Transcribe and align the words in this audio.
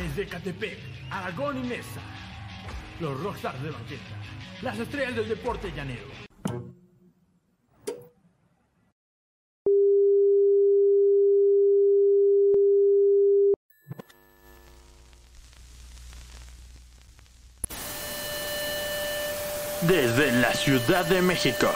Desde 0.00 0.26
Catepec, 0.26 0.78
Aragón 1.10 1.62
y 1.62 1.68
Mesa. 1.68 2.00
Los 3.00 3.20
rockstars 3.20 3.62
de 3.62 3.70
banqueta. 3.70 4.16
Las 4.62 4.78
estrellas 4.78 5.14
del 5.14 5.28
deporte 5.28 5.70
llanero. 5.76 6.06
Desde 19.82 20.32
la 20.32 20.54
Ciudad 20.54 21.04
de 21.04 21.20
México. 21.20 21.70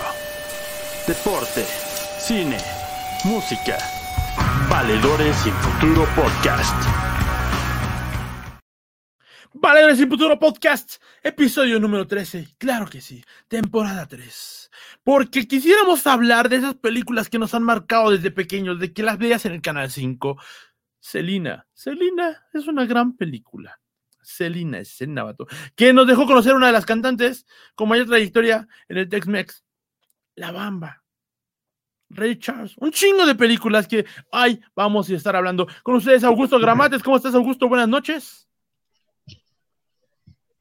Deporte, 1.07 1.67
cine, 2.21 2.57
música. 3.25 3.77
Valedores 4.71 5.37
sin 5.37 5.53
futuro 5.53 6.07
podcast. 6.17 7.14
Valedores 9.85 10.01
sin 10.01 10.09
futuro 10.09 10.39
podcast, 10.39 10.95
episodio 11.23 11.79
número 11.79 12.07
13. 12.07 12.57
Claro 12.57 12.87
que 12.87 13.03
sí, 13.03 13.23
temporada 13.49 14.09
3. 14.09 14.71
Porque 15.03 15.47
quisiéramos 15.47 16.07
hablar 16.07 16.49
de 16.49 16.57
esas 16.57 16.75
películas 16.77 17.29
que 17.29 17.39
nos 17.39 17.53
han 17.53 17.65
marcado 17.65 18.11
desde 18.11 18.31
pequeños, 18.31 18.81
de 18.81 18.95
que 18.95 19.03
las 19.03 19.19
veías 19.19 19.45
en 19.45 19.53
el 19.53 19.61
canal 19.61 19.91
5. 19.91 20.39
Celina, 21.01 21.67
Celina 21.75 22.47
es 22.55 22.67
una 22.67 22.87
gran 22.87 23.15
película. 23.15 23.79
Celina 24.23 24.79
es 24.79 25.07
Navato, 25.07 25.47
que 25.77 25.93
nos 25.93 26.07
dejó 26.07 26.25
conocer 26.25 26.55
una 26.55 26.69
de 26.69 26.73
las 26.73 26.87
cantantes 26.87 27.45
con 27.75 27.91
mayor 27.91 28.07
trayectoria 28.07 28.67
en 28.89 28.97
el 28.97 29.09
Tex-Mex, 29.11 29.65
La 30.35 30.51
Bamba. 30.51 31.03
Ray 32.09 32.39
Charles, 32.39 32.75
un 32.79 32.91
chingo 32.91 33.27
de 33.27 33.35
películas 33.35 33.87
que, 33.87 34.07
ay, 34.33 34.63
vamos 34.75 35.11
a 35.11 35.15
estar 35.15 35.37
hablando 35.37 35.69
con 35.83 35.97
ustedes, 35.97 36.25
Augusto 36.25 36.59
Gramates. 36.59 37.03
¿Cómo 37.03 37.19
estás, 37.19 37.35
Augusto? 37.35 37.69
Buenas 37.69 37.89
noches. 37.89 38.49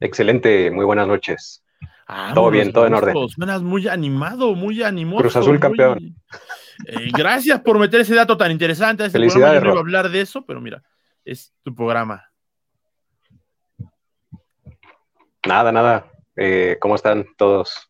Excelente, 0.04 0.70
muy 0.70 0.84
buenas 0.84 1.08
noches. 1.08 1.64
todo 2.34 2.50
bien, 2.50 2.72
todo 2.74 2.86
en 2.86 2.92
orden. 2.94 3.16
Buenas, 3.38 3.62
muy 3.62 3.88
animado, 3.88 4.54
muy 4.54 4.82
animoso. 4.82 5.22
Cruz 5.22 5.36
Azul 5.36 5.58
campeón. 5.58 6.14
Eh, 6.86 7.08
gracias 7.10 7.60
por 7.60 7.78
meter 7.78 8.02
ese 8.02 8.14
dato 8.14 8.36
tan 8.36 8.50
interesante. 8.50 9.06
Este 9.06 9.18
Felicidades. 9.18 9.62
no 9.62 9.68
iba 9.70 9.76
a 9.76 9.80
hablar 9.80 10.10
de 10.10 10.20
eso, 10.20 10.44
pero 10.44 10.60
mira, 10.60 10.82
es 11.24 11.54
tu 11.62 11.74
programa. 11.74 12.22
Nada, 15.46 15.72
nada. 15.72 16.10
Eh, 16.36 16.76
¿Cómo 16.80 16.96
están 16.96 17.24
todos? 17.38 17.88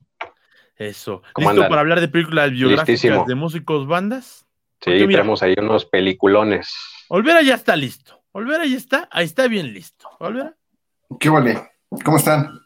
Eso. 0.76 1.22
¿Listo 1.36 1.68
para 1.68 1.80
hablar 1.80 2.00
de 2.00 2.06
películas 2.08 2.52
biográficas 2.52 2.88
Listísimo. 2.88 3.24
de 3.26 3.34
músicos, 3.34 3.88
bandas? 3.88 4.46
Sí, 4.80 4.90
Porque 4.90 5.06
mira, 5.08 5.20
tenemos 5.20 5.42
ahí 5.42 5.54
unos 5.58 5.84
peliculones. 5.84 6.72
Olvera 7.08 7.42
ya 7.42 7.54
está 7.54 7.74
listo. 7.74 8.22
Olvera 8.30 8.66
ya 8.66 8.76
está, 8.76 9.08
ahí 9.10 9.24
está 9.24 9.48
bien 9.48 9.72
listo. 9.72 10.08
Olvera. 10.20 10.54
¿Qué 11.18 11.28
vale? 11.28 11.73
¿Cómo 12.04 12.16
están? 12.16 12.60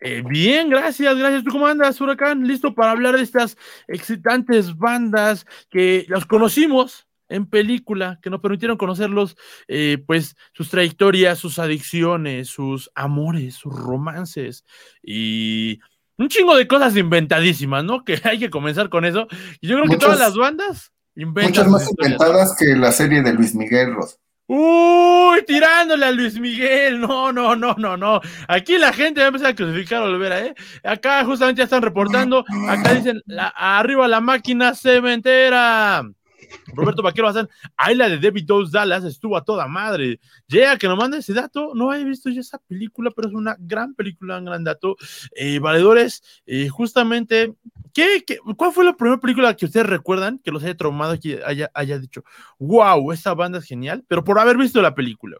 Eh, 0.00 0.22
bien, 0.28 0.68
gracias, 0.68 1.16
gracias. 1.16 1.44
¿Tú 1.44 1.50
cómo 1.50 1.66
andas, 1.66 2.00
Huracán? 2.00 2.46
Listo 2.46 2.74
para 2.74 2.92
hablar 2.92 3.16
de 3.16 3.22
estas 3.22 3.56
excitantes 3.88 4.76
bandas 4.76 5.46
que 5.70 6.06
las 6.08 6.26
conocimos 6.26 7.06
en 7.28 7.46
película, 7.46 8.18
que 8.22 8.30
nos 8.30 8.40
permitieron 8.40 8.76
conocerlos, 8.76 9.36
eh, 9.68 9.98
pues 10.06 10.36
sus 10.52 10.70
trayectorias, 10.70 11.38
sus 11.38 11.58
adicciones, 11.58 12.48
sus 12.48 12.90
amores, 12.94 13.54
sus 13.54 13.74
romances 13.74 14.64
y 15.02 15.80
un 16.18 16.28
chingo 16.28 16.56
de 16.56 16.68
cosas 16.68 16.96
inventadísimas, 16.96 17.84
¿no? 17.84 18.04
Que 18.04 18.20
hay 18.24 18.38
que 18.38 18.50
comenzar 18.50 18.88
con 18.88 19.04
eso. 19.04 19.26
Y 19.60 19.68
yo 19.68 19.76
creo 19.76 19.88
que 19.88 19.98
todas 19.98 20.18
las 20.18 20.36
bandas 20.36 20.92
inventan. 21.14 21.68
Muchas 21.68 21.68
más 21.68 21.90
inventadas 21.90 22.56
que 22.56 22.76
la 22.76 22.92
serie 22.92 23.22
de 23.22 23.32
Luis 23.32 23.54
Miguel 23.54 23.94
Ros. 23.94 24.18
Uy, 24.48 25.42
tirándole 25.44 26.06
a 26.06 26.12
Luis 26.12 26.38
Miguel. 26.38 27.00
No, 27.00 27.32
no, 27.32 27.56
no, 27.56 27.74
no, 27.78 27.96
no. 27.96 28.20
Aquí 28.48 28.78
la 28.78 28.92
gente 28.92 29.20
va 29.20 29.24
a 29.26 29.28
empezar 29.28 29.48
a 29.48 29.54
crucificar 29.54 30.02
a 30.02 30.04
Olvera, 30.04 30.40
¿eh? 30.40 30.54
Acá 30.84 31.24
justamente 31.24 31.58
ya 31.58 31.64
están 31.64 31.82
reportando. 31.82 32.44
Acá 32.68 32.94
dicen, 32.94 33.20
la- 33.26 33.48
arriba 33.48 34.06
la 34.06 34.20
máquina 34.20 34.74
cementera. 34.74 36.04
Roberto 36.74 37.02
Vaquero 37.02 37.26
Bazán, 37.26 37.48
ahí 37.76 37.94
la 37.94 38.08
de 38.08 38.18
David 38.18 38.44
Dose 38.44 38.72
Dallas 38.72 39.04
estuvo 39.04 39.36
a 39.36 39.44
toda 39.44 39.66
madre. 39.66 40.20
Llega 40.46 40.76
que 40.76 40.88
nos 40.88 40.98
manda 40.98 41.18
ese 41.18 41.32
dato. 41.32 41.72
No 41.74 41.92
he 41.92 42.04
visto 42.04 42.30
yo 42.30 42.40
esa 42.40 42.58
película, 42.58 43.10
pero 43.14 43.28
es 43.28 43.34
una 43.34 43.56
gran 43.58 43.94
película, 43.94 44.38
un 44.38 44.44
gran 44.44 44.64
dato. 44.64 44.96
Eh, 45.34 45.58
valedores, 45.58 46.22
eh, 46.46 46.68
justamente, 46.68 47.54
¿qué, 47.92 48.24
qué, 48.26 48.38
cuál 48.56 48.72
fue 48.72 48.84
la 48.84 48.96
primera 48.96 49.20
película 49.20 49.54
que 49.54 49.66
ustedes 49.66 49.86
recuerdan 49.86 50.38
que 50.38 50.50
los 50.50 50.62
haya 50.62 50.76
traumado 50.76 51.18
que 51.18 51.40
haya, 51.44 51.70
haya 51.74 51.98
dicho, 51.98 52.24
wow, 52.58 53.12
esta 53.12 53.34
banda 53.34 53.58
es 53.58 53.64
genial, 53.64 54.04
pero 54.08 54.24
por 54.24 54.38
haber 54.38 54.56
visto 54.56 54.80
la 54.82 54.94
película? 54.94 55.36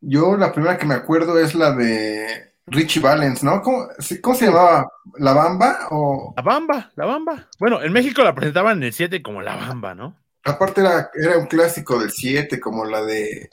Yo 0.00 0.36
la 0.36 0.52
primera 0.52 0.78
que 0.78 0.86
me 0.86 0.94
acuerdo 0.94 1.38
es 1.38 1.54
la 1.54 1.72
de 1.74 2.47
Richie 2.70 3.00
Valens, 3.00 3.42
¿no? 3.42 3.62
¿Cómo, 3.62 3.86
cómo 4.22 4.36
se 4.36 4.46
llamaba? 4.46 4.88
¿La 5.18 5.32
Bamba? 5.32 5.88
O 5.90 6.32
La 6.36 6.42
Bamba, 6.42 6.90
la 6.96 7.04
Bamba. 7.06 7.48
Bueno, 7.58 7.82
en 7.82 7.92
México 7.92 8.22
la 8.22 8.34
presentaban 8.34 8.78
en 8.78 8.84
el 8.84 8.92
7 8.92 9.22
como 9.22 9.42
la 9.42 9.56
Bamba, 9.56 9.94
¿no? 9.94 10.16
aparte 10.44 10.80
era, 10.80 11.10
era 11.22 11.36
un 11.36 11.46
clásico 11.46 11.98
del 11.98 12.10
7, 12.10 12.58
como 12.58 12.84
la 12.86 13.02
de 13.02 13.50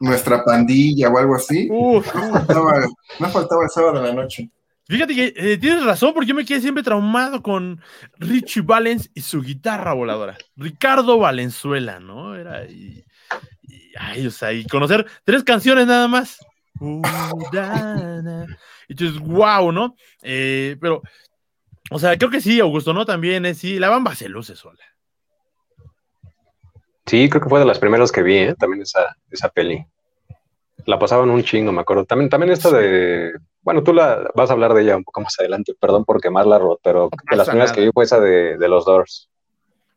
Nuestra 0.00 0.42
Pandilla 0.44 1.10
o 1.10 1.18
algo 1.18 1.34
así. 1.34 1.68
Uf, 1.70 2.14
No 2.14 2.30
faltaba, 2.32 2.86
no 3.18 3.28
faltaba 3.28 3.64
el 3.64 3.70
sábado 3.70 4.00
de 4.00 4.08
la 4.08 4.14
noche. 4.14 4.50
Fíjate 4.88 5.14
que 5.14 5.32
eh, 5.36 5.58
tienes 5.58 5.84
razón, 5.84 6.12
porque 6.14 6.28
yo 6.28 6.34
me 6.34 6.44
quedé 6.44 6.60
siempre 6.60 6.82
traumado 6.82 7.42
con 7.42 7.80
Richie 8.18 8.62
Valens 8.62 9.10
y 9.14 9.20
su 9.20 9.42
guitarra 9.42 9.92
voladora. 9.92 10.36
Ricardo 10.56 11.18
Valenzuela, 11.18 12.00
¿no? 12.00 12.34
Era. 12.34 12.64
Y, 12.64 13.04
y- 13.62 13.92
ay, 13.98 14.26
o 14.26 14.30
sea, 14.30 14.52
y 14.52 14.64
conocer 14.66 15.06
tres 15.24 15.44
canciones 15.44 15.86
nada 15.86 16.08
más. 16.08 16.38
Dices, 18.88 19.18
wow, 19.20 19.70
¿no? 19.72 19.94
Eh, 20.22 20.76
pero, 20.80 21.02
o 21.90 21.98
sea, 21.98 22.16
creo 22.18 22.30
que 22.30 22.40
sí, 22.40 22.60
Augusto, 22.60 22.92
¿no? 22.92 23.04
También 23.04 23.46
es 23.46 23.58
sí, 23.58 23.78
la 23.78 23.88
bamba 23.88 24.14
se 24.14 24.28
luce 24.28 24.56
sola. 24.56 24.82
Sí, 27.06 27.28
creo 27.28 27.42
que 27.42 27.48
fue 27.48 27.60
de 27.60 27.66
las 27.66 27.78
primeras 27.78 28.12
que 28.12 28.22
vi, 28.22 28.38
¿eh? 28.38 28.54
También 28.58 28.82
esa, 28.82 29.16
esa 29.30 29.48
peli. 29.48 29.84
La 30.86 30.98
pasaban 30.98 31.30
un 31.30 31.42
chingo, 31.44 31.72
me 31.72 31.80
acuerdo. 31.80 32.04
También, 32.04 32.28
también 32.28 32.52
esta 32.52 32.70
de. 32.70 33.32
Bueno, 33.60 33.82
tú 33.82 33.92
la 33.92 34.30
vas 34.34 34.50
a 34.50 34.52
hablar 34.54 34.74
de 34.74 34.82
ella 34.82 34.96
un 34.96 35.04
poco 35.04 35.20
más 35.20 35.38
adelante, 35.38 35.74
perdón 35.78 36.04
por 36.04 36.20
quemarla, 36.20 36.58
Rod, 36.58 36.78
pero 36.82 37.10
de 37.30 37.36
las 37.36 37.48
primeras 37.48 37.72
que 37.72 37.82
vi 37.82 37.90
fue 37.92 38.04
esa 38.04 38.18
de, 38.18 38.58
de 38.58 38.68
los 38.68 38.84
Doors. 38.84 39.30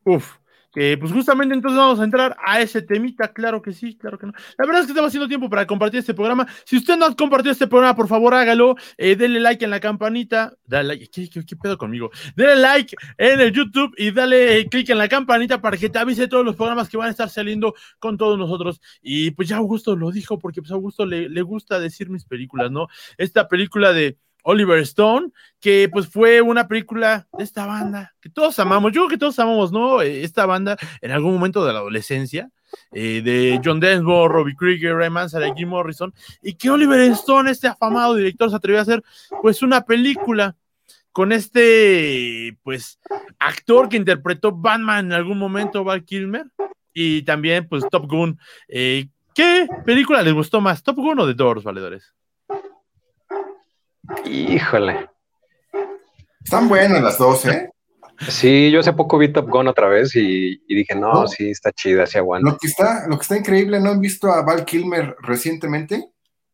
Uf, 0.04 0.36
que 0.76 0.98
pues 0.98 1.14
justamente 1.14 1.56
entonces 1.56 1.78
vamos 1.78 2.02
a 2.02 2.04
entrar 2.04 2.36
a 2.46 2.60
ese 2.60 2.82
temita, 2.82 3.32
claro 3.32 3.62
que 3.62 3.72
sí, 3.72 3.96
claro 3.96 4.20
que 4.20 4.26
no. 4.26 4.34
La 4.58 4.66
verdad 4.66 4.82
es 4.82 4.88
que 4.88 4.92
estaba 4.92 5.08
haciendo 5.08 5.30
tiempo 5.30 5.50
para 5.50 5.66
compartir 5.66 6.02
este 6.02 6.14
programa. 6.14 6.46
Si 6.66 6.76
usted 6.76 6.98
no 6.98 7.06
ha 7.06 7.16
compartido 7.16 7.54
este 7.54 7.66
programa, 7.66 7.96
por 7.96 8.10
favor 8.10 8.34
hágalo, 8.34 8.76
eh, 8.98 9.16
denle 9.16 9.40
like 9.40 9.64
en 9.64 9.72
la 9.72 9.80
campanita, 9.80 10.54
dale 10.66 10.90
like, 10.90 11.30
¿qué, 11.30 11.56
pedo 11.56 11.78
conmigo? 11.78 12.12
Denle 12.36 12.58
like 12.58 12.94
en 13.18 13.40
el 13.40 13.54
YouTube 13.54 13.94
y 13.98 14.12
dale 14.12 14.60
eh, 14.60 14.68
click 14.68 14.90
en 14.90 14.98
la 14.98 15.08
campanita 15.08 15.62
para 15.62 15.78
que 15.78 15.90
te 15.90 15.98
avise 15.98 16.28
todos 16.28 16.44
los 16.44 16.58
programas 16.58 16.90
que 16.90 16.98
van 16.98 17.08
a 17.08 17.12
estar 17.12 17.30
saliendo 17.30 17.74
con 17.98 18.18
todos 18.18 18.38
nosotros. 18.38 18.82
Y 19.02 19.32
pues 19.32 19.48
ya 19.48 19.56
Augusto 19.56 19.96
lo 19.96 20.12
dijo, 20.12 20.40
porque 20.40 20.62
pues 20.62 20.72
Augusto 20.72 21.06
le, 21.06 21.30
le 21.30 21.42
gusta 21.42 21.80
decir 21.80 22.10
mis 22.10 22.26
películas, 22.26 22.70
¿no? 22.70 22.88
Esta 23.18 23.48
película 23.48 23.94
de 23.94 24.18
Oliver 24.48 24.80
Stone, 24.80 25.30
que 25.60 25.90
pues 25.92 26.08
fue 26.08 26.40
una 26.40 26.68
película 26.68 27.28
de 27.36 27.44
esta 27.44 27.66
banda 27.66 28.14
que 28.22 28.30
todos 28.30 28.58
amamos, 28.60 28.92
yo 28.92 29.02
creo 29.02 29.10
que 29.10 29.18
todos 29.18 29.40
amamos, 29.40 29.72
¿no? 29.72 30.04
Eh, 30.04 30.24
Esta 30.24 30.46
banda 30.46 30.78
en 31.02 31.12
algún 31.12 31.34
momento 31.34 31.66
de 31.66 31.74
la 31.74 31.80
adolescencia, 31.80 32.52
eh, 32.92 33.22
de 33.24 33.60
John 33.64 33.80
Densmore, 33.80 34.32
Robbie 34.32 34.56
Krieger, 34.56 34.96
Ray 34.96 35.10
Manzarek, 35.10 35.56
Jim 35.56 35.70
Morrison, 35.70 36.14
y 36.44 36.54
que 36.54 36.70
Oliver 36.70 37.00
Stone, 37.12 37.50
este 37.50 37.68
afamado 37.68 38.14
director, 38.14 38.50
se 38.52 38.56
atrevió 38.56 38.80
a 38.80 38.84
hacer 38.84 39.04
pues 39.42 39.64
una 39.64 39.84
película 39.84 40.56
con 41.12 41.32
este 41.32 42.56
pues 42.62 43.00
actor 43.40 43.90
que 43.90 43.98
interpretó 43.98 44.52
Batman 44.52 45.08
en 45.08 45.14
algún 45.14 45.40
momento, 45.40 45.84
Val 45.84 46.06
Kilmer, 46.06 46.46
y 46.94 47.24
también 47.24 47.68
pues 47.68 47.84
Top 47.90 48.08
Gun. 48.08 48.40
Eh, 48.68 49.08
¿Qué 49.34 49.68
película 49.86 50.22
les 50.22 50.34
gustó 50.34 50.62
más, 50.62 50.84
Top 50.84 50.98
Gun 50.98 51.20
o 51.20 51.26
The 51.26 51.34
Doors, 51.34 51.64
valedores? 51.64 52.14
Híjole. 54.26 55.10
Están 56.44 56.70
buenas 56.70 57.02
las 57.02 57.18
dos, 57.18 57.46
¿eh? 57.46 57.70
Sí, 58.30 58.72
yo 58.72 58.80
hace 58.80 58.94
poco 58.94 59.18
vi 59.18 59.32
Top 59.34 59.50
Gun 59.50 59.68
otra 59.68 59.88
vez 59.88 60.16
y, 60.16 60.62
y 60.68 60.76
dije, 60.76 60.96
no, 60.96 61.12
¿No? 61.14 61.28
sí, 61.28 61.50
está 61.50 61.72
chida, 61.72 62.06
sí 62.06 62.18
aguanta. 62.18 62.52
Lo 62.52 62.58
que 62.58 62.68
está, 62.68 63.08
lo 63.08 63.18
que 63.18 63.22
está 63.24 63.38
increíble, 63.38 63.80
¿no 63.80 63.90
han 63.92 64.00
visto 64.00 64.32
a 64.32 64.42
Val 64.44 64.64
Kilmer 64.64 65.16
recientemente? 65.22 66.12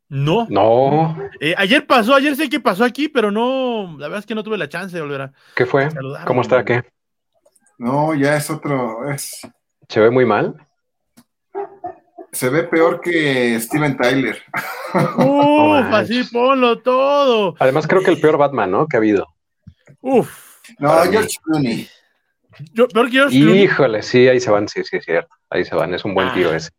No. 0.10 0.48
No, 0.50 1.16
Eh, 1.40 1.54
ayer 1.58 1.86
pasó, 1.86 2.16
ayer 2.16 2.36
sé 2.36 2.50
que 2.50 2.60
pasó 2.60 2.84
aquí, 2.84 3.08
pero 3.08 3.32
no, 3.32 3.96
la 3.98 4.08
verdad 4.08 4.20
es 4.20 4.26
que 4.26 4.36
no 4.36 4.44
tuve 4.44 4.58
la 4.58 4.68
chance 4.68 4.96
de 4.96 5.02
volver 5.02 5.22
a 5.22 5.34
¿qué 5.56 5.66
fue? 5.66 5.88
¿Cómo 6.26 6.42
está? 6.42 6.66
¿Qué? 6.66 6.84
No, 7.78 8.14
ya 8.16 8.36
es 8.36 8.50
otro, 8.50 9.10
es, 9.10 9.40
¿Se 9.88 10.00
ve 10.00 10.10
muy 10.10 10.26
mal? 10.26 10.56
Se 12.32 12.50
ve 12.50 12.64
peor 12.64 13.02
que 13.02 13.60
Steven 13.60 13.98
Tyler. 13.98 14.42
Uf, 15.18 15.94
así 15.94 16.24
ponlo 16.32 16.80
todo. 16.80 17.56
Además, 17.60 17.88
creo 17.88 18.04
que 18.04 18.12
el 18.12 18.22
peor 18.22 18.38
Batman, 18.38 18.72
¿no? 18.72 18.88
Que 18.88 18.98
ha 18.98 19.00
habido. 19.00 19.28
Uf, 20.00 20.60
No. 20.80 21.02
George 21.04 21.38
Clooney. 21.44 21.90
Yo, 22.74 22.88
peor 22.88 23.08
que 23.08 23.18
George 23.18 23.40
Clooney. 23.40 23.64
Híjole, 23.64 24.02
sí, 24.02 24.28
ahí 24.28 24.40
se 24.40 24.52
van, 24.52 24.68
sí, 24.68 24.84
sí, 24.84 24.98
es 24.98 25.06
cierto. 25.06 25.36
Ahí 25.50 25.66
se 25.66 25.76
van, 25.76 25.94
es 25.94 26.06
un 26.06 26.14
buen 26.14 26.30
ah. 26.30 26.34
tiro 26.34 26.54
ese. 26.54 26.72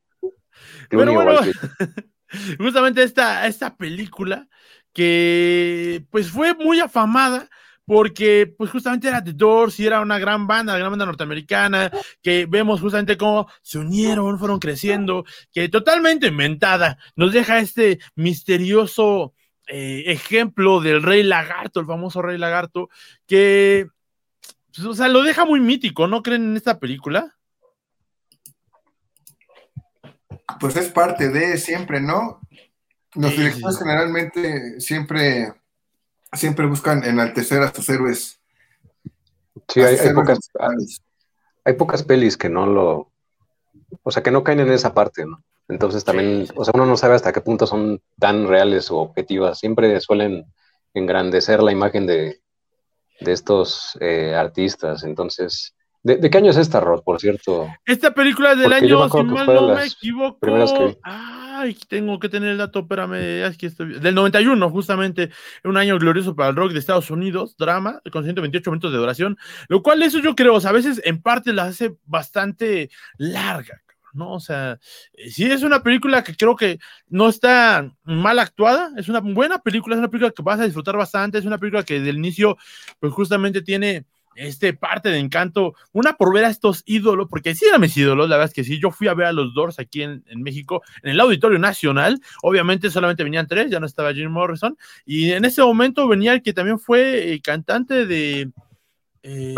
Pero 0.89 1.13
bueno, 1.13 1.41
justamente 2.59 3.03
esta, 3.03 3.47
esta 3.47 3.77
película 3.77 4.47
que 4.93 6.05
pues 6.11 6.31
fue 6.31 6.55
muy 6.55 6.81
afamada 6.81 7.49
porque 7.87 8.53
pues 8.57 8.71
justamente 8.71 9.09
era 9.09 9.23
The 9.23 9.33
Doors 9.33 9.79
y 9.81 9.87
era 9.87 10.01
una 10.01 10.19
gran 10.19 10.47
banda, 10.47 10.73
la 10.73 10.79
gran 10.79 10.93
banda 10.93 11.07
norteamericana, 11.07 11.91
que 12.23 12.47
vemos 12.47 12.81
justamente 12.81 13.17
cómo 13.17 13.49
se 13.63 13.79
unieron, 13.79 14.39
fueron 14.39 14.59
creciendo, 14.59 15.25
que 15.53 15.69
totalmente 15.69 16.29
inventada, 16.29 16.99
nos 17.17 17.33
deja 17.33 17.59
este 17.59 17.99
misterioso 18.15 19.35
eh, 19.67 20.05
ejemplo 20.07 20.81
del 20.81 21.03
rey 21.03 21.23
lagarto, 21.23 21.81
el 21.81 21.87
famoso 21.87 22.23
rey 22.23 22.39
lagarto, 22.39 22.89
que, 23.27 23.89
pues, 24.75 24.87
o 24.87 24.95
sea, 24.95 25.09
lo 25.09 25.23
deja 25.23 25.45
muy 25.45 25.61
mítico, 25.61 26.07
¿no 26.07 26.23
creen 26.23 26.43
en 26.43 26.57
esta 26.57 26.79
película? 26.79 27.37
Pues 30.61 30.77
es 30.77 30.89
parte 30.89 31.29
de 31.29 31.57
siempre, 31.59 32.01
¿no? 32.01 32.41
Los 33.15 33.37
directores 33.37 33.79
generalmente 33.79 34.81
siempre 34.81 35.53
siempre 36.33 36.67
buscan 36.67 37.05
enaltecer 37.05 37.63
a 37.63 37.73
sus 37.73 37.89
héroes. 37.89 38.41
Sí, 39.69 39.81
hay, 39.83 39.97
pocas, 40.15 40.39
hay, 41.65 41.75
pocas 41.75 42.03
pelis 42.03 42.37
que 42.37 42.49
no 42.49 42.67
lo, 42.67 43.13
o 44.03 44.11
sea, 44.11 44.23
que 44.23 44.31
no 44.31 44.43
caen 44.43 44.61
en 44.61 44.73
esa 44.73 44.95
parte, 44.95 45.25
¿no? 45.25 45.43
Entonces 45.69 46.05
también, 46.05 46.49
o 46.57 46.65
sea, 46.65 46.73
uno 46.75 46.87
no 46.87 46.97
sabe 46.97 47.15
hasta 47.15 47.33
qué 47.33 47.41
punto 47.41 47.67
son 47.67 48.01
tan 48.19 48.47
reales 48.47 48.91
o 48.91 48.99
objetivas. 48.99 49.59
Siempre 49.59 49.99
suelen 50.01 50.45
engrandecer 50.93 51.63
la 51.63 51.73
imagen 51.73 52.07
de, 52.07 52.43
de 53.21 53.33
estos 53.33 53.97
eh, 54.01 54.35
artistas. 54.35 55.05
Entonces, 55.05 55.75
¿de, 56.03 56.29
qué 56.29 56.39
año 56.39 56.51
es 56.51 56.57
esta, 56.57 56.81
Rod, 56.81 57.03
por 57.03 57.21
cierto? 57.21 57.69
Esta 57.87 58.13
película 58.13 58.53
es 58.53 58.59
del 58.59 58.73
año, 58.73 59.09
si 59.09 59.23
mal 59.23 59.47
no 59.47 59.75
me 59.75 59.85
equivoco. 59.87 60.47
Ah, 61.05 61.42
ay, 61.63 61.77
tengo 61.89 62.19
que 62.19 62.29
tener 62.29 62.51
el 62.51 62.59
dato, 62.59 62.81
espérame, 62.81 63.45
aquí 63.45 63.67
estoy, 63.67 63.99
del 64.01 64.15
91, 64.15 64.71
justamente, 64.71 65.31
un 65.65 65.77
año 65.77 65.99
glorioso 65.99 66.35
para 66.35 66.51
el 66.51 66.57
rock 66.57 66.73
de 66.73 66.79
Estados 66.79 67.11
Unidos, 67.11 67.57
drama, 67.57 68.01
con 68.11 68.25
128 68.25 68.71
minutos 68.71 68.93
de 68.93 68.99
duración, 68.99 69.39
lo 69.69 69.83
cual 69.83 70.03
eso 70.03 70.19
yo 70.19 70.35
creo, 70.35 70.57
a 70.57 70.73
veces 70.73 71.01
en 71.05 71.23
parte 71.23 71.53
la 71.53 71.65
hace 71.65 71.97
bastante 72.05 72.91
larga, 73.17 73.83
¿no? 74.13 74.33
O 74.33 74.41
sea, 74.41 74.79
eh, 75.15 75.31
sí 75.31 75.45
es 75.45 75.63
una 75.63 75.83
película 75.83 76.23
que 76.23 76.37
creo 76.37 76.57
que 76.57 76.79
no 77.09 77.29
está 77.29 77.91
mal 78.05 78.39
actuada, 78.39 78.91
es 78.97 79.09
una 79.09 79.21
buena 79.21 79.59
película, 79.59 79.95
es 79.95 79.99
una 80.01 80.11
película 80.11 80.33
que 80.33 80.43
vas 80.43 80.61
a 80.61 80.65
disfrutar 80.65 80.97
bastante, 80.97 81.39
es 81.39 81.45
una 81.45 81.59
película 81.59 81.83
que 81.85 82.01
del 82.01 82.17
inicio, 82.17 82.57
pues 83.01 83.13
justamente 83.13 83.63
tiene 83.63 84.05
este 84.35 84.73
parte 84.73 85.09
de 85.09 85.19
encanto, 85.19 85.75
una 85.93 86.15
por 86.15 86.33
ver 86.35 86.45
a 86.45 86.49
estos 86.49 86.83
ídolos, 86.87 87.29
porque 87.29 87.55
sí 87.55 87.67
eran 87.67 87.81
mis 87.81 87.97
ídolos, 87.97 88.29
la 88.29 88.37
verdad 88.37 88.51
es 88.51 88.55
que 88.55 88.65
sí, 88.65 88.79
yo 88.81 88.91
fui 88.91 89.09
a 89.09 89.15
ver 89.15 89.27
a 89.27 89.33
los 89.33 89.55
Doors 89.55 89.79
aquí 89.79 90.03
en, 90.03 90.23
México, 90.37 90.83
en 91.03 91.11
el 91.11 91.21
Auditorio 91.21 91.59
Nacional, 91.59 92.21
obviamente 92.43 92.91
solamente 92.91 93.25
venían 93.25 93.47
tres, 93.47 93.71
ya 93.71 93.81
no 93.81 93.87
estaba 93.87 94.15
Jim 94.15 94.31
Morrison, 94.31 94.77
y 95.05 95.33
en 95.33 95.45
ese 95.45 95.63
momento 95.63 96.09
venía 96.09 96.33
el 96.33 96.43
que 96.43 96.53
también 96.53 96.79
fue 96.79 97.33
eh, 97.33 97.41
cantante 97.41 98.07
de... 98.07 98.51
Eh. 99.23 99.55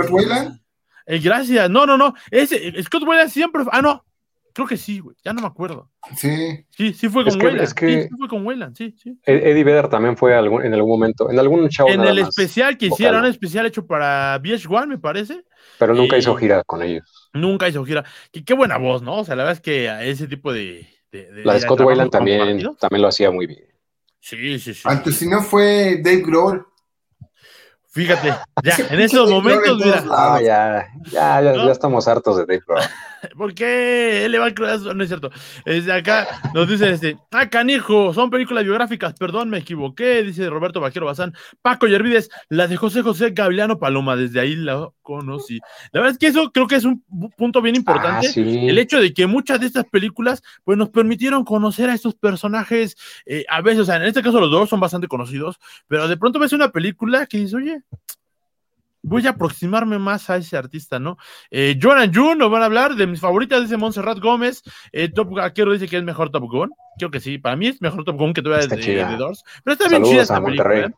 Eh, 1.07 1.19
gracias, 1.19 1.69
no, 1.69 1.85
no, 1.85 1.99
no, 1.99 2.15
ese, 2.31 2.83
Scott 2.83 3.03
Wayland 3.03 3.31
siempre, 3.31 3.63
ah, 3.71 3.83
no, 3.83 4.05
Creo 4.55 4.69
que 4.69 4.77
sí, 4.77 5.01
güey. 5.01 5.17
Ya 5.25 5.33
no 5.33 5.41
me 5.41 5.49
acuerdo. 5.49 5.91
Sí. 6.17 6.65
Sí, 6.71 6.95
sí 6.95 7.09
fue 7.09 7.25
con 7.25 7.43
Wayland. 7.43 7.67
sí, 7.67 8.09
fue 8.17 8.29
con 8.29 8.47
Wayland, 8.47 8.77
sí, 8.77 8.95
sí. 8.97 9.19
E-, 9.27 9.51
Eddie 9.51 9.65
Vedder 9.65 9.89
también 9.89 10.17
fue 10.17 10.31
en 10.31 10.39
algún 10.39 10.89
momento, 10.89 11.29
en 11.29 11.39
algún 11.41 11.69
show. 11.69 11.89
En 11.89 12.05
el 12.05 12.21
especial 12.21 12.79
que 12.79 12.87
hicieron, 12.87 13.23
un 13.23 13.27
especial 13.27 13.67
hecho 13.67 13.85
para 13.85 14.41
VH1, 14.41 14.87
me 14.87 14.99
parece. 14.99 15.45
Pero 15.81 15.93
nunca 15.93 16.17
hizo 16.17 16.37
gira 16.37 16.63
con 16.63 16.85
ellos. 16.85 17.29
Nunca 17.33 17.69
hizo 17.69 17.85
gira. 17.85 18.05
Qué, 18.31 18.45
qué 18.45 18.55
buena 18.55 18.79
voz, 18.79 19.03
¿no? 19.03 19.17
O 19.17 19.25
sea, 19.25 19.35
la 19.35 19.43
verdad 19.43 19.59
es 19.59 19.61
que 19.61 20.09
ese 20.09 20.29
tipo 20.29 20.53
de. 20.53 20.87
la 21.11 21.55
de 21.55 21.61
Scott 21.61 21.81
Wayland 21.81 22.13
también, 22.13 22.77
también 22.79 23.03
lo 23.03 23.09
hacía 23.09 23.33
muy 23.33 23.49
bien. 23.49 23.65
Sí, 24.21 24.61
sí, 24.61 24.73
sí. 24.73 24.83
Antes, 24.85 25.17
si 25.17 25.29
no 25.29 25.43
fue 25.43 26.01
Dave 26.01 26.23
Grohl. 26.23 26.65
Fíjate, 27.89 28.29
ya, 28.63 28.77
en 28.91 29.01
esos 29.01 29.29
momentos, 29.29 29.79
mira. 29.85 30.05
Ah, 30.11 30.41
ya, 30.41 30.87
ya, 31.11 31.41
ya, 31.41 31.73
estamos 31.73 32.07
hartos 32.07 32.37
de 32.37 32.47
Dave 32.47 32.63
Grohl. 32.67 32.83
¿Por 33.37 33.55
qué? 33.55 34.25
Él 34.25 34.33
le 34.33 34.39
va 34.39 34.47
al 34.47 34.55
corazón, 34.55 34.97
no 34.97 35.05
es 35.05 35.09
cierto. 35.09 35.31
Desde 35.65 35.93
acá 35.93 36.27
nos 36.55 36.69
dice 36.69 36.91
este, 36.91 37.17
ah, 37.31 37.49
canijo, 37.49 38.13
son 38.15 38.31
películas 38.31 38.65
biográficas, 38.65 39.15
perdón, 39.15 39.51
me 39.51 39.59
equivoqué, 39.59 40.23
dice 40.23 40.49
Roberto 40.49 40.81
Vaquero 40.81 41.07
Bazán. 41.07 41.35
Paco 41.63 41.87
Yervides, 41.87 42.31
la 42.49 42.67
de 42.67 42.77
José 42.77 43.03
José 43.03 43.31
Gaviano 43.31 43.79
Paloma, 43.79 44.17
desde 44.17 44.41
ahí 44.41 44.57
la 44.57 44.89
conocí. 45.03 45.61
La 45.93 46.01
verdad 46.01 46.13
es 46.13 46.19
que 46.19 46.27
eso 46.27 46.51
creo 46.53 46.67
que 46.67 46.77
es 46.77 46.85
un 46.85 47.03
punto 47.37 47.63
bien 47.63 47.77
importante. 47.77 48.29
Ah, 48.29 48.41
El 48.41 48.79
hecho 48.79 49.01
de 49.01 49.13
que 49.13 49.27
muchas 49.27 49.61
de 49.61 49.67
estas 49.67 49.85
películas, 49.85 50.43
pues 50.65 50.79
nos 50.79 50.91
permitieron 50.91 51.45
conocer 51.45 51.91
a 51.91 51.95
estos 51.95 52.15
personajes, 52.15 52.97
eh, 53.27 53.45
a 53.49 53.61
veces, 53.61 53.81
o 53.81 53.85
sea, 53.85 53.97
en 53.97 54.03
este 54.05 54.23
caso 54.23 54.41
los 54.41 54.51
dos 54.51 54.69
son 54.69 54.81
bastante 54.81 55.09
conocidos, 55.09 55.59
pero 55.87 56.09
de 56.09 56.17
pronto 56.17 56.39
ves 56.39 56.53
una 56.53 56.71
película 56.71 57.27
que 57.27 57.39
dices, 57.39 57.55
oye, 57.55 57.83
voy 59.05 59.27
a 59.27 59.31
aproximarme 59.31 59.99
más 59.99 60.31
a 60.31 60.37
ese 60.37 60.57
artista, 60.57 60.99
¿no? 60.99 61.19
Eh, 61.51 61.79
Joan 61.81 62.13
Jun 62.13 62.39
nos 62.39 62.51
van 62.51 62.63
a 62.63 62.65
hablar 62.65 62.95
de 62.97 63.07
mis 63.07 63.21
favoritas, 63.21 63.63
dice 63.63 63.77
Montserrat 63.77 64.19
Gómez. 64.19 64.63
Eh, 64.93 65.09
Top 65.09 65.29
Gun, 65.29 65.73
dice 65.73 65.87
que 65.89 65.99
es 65.99 66.03
mejor 66.03 66.31
Top 66.31 66.45
Gun. 66.45 66.71
Creo 66.99 67.11
que 67.11 67.21
sí, 67.21 67.39
para 67.39 67.55
mí 67.55 67.69
es 67.69 67.81
mejor 67.81 68.05
Top 68.05 68.17
Gun 68.17 68.33
que 68.33 68.43
todavía 68.43 68.67
de, 68.67 68.77
de, 68.77 69.17
Doors. 69.17 69.45
Pero 69.63 69.75
está 69.75 69.89
bien 69.89 70.03
chida 70.05 70.23
esta 70.23 70.43
película. 70.43 70.87
¿eh? 70.87 70.91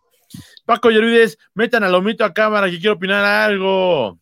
Paco 0.64 0.90
Yeruides, 0.90 1.38
metan 1.54 1.84
a 1.84 1.88
Lomito 1.88 2.24
a 2.24 2.32
cámara 2.32 2.70
que 2.70 2.78
quiero 2.78 2.94
opinar 2.94 3.24
algo. 3.24 4.18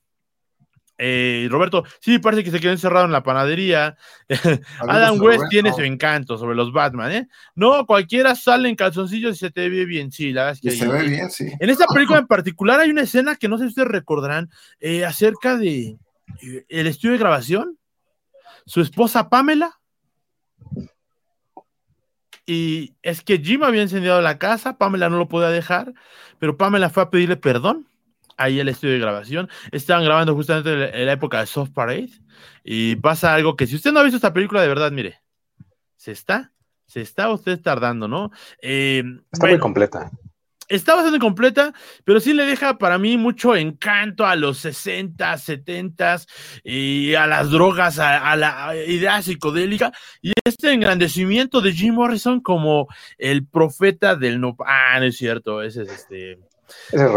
Eh, 0.96 1.48
Roberto, 1.50 1.84
sí, 2.00 2.18
parece 2.18 2.44
que 2.44 2.50
se 2.52 2.60
quedó 2.60 2.72
encerrado 2.72 3.06
en 3.06 3.12
la 3.12 3.22
panadería. 3.22 3.96
Adam 4.80 5.20
West 5.20 5.44
tiene 5.50 5.72
su 5.72 5.82
encanto 5.82 6.38
sobre 6.38 6.54
los 6.54 6.72
Batman, 6.72 7.12
¿eh? 7.12 7.28
No, 7.54 7.84
cualquiera 7.86 8.34
sale 8.34 8.68
en 8.68 8.76
calzoncillos 8.76 9.36
y 9.36 9.38
se 9.38 9.50
te 9.50 9.68
ve 9.68 9.84
bien, 9.86 10.12
sí, 10.12 10.32
la 10.32 10.44
verdad 10.44 10.60
es 10.62 10.70
que. 10.72 10.78
Se 10.78 10.86
ve 10.86 11.02
bien, 11.02 11.30
sí. 11.30 11.50
En 11.58 11.70
esta 11.70 11.86
película 11.86 12.20
en 12.20 12.26
particular 12.26 12.80
hay 12.80 12.90
una 12.90 13.02
escena 13.02 13.36
que 13.36 13.48
no 13.48 13.58
sé 13.58 13.64
si 13.64 13.68
ustedes 13.70 13.88
recordarán 13.88 14.50
eh, 14.80 15.04
acerca 15.04 15.56
de 15.56 15.96
eh, 16.42 16.64
el 16.68 16.86
estudio 16.86 17.12
de 17.12 17.18
grabación. 17.18 17.78
Su 18.66 18.80
esposa 18.80 19.28
Pamela. 19.28 19.78
Y 22.46 22.94
es 23.02 23.22
que 23.22 23.38
Jim 23.38 23.62
había 23.62 23.82
encendido 23.82 24.20
la 24.20 24.38
casa, 24.38 24.76
Pamela 24.76 25.08
no 25.08 25.16
lo 25.16 25.28
podía 25.28 25.48
dejar, 25.48 25.94
pero 26.38 26.58
Pamela 26.58 26.90
fue 26.90 27.02
a 27.02 27.10
pedirle 27.10 27.36
perdón 27.36 27.88
ahí 28.36 28.60
el 28.60 28.68
estudio 28.68 28.94
de 28.94 29.00
grabación. 29.00 29.48
Estaban 29.72 30.04
grabando 30.04 30.34
justamente 30.34 31.00
en 31.00 31.06
la 31.06 31.12
época 31.12 31.40
de 31.40 31.46
Soft 31.46 31.70
Parade. 31.70 32.10
Y 32.62 32.96
pasa 32.96 33.34
algo 33.34 33.56
que 33.56 33.66
si 33.66 33.76
usted 33.76 33.92
no 33.92 34.00
ha 34.00 34.02
visto 34.02 34.16
esta 34.16 34.32
película, 34.32 34.62
de 34.62 34.68
verdad, 34.68 34.90
mire, 34.90 35.20
se 35.96 36.12
está, 36.12 36.52
se 36.86 37.00
está 37.00 37.30
usted 37.30 37.60
tardando, 37.60 38.08
¿no? 38.08 38.30
Eh, 38.60 39.02
está 39.32 39.46
muy 39.46 39.58
completa. 39.58 40.10
Está 40.68 40.94
bastante 40.94 41.18
completa, 41.18 41.74
pero 42.04 42.20
sí 42.20 42.32
le 42.32 42.46
deja 42.46 42.78
para 42.78 42.96
mí 42.96 43.18
mucho 43.18 43.54
encanto 43.54 44.24
a 44.26 44.34
los 44.34 44.58
60, 44.58 45.36
70 45.36 46.22
y 46.62 47.14
a 47.14 47.26
las 47.26 47.50
drogas, 47.50 47.98
a, 47.98 48.34
la 48.34 48.74
idea 48.86 49.20
psicodélica 49.20 49.92
y 50.22 50.32
este 50.42 50.72
engrandecimiento 50.72 51.60
de 51.60 51.72
Jim 51.72 51.94
Morrison 51.94 52.40
como 52.40 52.88
el 53.18 53.46
profeta 53.46 54.16
del 54.16 54.40
no. 54.40 54.56
Ah, 54.66 54.98
no 54.98 55.04
es 55.04 55.18
cierto, 55.18 55.62
ese 55.62 55.82
es 55.82 55.90
este. 55.90 56.38
Ese 56.92 57.04
es 57.04 57.12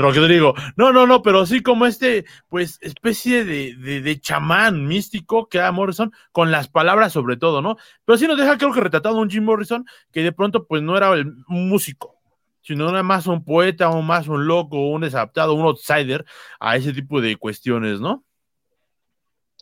Rodrigo. 0.00 0.54
Eh, 0.56 0.72
no, 0.76 0.92
no, 0.92 1.06
no, 1.06 1.22
pero 1.22 1.46
sí 1.46 1.62
como 1.62 1.86
este, 1.86 2.24
pues, 2.48 2.78
especie 2.82 3.44
de, 3.44 3.74
de, 3.74 4.20
chamán 4.20 4.86
místico 4.86 5.48
que 5.48 5.58
era 5.58 5.72
Morrison, 5.72 6.12
con 6.32 6.50
las 6.50 6.68
palabras 6.68 7.12
sobre 7.12 7.36
todo, 7.36 7.62
¿no? 7.62 7.76
Pero 8.04 8.18
sí 8.18 8.26
nos 8.26 8.38
deja, 8.38 8.58
creo 8.58 8.72
que 8.72 8.80
retratado 8.80 9.16
un 9.16 9.30
Jim 9.30 9.44
Morrison 9.44 9.84
que 10.12 10.22
de 10.22 10.32
pronto, 10.32 10.66
pues, 10.66 10.82
no 10.82 10.96
era 10.96 11.12
el 11.12 11.32
músico, 11.46 12.16
sino 12.62 12.88
era 12.88 13.02
más 13.02 13.26
un 13.26 13.44
poeta, 13.44 13.90
o 13.90 14.02
más 14.02 14.28
un 14.28 14.46
loco, 14.46 14.88
un 14.88 15.02
desadaptado, 15.02 15.54
un 15.54 15.66
outsider 15.66 16.24
a 16.60 16.76
ese 16.76 16.92
tipo 16.92 17.20
de 17.20 17.36
cuestiones, 17.36 18.00
¿no? 18.00 18.24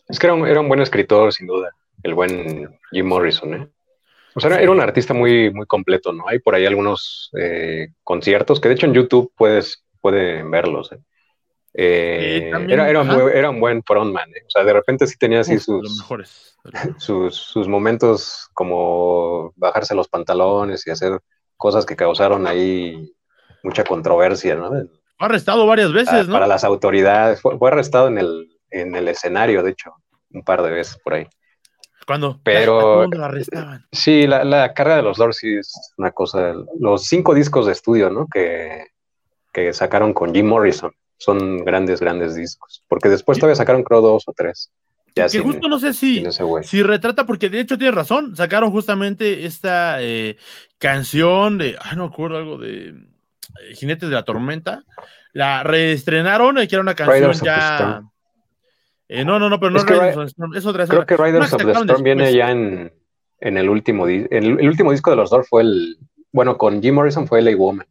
Es 0.09 0.19
que 0.19 0.27
era 0.27 0.35
un, 0.35 0.47
era 0.47 0.61
un 0.61 0.69
buen 0.69 0.81
escritor, 0.81 1.33
sin 1.33 1.47
duda, 1.47 1.71
el 2.03 2.15
buen 2.15 2.79
Jim 2.91 3.07
Morrison, 3.07 3.55
¿eh? 3.55 3.69
O 4.35 4.41
sea, 4.41 4.61
era 4.61 4.71
un 4.71 4.81
artista 4.81 5.15
muy, 5.15 5.53
muy 5.53 5.67
completo, 5.67 6.13
¿no? 6.13 6.29
Hay 6.29 6.39
por 6.39 6.55
ahí 6.55 6.67
algunos 6.67 7.31
eh, 7.39 7.89
conciertos 8.05 8.61
que 8.61 8.69
de 8.69 8.75
hecho 8.75 8.87
en 8.87 8.95
YouTube 8.95 9.33
puedes, 9.37 9.85
pueden 10.01 10.51
verlos. 10.51 10.93
¿eh? 10.93 10.99
Eh, 11.75 12.49
era, 12.49 12.89
era, 12.89 13.01
era, 13.33 13.51
un 13.51 13.61
buen 13.61 13.83
frontman, 13.85 14.29
o 14.29 14.51
sea, 14.51 14.65
de 14.65 14.73
repente 14.73 15.07
sí 15.07 15.17
tenía 15.17 15.41
así 15.41 15.61
sus, 15.61 16.05
sus, 16.99 17.37
sus, 17.37 17.69
momentos 17.69 18.49
como 18.55 19.53
bajarse 19.55 19.95
los 19.95 20.09
pantalones 20.09 20.85
y 20.87 20.91
hacer 20.91 21.21
cosas 21.57 21.87
que 21.87 21.95
causaron 21.95 22.49
ahí 22.49 23.13
mucha 23.63 23.85
controversia, 23.85 24.57
¿no? 24.57 24.71
Fue 24.71 25.29
arrestado 25.29 25.65
varias 25.65 25.93
veces, 25.93 26.27
¿no? 26.27 26.33
Para 26.33 26.49
las 26.49 26.65
autoridades, 26.65 27.41
fue, 27.41 27.57
fue, 27.57 27.71
arrestado 27.71 28.09
en 28.09 28.19
el, 28.19 28.59
en 28.71 28.97
el 28.97 29.07
escenario, 29.07 29.63
de 29.63 29.71
hecho, 29.71 29.93
un 30.33 30.43
par 30.43 30.63
de 30.63 30.71
veces 30.71 30.99
por 31.05 31.15
ahí. 31.15 31.29
Cuando 32.11 32.41
pero 32.43 33.07
lo 33.07 33.25
arrestaban. 33.25 33.87
Sí, 33.93 34.27
la, 34.27 34.43
la, 34.43 34.75
carrera 34.75 34.97
de 34.97 35.03
los 35.05 35.17
Doors 35.17 35.45
es 35.45 35.93
una 35.97 36.11
cosa. 36.11 36.55
Los 36.81 37.05
cinco 37.05 37.35
discos 37.35 37.67
de 37.67 37.73
estudio, 37.73 38.11
¿no? 38.11 38.27
Que, 38.27 38.89
que 39.53 39.73
sacaron 39.73 40.13
con 40.13 40.35
Jim 40.35 40.49
Morrison. 40.49 40.91
son 41.19 41.65
grandes, 41.65 42.01
grandes 42.01 42.35
discos. 42.35 42.83
Porque 42.89 43.11
después 43.11 43.39
todavía 43.39 43.55
sacaron, 43.55 43.85
creo, 43.85 44.01
dos 44.01 44.25
o 44.27 44.33
tres. 44.33 44.73
Ya 45.15 45.29
que 45.29 45.39
justo 45.39 45.69
no 45.69 45.79
sé 45.79 45.93
si, 45.93 46.25
si 46.65 46.83
retrata, 46.83 47.27
porque 47.27 47.49
de 47.49 47.61
hecho 47.61 47.79
tiene 47.79 47.93
razón, 47.93 48.35
sacaron 48.35 48.73
justamente 48.73 49.47
esta 49.47 50.03
eh, 50.03 50.37
canción 50.79 51.59
de, 51.59 51.77
ah, 51.81 51.95
no 51.95 52.07
acuerdo 52.07 52.39
algo 52.39 52.59
de 52.59 52.89
eh, 52.89 53.75
Jinetes 53.75 54.09
de 54.09 54.17
la 54.17 54.25
Tormenta, 54.25 54.83
la 55.33 55.63
reestrenaron, 55.63 56.59
y 56.59 56.67
que 56.67 56.75
era 56.75 56.83
una 56.83 56.97
canción 56.97 57.35
ya... 57.35 58.03
Eh, 59.13 59.25
no, 59.25 59.41
no, 59.41 59.51
no, 59.51 59.59
pero 59.59 59.73
no 59.73 59.79
es, 60.23 60.37
es 60.55 60.67
otra. 60.67 60.87
Creo 60.87 61.05
que 61.05 61.17
Riders 61.17 61.53
of 61.53 61.65
the 61.65 61.73
Storm 61.73 62.05
viene 62.05 62.33
ya 62.33 62.53
en, 62.53 62.93
en 63.41 63.59
el 63.59 63.69
último, 63.69 64.07
el, 64.07 64.29
el, 64.31 64.69
último 64.69 64.93
disco 64.93 65.11
de 65.11 65.17
los 65.17 65.31
Doors 65.31 65.49
fue 65.49 65.63
el, 65.63 65.99
bueno, 66.31 66.57
con 66.57 66.81
Jim 66.81 66.95
Morrison 66.95 67.27
fue 67.27 67.43
LA 67.43 67.57
Woman. 67.57 67.89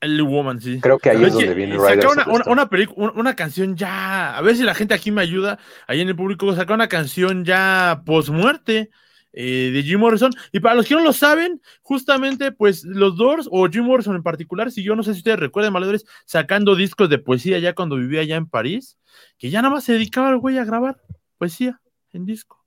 LA 0.00 0.22
Woman, 0.24 0.58
sí. 0.62 0.80
Creo 0.80 0.98
que 0.98 1.10
ahí 1.10 1.22
es 1.24 1.34
donde 1.34 1.52
viene 1.52 1.76
Riders 1.76 2.06
una, 2.10 2.24
una, 2.46 2.70
una, 2.96 3.12
una, 3.12 3.36
canción 3.36 3.76
ya, 3.76 4.34
a 4.34 4.40
ver 4.40 4.56
si 4.56 4.62
la 4.62 4.74
gente 4.74 4.94
aquí 4.94 5.10
me 5.10 5.20
ayuda, 5.20 5.58
ahí 5.86 6.00
en 6.00 6.08
el 6.08 6.16
público, 6.16 6.54
sacó 6.54 6.72
una 6.72 6.88
canción 6.88 7.44
ya 7.44 8.00
post 8.06 8.30
muerte. 8.30 8.88
Eh, 9.38 9.70
de 9.70 9.82
Jim 9.82 10.00
Morrison. 10.00 10.32
Y 10.50 10.60
para 10.60 10.74
los 10.74 10.86
que 10.86 10.94
no 10.94 11.02
lo 11.02 11.12
saben, 11.12 11.60
justamente, 11.82 12.52
pues 12.52 12.84
los 12.84 13.18
Doors, 13.18 13.46
o 13.52 13.68
Jim 13.68 13.84
Morrison 13.84 14.16
en 14.16 14.22
particular, 14.22 14.72
si 14.72 14.82
yo 14.82 14.96
no 14.96 15.02
sé 15.02 15.12
si 15.12 15.18
ustedes 15.18 15.38
recuerdan, 15.38 15.74
maladores, 15.74 16.06
sacando 16.24 16.74
discos 16.74 17.10
de 17.10 17.18
poesía 17.18 17.58
ya 17.58 17.74
cuando 17.74 17.96
vivía 17.96 18.22
allá 18.22 18.36
en 18.36 18.46
París, 18.46 18.96
que 19.36 19.50
ya 19.50 19.60
nada 19.60 19.74
más 19.74 19.84
se 19.84 19.92
dedicaba 19.92 20.30
el 20.30 20.38
güey 20.38 20.56
a 20.56 20.64
grabar 20.64 21.02
poesía 21.36 21.78
en 22.14 22.24
disco. 22.24 22.64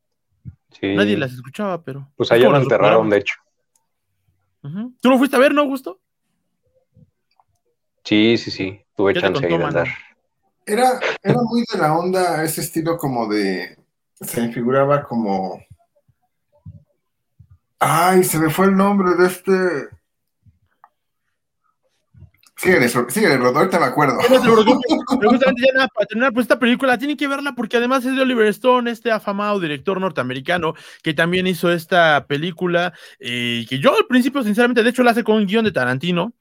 Nadie 0.84 1.18
las 1.18 1.34
escuchaba, 1.34 1.84
pero. 1.84 2.08
Pues 2.16 2.32
allá 2.32 2.48
lo 2.48 2.58
enterraron, 2.58 3.10
de 3.10 3.18
hecho. 3.18 3.34
¿Tú 5.02 5.10
lo 5.10 5.18
fuiste 5.18 5.38
a 5.38 5.40
ver, 5.40 5.56
no, 5.56 5.66
Gusto? 5.66 6.00
Sí, 8.04 8.38
sí, 8.38 8.52
sí. 8.52 8.80
Tuve 8.96 9.16
chance 9.16 9.46
de 9.46 9.56
andar. 9.56 9.88
Era, 10.68 11.00
era 11.24 11.42
muy 11.42 11.64
de 11.74 11.80
la 11.80 11.98
onda 11.98 12.44
ese 12.44 12.62
estilo 12.62 12.96
como 13.00 13.28
de. 13.28 13.76
Se 14.22 14.40
me 14.40 14.54
figuraba 14.54 15.02
como. 15.02 15.60
Ay, 17.80 18.24
se 18.26 18.38
me 18.40 18.50
fue 18.50 18.66
el 18.68 18.76
nombre 18.76 19.16
de 19.16 19.28
este. 19.28 19.90
Síguele, 22.58 22.90
síguele, 22.90 23.36
ahorita 23.36 23.80
me 23.80 23.86
acuerdo. 23.86 24.18
Pero 24.28 25.30
justamente 25.30 25.62
ya 25.66 25.74
nada, 25.74 25.88
para 25.88 26.06
terminar, 26.06 26.34
pues 26.34 26.44
esta 26.44 26.60
película 26.60 26.98
tienen 26.98 27.16
que 27.16 27.30
verla 27.30 27.54
porque 27.56 27.78
además 27.78 28.04
es 28.04 28.14
de 28.16 28.22
Oliver 28.22 28.48
Stone, 28.48 28.92
este 28.92 29.12
afamado 29.12 29.62
director 29.62 30.02
norteamericano 30.02 30.74
que 31.02 31.14
también 31.14 31.48
hizo 31.48 31.72
esta 31.72 32.26
película, 32.28 32.92
eh, 33.18 33.66
que 33.70 33.80
yo 33.80 33.96
al 33.96 34.08
principio, 34.08 34.44
sinceramente, 34.44 34.84
de 34.84 34.90
hecho 34.90 35.04
la 35.04 35.12
hace 35.12 35.24
con 35.24 35.38
un 35.38 35.46
guion 35.46 35.64
de 35.64 35.72
Tarantino. 35.72 36.34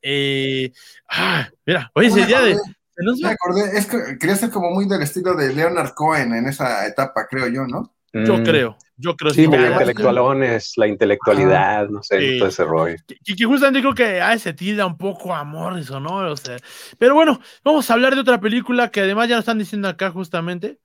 Eh, 0.00 0.72
ah, 1.10 1.46
mira, 1.66 1.90
oye, 1.94 2.08
ese 2.08 2.24
día 2.24 2.40
de... 2.40 2.56
Me 2.96 3.28
acordé, 3.28 3.76
es 3.76 3.84
que 3.84 4.16
quería 4.18 4.36
ser 4.36 4.48
como 4.48 4.70
muy 4.70 4.88
del 4.88 5.02
estilo 5.02 5.34
de 5.34 5.52
Leonard 5.52 5.92
Cohen 5.92 6.32
en 6.34 6.46
esa 6.46 6.86
etapa, 6.86 7.26
creo 7.28 7.48
yo, 7.48 7.66
¿no? 7.66 7.95
Yo 8.24 8.38
mm. 8.38 8.42
creo. 8.44 8.76
Yo 8.98 9.14
creo 9.14 9.32
sí, 9.32 9.44
como 9.44 9.56
intelectualones, 9.58 10.72
la 10.76 10.86
intelectualidad, 10.86 11.88
no 11.90 12.02
sé, 12.02 12.38
todo 12.38 12.48
ese 12.48 12.64
rollo. 12.64 12.96
Que, 13.06 13.44
justamente 13.44 13.80
creo 13.80 13.94
que 13.94 14.22
a 14.22 14.32
ese 14.32 14.54
tilda 14.54 14.86
un 14.86 14.96
poco 14.96 15.34
amor 15.34 15.78
eso, 15.78 16.00
¿no? 16.00 16.30
O 16.30 16.36
sea, 16.36 16.56
pero 16.98 17.14
bueno, 17.14 17.38
vamos 17.62 17.90
a 17.90 17.94
hablar 17.94 18.14
de 18.14 18.22
otra 18.22 18.40
película 18.40 18.90
que 18.90 19.00
además 19.00 19.28
ya 19.28 19.36
nos 19.36 19.42
están 19.42 19.58
diciendo 19.58 19.88
acá 19.88 20.10
justamente. 20.10 20.78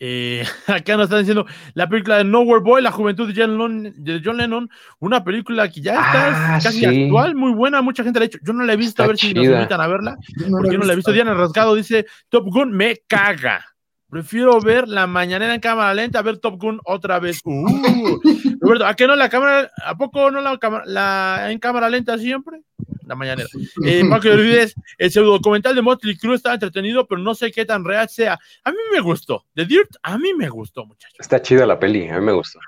Eh, 0.00 0.44
acá 0.66 0.96
nos 0.96 1.04
están 1.04 1.20
diciendo 1.20 1.46
la 1.72 1.88
película 1.88 2.18
de 2.18 2.24
Nowhere 2.24 2.62
Boy, 2.62 2.82
la 2.82 2.92
juventud 2.92 3.32
de 3.32 3.42
John, 3.42 4.36
Lennon, 4.36 4.68
una 4.98 5.24
película 5.24 5.70
que 5.70 5.80
ya 5.80 5.94
está 5.94 6.56
ah, 6.56 6.60
casi 6.62 6.84
actual, 6.84 7.34
muy 7.34 7.52
buena, 7.52 7.80
mucha 7.80 8.04
gente 8.04 8.18
la 8.18 8.24
ha 8.24 8.26
hecho. 8.26 8.38
Yo 8.44 8.52
no 8.52 8.64
la 8.64 8.74
he 8.74 8.76
visto, 8.76 9.02
a 9.02 9.06
ver 9.06 9.16
si 9.16 9.32
nos 9.32 9.46
invitan 9.46 9.80
a 9.80 9.86
verla, 9.86 10.16
porque 10.50 10.76
no 10.76 10.84
la 10.84 10.92
he 10.92 10.96
visto. 10.96 11.12
Diana 11.12 11.32
Rasgado 11.32 11.74
dice: 11.74 12.04
Top 12.28 12.44
Gun 12.44 12.72
me 12.72 12.98
caga. 13.06 13.64
Prefiero 14.10 14.58
ver 14.60 14.88
la 14.88 15.06
mañanera 15.06 15.54
en 15.54 15.60
cámara 15.60 15.92
lenta, 15.92 16.22
ver 16.22 16.38
Top 16.38 16.58
Gun 16.58 16.80
otra 16.84 17.18
vez. 17.18 17.40
Uh, 17.44 18.18
Roberto, 18.60 18.86
¿a 18.86 18.94
qué 18.94 19.06
no 19.06 19.14
la 19.14 19.28
cámara? 19.28 19.70
¿A 19.84 19.96
poco 19.96 20.30
no 20.30 20.40
la, 20.40 20.58
la 20.86 21.52
en 21.52 21.58
cámara 21.58 21.90
lenta 21.90 22.16
siempre? 22.16 22.62
La 23.04 23.14
mañanera. 23.14 23.48
Eh, 23.84 24.02
Marco 24.04 24.28
Olvides, 24.32 24.74
el 24.96 25.10
pseudo 25.10 25.32
documental 25.32 25.74
de 25.74 25.82
Motley 25.82 26.16
Crue 26.16 26.36
está 26.36 26.54
entretenido, 26.54 27.06
pero 27.06 27.20
no 27.20 27.34
sé 27.34 27.52
qué 27.52 27.66
tan 27.66 27.84
real 27.84 28.08
sea. 28.08 28.38
A 28.64 28.70
mí 28.70 28.78
me 28.92 29.00
gustó. 29.00 29.44
The 29.54 29.66
Dirt, 29.66 29.90
a 30.02 30.16
mí 30.16 30.32
me 30.32 30.48
gustó, 30.48 30.86
muchachos. 30.86 31.16
Está 31.18 31.42
chida 31.42 31.66
la 31.66 31.78
peli, 31.78 32.08
a 32.08 32.18
mí 32.18 32.24
me 32.24 32.32
gustó. 32.32 32.60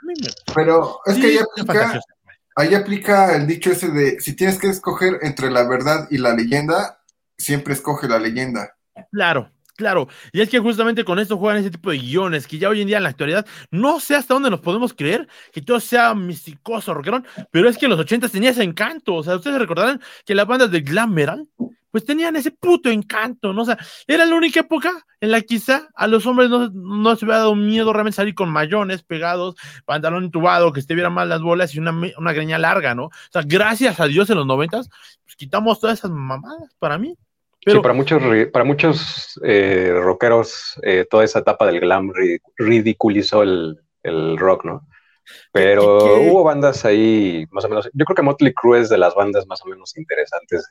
Pero 0.55 1.01
es 1.07 1.17
que 1.17 1.27
ahí 1.27 1.39
aplica, 1.39 2.01
ahí 2.57 2.75
aplica 2.75 3.35
el 3.35 3.47
dicho 3.47 3.71
ese 3.71 3.89
de 3.89 4.21
si 4.21 4.37
tienes 4.37 4.59
que 4.59 4.69
escoger 4.69 5.19
entre 5.23 5.51
la 5.51 5.67
verdad 5.67 6.07
y 6.11 6.19
la 6.19 6.35
leyenda, 6.35 7.01
siempre 7.39 7.73
escoge 7.73 8.09
la 8.09 8.19
leyenda. 8.19 8.77
Claro, 9.11 9.51
Claro, 9.81 10.09
y 10.31 10.43
es 10.43 10.51
que 10.51 10.59
justamente 10.59 11.05
con 11.05 11.19
esto 11.19 11.39
juegan 11.39 11.59
ese 11.59 11.71
tipo 11.71 11.91
de 11.91 11.97
guiones 11.97 12.47
que 12.47 12.59
ya 12.59 12.69
hoy 12.69 12.83
en 12.83 12.87
día 12.87 12.99
en 12.99 13.03
la 13.03 13.09
actualidad 13.09 13.47
no 13.71 13.99
sé 13.99 14.15
hasta 14.15 14.35
dónde 14.35 14.51
nos 14.51 14.61
podemos 14.61 14.93
creer 14.93 15.27
que 15.55 15.63
todo 15.63 15.81
sea 15.81 16.15
misticoso, 16.15 16.93
rockerón, 16.93 17.27
pero 17.51 17.67
es 17.67 17.79
que 17.79 17.87
en 17.87 17.93
los 17.93 18.01
80 18.01 18.29
tenía 18.29 18.51
ese 18.51 18.63
encanto. 18.63 19.15
O 19.15 19.23
sea, 19.23 19.37
ustedes 19.37 19.59
recordarán 19.59 19.99
que 20.27 20.35
las 20.35 20.47
bandas 20.47 20.71
de 20.71 20.83
glam 20.83 21.15
metal 21.15 21.49
pues 21.91 22.05
tenían 22.05 22.37
ese 22.37 22.51
puto 22.51 22.91
encanto, 22.91 23.55
¿no? 23.55 23.63
O 23.63 23.65
sea, 23.65 23.79
era 24.07 24.27
la 24.27 24.35
única 24.35 24.61
época 24.61 24.93
en 25.19 25.31
la 25.31 25.41
que 25.41 25.47
quizá 25.47 25.89
a 25.95 26.07
los 26.07 26.27
hombres 26.27 26.51
no, 26.51 26.69
no 26.69 27.17
se 27.17 27.25
había 27.25 27.39
dado 27.39 27.55
miedo 27.55 27.91
realmente 27.95 28.17
salir 28.17 28.35
con 28.35 28.51
mayones 28.51 29.03
pegados, 29.03 29.55
pantalón 29.87 30.25
entubado, 30.25 30.75
que 30.75 30.81
estuvieran 30.81 31.15
mal 31.15 31.31
las 31.31 31.41
bolas 31.41 31.75
y 31.75 31.79
una, 31.79 31.99
una 32.19 32.33
greña 32.35 32.59
larga, 32.59 32.95
¿no? 32.95 33.05
O 33.05 33.13
sea, 33.33 33.41
gracias 33.47 33.99
a 33.99 34.05
Dios 34.09 34.29
en 34.29 34.37
los 34.37 34.47
noventas, 34.47 34.91
pues 35.25 35.37
quitamos 35.37 35.81
todas 35.81 36.01
esas 36.01 36.11
mamadas 36.11 36.77
para 36.79 36.99
mí 36.99 37.17
sí, 37.67 37.79
para 37.81 37.95
muchos, 37.95 38.23
para 38.53 38.65
muchos 38.65 39.41
eh, 39.45 39.93
rockeros, 39.95 40.81
eh, 40.83 41.07
toda 41.09 41.25
esa 41.25 41.41
etapa 41.41 41.67
del 41.67 41.81
glam 41.81 42.13
ridiculizó 42.57 43.43
el, 43.43 43.79
rock, 44.39 44.65
¿no? 44.65 44.87
Pero 45.53 46.17
hubo 46.23 46.43
bandas 46.43 46.85
ahí, 46.85 47.47
más 47.51 47.65
o 47.65 47.69
menos. 47.69 47.89
Yo 47.93 48.05
creo 48.05 48.17
que 48.17 48.23
Motley 48.23 48.53
Crue 48.53 48.81
es 48.81 48.89
de 48.89 48.99
las 48.99 49.15
bandas 49.15 49.47
más 49.47 49.63
o 49.65 49.69
menos 49.69 49.97
interesantes 49.97 50.67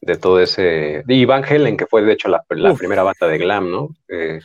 de, 0.00 0.16
todo 0.16 0.40
ese. 0.40 1.02
Y 1.08 1.24
Van 1.24 1.44
Halen, 1.44 1.76
que 1.76 1.86
fue 1.86 2.02
de 2.02 2.12
hecho 2.12 2.28
la, 2.28 2.44
primera 2.74 3.02
banda 3.02 3.26
de 3.26 3.38
glam, 3.38 3.70
¿no? 3.70 3.88
Eh, 4.08 4.40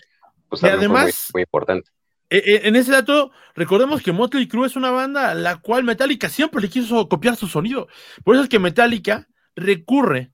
pues 0.50 0.64
y 0.64 0.68
además, 0.68 1.30
muy, 1.34 1.44
importante. 1.44 1.90
E, 2.30 2.38
e, 2.38 2.68
en 2.68 2.76
ese 2.76 2.92
dato, 2.92 3.32
recordemos 3.56 4.02
que 4.02 4.12
Motley 4.12 4.48
Crue 4.48 4.68
es 4.68 4.76
una 4.76 4.92
banda 4.92 5.32
a 5.32 5.36
la 5.36 5.58
cual 5.58 5.84
Metallica 5.84 6.30
siempre 6.30 6.62
le 6.62 6.70
quiso 6.70 7.08
copiar 7.10 7.36
su 7.36 7.48
sonido. 7.48 7.88
Por 8.24 8.36
eso 8.36 8.44
es 8.44 8.50
que 8.50 8.60
Metallica 8.60 9.28
recurre 9.56 10.32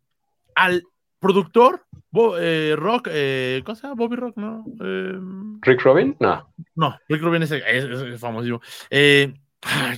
al 0.56 0.84
productor, 1.24 1.86
eh, 2.38 2.76
Rock, 2.78 3.08
eh, 3.10 3.62
¿cómo 3.66 3.76
se 3.76 3.84
llama? 3.84 3.96
Bobby 3.96 4.18
Rock, 4.18 4.38
¿no? 4.38 4.66
Eh, 4.82 5.18
¿Rick 5.62 5.82
Robin? 5.82 6.16
No. 6.20 6.54
No, 6.76 6.98
Rick 7.08 7.22
Robin 7.22 7.42
es, 7.44 7.52
es, 7.52 8.20
famosísimo. 8.20 8.62
Eh, 8.90 9.34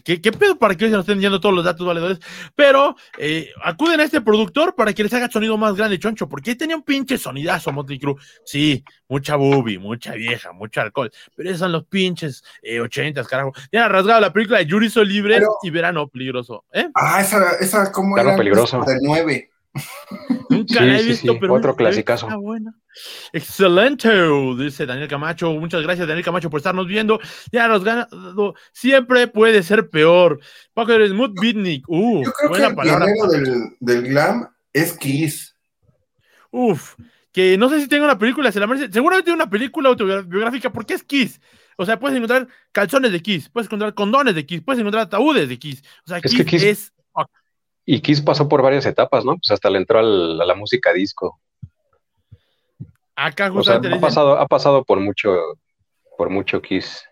¿Qué, 0.04 0.22
¿Qué, 0.22 0.32
pedo 0.32 0.60
para 0.60 0.76
que 0.76 0.86
se 0.86 0.92
nos 0.92 1.02
estén 1.02 1.20
dando 1.20 1.40
todos 1.40 1.56
los 1.56 1.66
datos 1.66 1.86
valedores? 1.86 2.20
Pero 2.54 2.96
eh, 3.18 3.50
acuden 3.64 4.00
a 4.00 4.04
este 4.04 4.22
productor 4.22 4.76
para 4.76 4.94
que 4.94 5.02
les 5.02 5.14
haga 5.14 5.28
sonido 5.30 5.58
más 5.58 5.76
grande, 5.76 5.98
choncho, 5.98 6.30
porque 6.30 6.56
tenía 6.56 6.76
un 6.76 6.84
pinche 6.84 7.18
sonidazo 7.18 7.72
Motley 7.72 7.98
Crue. 7.98 8.16
Sí, 8.46 8.84
mucha 9.08 9.36
boobie, 9.36 9.80
mucha 9.80 10.14
vieja, 10.14 10.52
mucho 10.54 10.82
alcohol, 10.82 11.12
pero 11.36 11.50
esos 11.50 11.60
son 11.60 11.72
los 11.72 11.86
pinches 11.86 12.44
eh, 12.62 12.80
ochentas, 12.80 13.28
carajo. 13.28 13.52
Ya 13.72 13.86
han 13.86 13.92
rasgado 13.92 14.22
la 14.22 14.32
película 14.32 14.60
de 14.60 14.68
Yurizo 14.68 15.04
Libre 15.04 15.42
y 15.64 15.72
Verano 15.72 16.08
Peligroso. 16.08 16.66
¿eh? 16.72 16.90
Ah, 16.94 17.22
esa, 17.22 17.56
esa 17.60 17.92
¿cómo 17.92 18.16
era? 18.18 18.36
peligroso. 18.36 18.84
De 18.86 19.00
nueve. 19.02 19.50
Nunca 20.50 20.82
la 20.82 21.00
he 21.00 21.04
visto, 21.04 21.38
pero. 21.40 21.54
Otro 21.54 21.76
clasicazo. 21.76 22.28
Excelente, 23.34 24.10
dice 24.58 24.86
Daniel 24.86 25.08
Camacho. 25.08 25.52
Muchas 25.54 25.82
gracias, 25.82 26.08
Daniel 26.08 26.24
Camacho, 26.24 26.50
por 26.50 26.60
estarnos 26.60 26.88
viendo. 26.88 27.20
Ya 27.52 27.68
nos 27.68 27.84
ganado. 27.84 28.56
Siempre 28.72 29.28
puede 29.28 29.64
ser 29.64 29.90
peor. 29.90 30.40
Paco 30.74 30.94
Mood 31.14 31.34
Bitnik. 31.40 31.84
Uh, 31.88 32.24
Yo 32.24 32.32
creo 32.32 32.50
buena 32.50 32.66
que 32.66 32.72
el 32.72 32.76
palabra. 32.76 33.06
Del, 33.32 33.76
del 33.80 34.02
glam 34.04 34.48
es 34.72 34.98
Kiss. 34.98 35.56
Uf, 36.52 36.96
que 37.32 37.58
no 37.58 37.68
sé 37.68 37.82
si 37.82 37.88
tengo 37.88 38.06
una 38.06 38.18
película, 38.18 38.52
se 38.52 38.62
la 38.62 38.68
merece. 38.68 38.92
Seguramente 38.92 39.26
tiene 39.26 39.36
una 39.36 39.50
película 39.50 39.90
autobiográfica, 39.90 40.72
porque 40.72 40.94
es 40.94 41.04
Kiss. 41.04 41.42
O 41.78 41.86
sea, 41.86 42.00
puedes 42.00 42.16
encontrar 42.16 42.48
calzones 42.72 43.12
de 43.12 43.22
Kiss, 43.22 43.50
puedes 43.50 43.68
encontrar 43.68 43.94
condones 43.94 44.36
de 44.36 44.46
Kiss, 44.46 44.62
puedes 44.62 44.80
encontrar 44.80 45.04
ataúdes 45.04 45.50
de 45.50 45.60
Kiss. 45.60 45.84
O 46.06 46.10
sea, 46.10 46.22
Kiss, 46.22 46.64
es 46.64 46.94
y 47.86 48.02
Kiss 48.02 48.22
pasó 48.22 48.50
por 48.50 48.62
varias 48.62 48.86
etapas, 48.86 49.24
¿no? 49.26 49.38
Pues 49.38 49.52
hasta 49.52 49.70
le 49.70 49.78
entró 49.78 50.00
a 50.00 50.04
la 50.04 50.56
música 50.56 50.92
disco. 50.92 51.40
Acá 53.16 53.48
ha 53.48 54.00
pasado, 54.00 54.38
ha 54.38 54.48
pasado 54.48 54.84
por 54.84 55.00
mucho, 55.00 55.32
por 56.18 56.30
mucho 56.30 56.62
Kiss. 56.62 57.04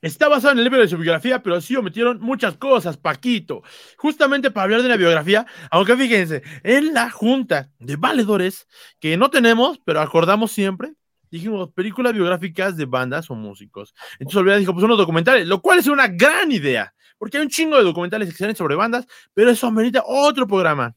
Está 0.00 0.28
basado 0.28 0.52
en 0.52 0.58
el 0.58 0.64
libro 0.64 0.80
de 0.80 0.88
su 0.88 0.96
biografía, 0.96 1.42
pero 1.42 1.60
sí 1.60 1.76
omitieron 1.76 2.20
muchas 2.20 2.56
cosas, 2.56 2.96
Paquito. 2.96 3.62
Justamente 3.98 4.50
para 4.50 4.64
hablar 4.64 4.82
de 4.82 4.88
la 4.88 4.96
biografía, 4.96 5.46
aunque 5.70 5.94
fíjense, 5.94 6.42
en 6.62 6.94
la 6.94 7.10
junta 7.10 7.68
de 7.78 7.96
valedores, 7.96 8.66
que 8.98 9.18
no 9.18 9.28
tenemos, 9.28 9.78
pero 9.84 10.00
acordamos 10.00 10.52
siempre, 10.52 10.94
dijimos 11.30 11.70
películas 11.72 12.14
biográficas 12.14 12.78
de 12.78 12.86
bandas 12.86 13.30
o 13.30 13.34
músicos. 13.34 13.94
Entonces 14.12 14.36
Olvida 14.38 14.56
dijo, 14.56 14.72
pues 14.72 14.84
unos 14.84 14.96
documentales, 14.96 15.46
lo 15.46 15.60
cual 15.60 15.80
es 15.80 15.86
una 15.86 16.08
gran 16.08 16.50
idea 16.50 16.94
porque 17.20 17.36
hay 17.36 17.42
un 17.42 17.50
chingo 17.50 17.76
de 17.76 17.84
documentales 17.84 18.30
excelentes 18.30 18.56
sobre 18.56 18.76
bandas, 18.76 19.06
pero 19.34 19.50
eso 19.50 19.66
amerita 19.66 20.02
otro 20.06 20.46
programa. 20.46 20.96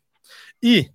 Y 0.62 0.88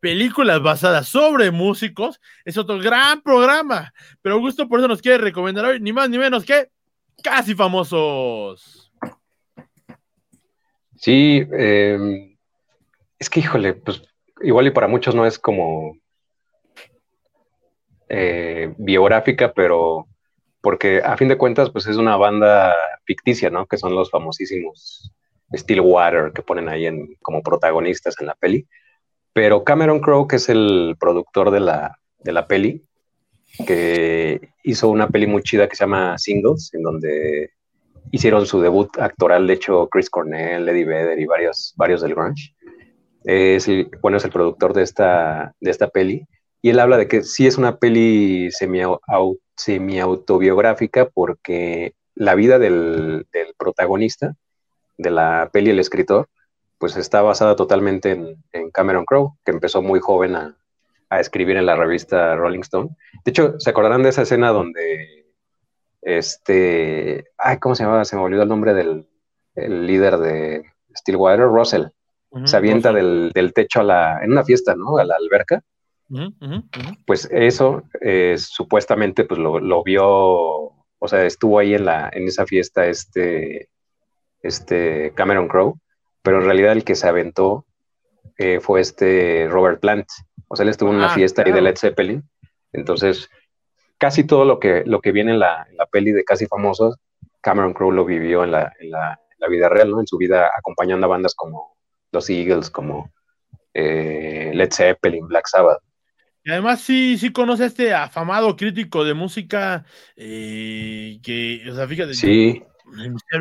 películas 0.00 0.62
basadas 0.62 1.06
sobre 1.06 1.50
músicos, 1.50 2.18
es 2.46 2.56
otro 2.56 2.78
gran 2.78 3.20
programa. 3.20 3.92
Pero 4.22 4.36
Augusto 4.36 4.66
por 4.66 4.78
eso 4.78 4.88
nos 4.88 5.02
quiere 5.02 5.18
recomendar 5.18 5.66
hoy, 5.66 5.80
ni 5.80 5.92
más 5.92 6.08
ni 6.08 6.16
menos 6.16 6.46
que 6.46 6.70
Casi 7.22 7.54
Famosos. 7.54 8.90
Sí, 10.96 11.46
em, 11.52 12.38
es 13.18 13.28
que 13.28 13.40
híjole, 13.40 13.74
pues 13.74 14.02
igual 14.40 14.66
y 14.66 14.70
para 14.70 14.88
muchos 14.88 15.14
no 15.14 15.26
es 15.26 15.38
como 15.38 15.94
eh, 18.08 18.72
biográfica, 18.78 19.52
pero 19.52 20.06
porque 20.60 21.02
a 21.04 21.16
fin 21.16 21.28
de 21.28 21.38
cuentas, 21.38 21.70
pues 21.70 21.86
es 21.86 21.96
una 21.96 22.16
banda 22.16 22.74
ficticia, 23.04 23.50
¿no? 23.50 23.66
Que 23.66 23.78
son 23.78 23.94
los 23.94 24.10
famosísimos 24.10 25.12
Stillwater 25.54 26.32
que 26.32 26.42
ponen 26.42 26.68
ahí 26.68 26.86
en, 26.86 27.16
como 27.22 27.42
protagonistas 27.42 28.16
en 28.20 28.26
la 28.26 28.34
peli. 28.34 28.66
Pero 29.32 29.64
Cameron 29.64 30.00
Crowe, 30.00 30.28
que 30.28 30.36
es 30.36 30.48
el 30.48 30.96
productor 30.98 31.50
de 31.50 31.60
la, 31.60 31.98
de 32.18 32.32
la 32.32 32.46
peli, 32.46 32.84
que 33.66 34.52
hizo 34.62 34.88
una 34.88 35.08
peli 35.08 35.26
muy 35.26 35.42
chida 35.42 35.68
que 35.68 35.76
se 35.76 35.84
llama 35.84 36.18
Singles, 36.18 36.72
en 36.74 36.82
donde 36.82 37.50
hicieron 38.12 38.46
su 38.46 38.60
debut 38.60 38.96
actoral, 38.98 39.46
de 39.46 39.54
hecho, 39.54 39.88
Chris 39.88 40.10
Cornell, 40.10 40.68
Eddie 40.68 40.84
Vedder 40.84 41.18
y 41.18 41.26
varios, 41.26 41.74
varios 41.76 42.00
del 42.00 42.14
grunge. 42.14 42.54
Es 43.24 43.68
bueno, 44.00 44.16
es 44.16 44.24
el 44.24 44.30
productor 44.30 44.72
de 44.72 44.82
esta, 44.82 45.54
de 45.60 45.70
esta 45.70 45.88
peli. 45.88 46.26
Y 46.62 46.70
él 46.70 46.80
habla 46.80 46.96
de 46.96 47.08
que 47.08 47.22
sí 47.22 47.46
es 47.46 47.58
una 47.58 47.78
peli 47.78 48.50
semi-autobiográfica 49.62 51.08
porque 51.08 51.94
la 52.14 52.34
vida 52.34 52.58
del, 52.58 53.26
del 53.32 53.54
protagonista 53.56 54.34
de 55.00 55.10
la 55.10 55.50
peli, 55.52 55.70
el 55.70 55.78
escritor, 55.78 56.28
pues 56.78 56.96
está 56.96 57.22
basada 57.22 57.56
totalmente 57.56 58.10
en, 58.52 58.70
Cameron 58.70 59.04
Crowe, 59.04 59.34
que 59.44 59.50
empezó 59.50 59.82
muy 59.82 60.00
joven 60.00 60.34
a, 60.36 60.56
escribir 61.18 61.56
en 61.56 61.66
la 61.66 61.74
revista 61.74 62.36
Rolling 62.36 62.60
Stone. 62.60 62.90
De 63.24 63.30
hecho, 63.30 63.58
¿se 63.58 63.70
acordarán 63.70 64.04
de 64.04 64.10
esa 64.10 64.22
escena 64.22 64.50
donde 64.50 65.26
este, 66.02 67.24
ay, 67.36 67.58
¿cómo 67.58 67.74
se 67.74 67.82
llamaba? 67.82 68.04
Se 68.04 68.14
me 68.14 68.22
olvidó 68.22 68.44
el 68.44 68.48
nombre 68.48 68.74
del 68.74 69.08
líder 69.56 70.18
de 70.18 70.64
Stillwater, 70.96 71.46
Russell. 71.46 71.86
se 72.44 72.56
avienta 72.56 72.92
del, 72.92 73.52
techo 73.52 73.80
a 73.80 73.84
la, 73.84 74.20
en 74.22 74.30
una 74.30 74.44
fiesta, 74.44 74.76
¿no? 74.76 74.98
A 74.98 75.04
la 75.04 75.16
alberca. 75.16 75.62
Pues 77.06 77.28
eso, 77.30 77.84
eh, 78.00 78.36
supuestamente, 78.38 79.24
pues 79.24 79.38
lo, 79.38 79.60
lo, 79.60 79.82
vio, 79.84 80.04
o 80.06 81.08
sea, 81.08 81.24
estuvo 81.24 81.58
ahí 81.58 81.74
en, 81.74 81.84
la, 81.84 82.10
en 82.12 82.26
esa 82.26 82.46
fiesta 82.46 82.86
este, 82.86 83.68
este 84.42 85.12
Cameron 85.14 85.48
Crowe, 85.48 85.78
pero 86.22 86.38
en 86.38 86.44
realidad 86.44 86.72
el 86.72 86.84
que 86.84 86.96
se 86.96 87.08
aventó 87.08 87.64
eh, 88.38 88.60
fue 88.60 88.80
este 88.80 89.46
Robert 89.48 89.80
Plant. 89.80 90.06
O 90.48 90.56
sea, 90.56 90.64
él 90.64 90.70
estuvo 90.70 90.90
en 90.90 90.96
una 90.96 91.12
ah, 91.12 91.14
fiesta 91.14 91.42
ahí 91.44 91.52
de 91.52 91.60
Led 91.60 91.76
Zeppelin. 91.76 92.28
Entonces, 92.72 93.28
casi 93.98 94.24
todo 94.24 94.44
lo 94.44 94.58
que, 94.58 94.82
lo 94.84 95.00
que 95.00 95.12
viene 95.12 95.32
en 95.32 95.38
la, 95.38 95.66
peli 95.92 96.12
de 96.12 96.24
Casi 96.24 96.46
Famosos, 96.46 96.96
Cameron 97.40 97.72
Crowe 97.72 97.92
lo 97.92 98.04
vivió 98.04 98.42
en 98.44 98.52
la, 98.52 98.72
vida 99.48 99.68
real, 99.68 99.90
¿no? 99.90 100.00
En 100.00 100.06
su 100.06 100.16
vida 100.16 100.50
acompañando 100.56 101.06
a 101.06 101.10
bandas 101.10 101.34
como 101.34 101.76
los 102.12 102.28
Eagles, 102.30 102.70
como 102.70 103.12
eh, 103.74 104.52
Led 104.54 104.72
Zeppelin, 104.72 105.26
Black 105.26 105.46
Sabbath. 105.46 105.82
Y 106.44 106.50
además 106.50 106.80
sí, 106.80 107.18
sí 107.18 107.32
conoce 107.32 107.64
a 107.64 107.66
este 107.66 107.92
afamado 107.92 108.56
crítico 108.56 109.04
de 109.04 109.14
música 109.14 109.84
eh, 110.16 111.18
que, 111.22 111.62
o 111.70 111.74
sea, 111.74 111.86
fíjate. 111.86 112.14
Sí. 112.14 112.62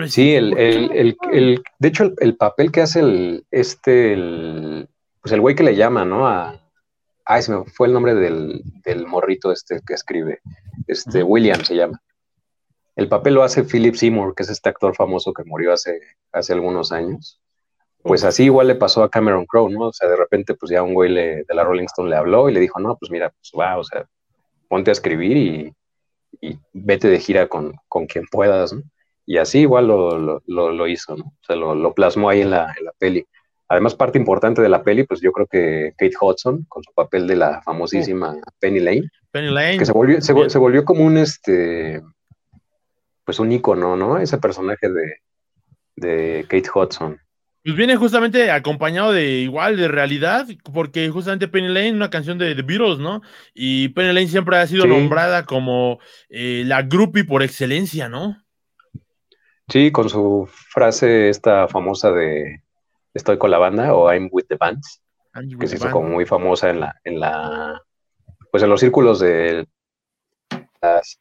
Sí, 0.08 0.36
el, 0.36 0.56
el, 0.58 1.18
el, 1.32 1.64
de 1.80 1.88
hecho, 1.88 2.12
el, 2.20 2.38
papel 2.38 2.72
que 2.72 2.82
hace 2.82 3.00
el, 3.00 3.46
este, 3.50 4.14
el, 4.14 4.88
pues 5.22 5.32
el 5.32 5.42
güey 5.42 5.56
que 5.56 5.64
le 5.64 5.76
llama, 5.76 6.06
¿no? 6.06 6.28
A, 6.28 6.62
ay, 7.26 7.42
se 7.42 7.52
me 7.52 7.66
fue 7.66 7.88
el 7.88 7.94
nombre 7.94 8.14
del, 8.14 8.62
del 8.84 9.08
morrito 9.08 9.52
este 9.52 9.82
que 9.86 9.96
escribe, 9.96 10.42
este, 10.88 11.24
William 11.24 11.64
se 11.64 11.76
llama. 11.76 12.00
El 12.96 13.08
papel 13.08 13.36
lo 13.36 13.44
hace 13.44 13.64
Philip 13.64 13.96
Seymour, 13.96 14.36
que 14.36 14.44
es 14.44 14.50
este 14.50 14.70
actor 14.70 14.96
famoso 14.96 15.34
que 15.34 15.44
murió 15.46 15.74
hace, 15.74 16.00
hace 16.32 16.54
algunos 16.54 16.92
años. 16.92 17.40
Pues 18.02 18.24
así 18.24 18.46
igual 18.46 18.68
le 18.68 18.76
pasó 18.76 19.04
a 19.04 19.10
Cameron 19.10 19.46
Crowe, 19.46 19.70
¿no? 19.70 19.88
O 19.88 19.94
sea, 19.94 20.08
de 20.08 20.16
repente, 20.16 20.54
pues 20.54 20.72
ya 20.72 20.82
un 20.82 20.94
güey 20.94 21.14
de 21.14 21.46
la 21.50 21.64
Rolling 21.64 21.86
Stone 21.86 22.10
le 22.10 22.16
habló 22.16 22.50
y 22.50 22.54
le 22.54 22.60
dijo, 22.60 22.80
no, 22.80 22.96
pues 22.98 23.12
mira, 23.12 23.30
pues 23.30 23.52
va, 23.60 23.78
o 23.78 23.84
sea, 23.84 24.06
ponte 24.70 24.92
a 24.92 24.94
escribir 24.94 25.36
y, 25.36 25.74
y 26.42 26.58
vete 26.74 27.10
de 27.10 27.20
gira 27.20 27.48
con, 27.48 27.74
con 27.88 28.06
quien 28.06 28.26
puedas, 28.32 28.74
¿no? 28.74 28.84
Y 29.26 29.38
así 29.38 29.60
igual 29.60 29.88
lo, 29.88 30.42
lo, 30.48 30.72
lo 30.72 30.88
hizo, 30.88 31.16
¿no? 31.16 31.26
O 31.26 31.46
sea, 31.46 31.56
lo, 31.56 31.94
plasmó 31.94 32.30
ahí 32.30 32.42
en 32.42 32.50
la, 32.50 32.74
en 32.76 32.86
la, 32.86 32.92
peli. 32.98 33.28
Además, 33.68 33.94
parte 33.94 34.18
importante 34.18 34.60
de 34.60 34.70
la 34.70 34.82
peli, 34.82 35.04
pues 35.04 35.22
yo 35.22 35.32
creo 35.32 35.46
que 35.46 35.94
Kate 35.98 36.16
Hudson, 36.20 36.66
con 36.68 36.84
su 36.84 36.92
papel 36.94 37.28
de 37.28 37.36
la 37.36 37.62
famosísima 37.62 38.36
Penny 38.60 38.80
Lane, 38.80 39.08
Penny 39.30 39.52
Lane. 39.52 39.78
que 39.78 39.86
se 39.86 39.92
volvió, 39.92 40.20
se, 40.20 40.50
se, 40.50 40.58
volvió 40.58 40.84
como 40.84 41.06
un, 41.06 41.18
este, 41.20 42.02
pues 43.24 43.40
un 43.40 43.52
icono, 43.52 43.96
¿no? 43.96 44.18
Ese 44.18 44.40
personaje 44.40 44.90
de, 44.90 45.18
de 45.96 46.46
Kate 46.50 46.70
Hudson. 46.74 47.20
Pues 47.64 47.76
viene 47.76 47.98
justamente 47.98 48.52
acompañado 48.52 49.12
de 49.12 49.40
igual 49.40 49.76
de 49.76 49.90
realidad, 49.90 50.48
porque 50.74 51.10
justamente 51.10 51.48
Penny 51.48 51.68
Lane, 51.68 51.94
una 51.94 52.10
canción 52.10 52.38
de 52.38 52.56
The 52.56 52.62
Beatles, 52.62 53.00
¿no? 53.00 53.22
Y 53.54 53.90
Penny 53.90 54.14
Lane 54.14 54.28
siempre 54.28 54.58
ha 54.58 54.66
sido 54.66 54.86
nombrada 54.88 55.46
como 55.46 56.00
eh, 56.30 56.64
la 56.66 56.84
groupie 56.84 57.26
por 57.26 57.44
excelencia, 57.44 58.08
¿no? 58.08 58.38
Sí, 59.68 59.92
con 59.92 60.10
su 60.10 60.50
frase 60.52 61.30
esta 61.30 61.68
famosa 61.68 62.12
de 62.12 62.64
estoy 63.14 63.38
con 63.38 63.52
la 63.52 63.58
banda 63.58 63.94
o 63.94 64.12
I'm 64.12 64.30
with 64.32 64.46
the 64.48 64.56
bands, 64.56 65.02
que 65.60 65.68
se 65.68 65.76
hizo 65.76 65.92
como 65.92 66.10
muy 66.10 66.26
famosa 66.26 66.70
en 66.70 66.80
la, 66.80 66.96
en 67.04 67.20
la, 67.20 67.82
pues 68.52 68.64
en 68.64 68.70
los 68.70 68.80
círculos 68.80 69.20
de 69.20 69.68
las, 70.82 71.20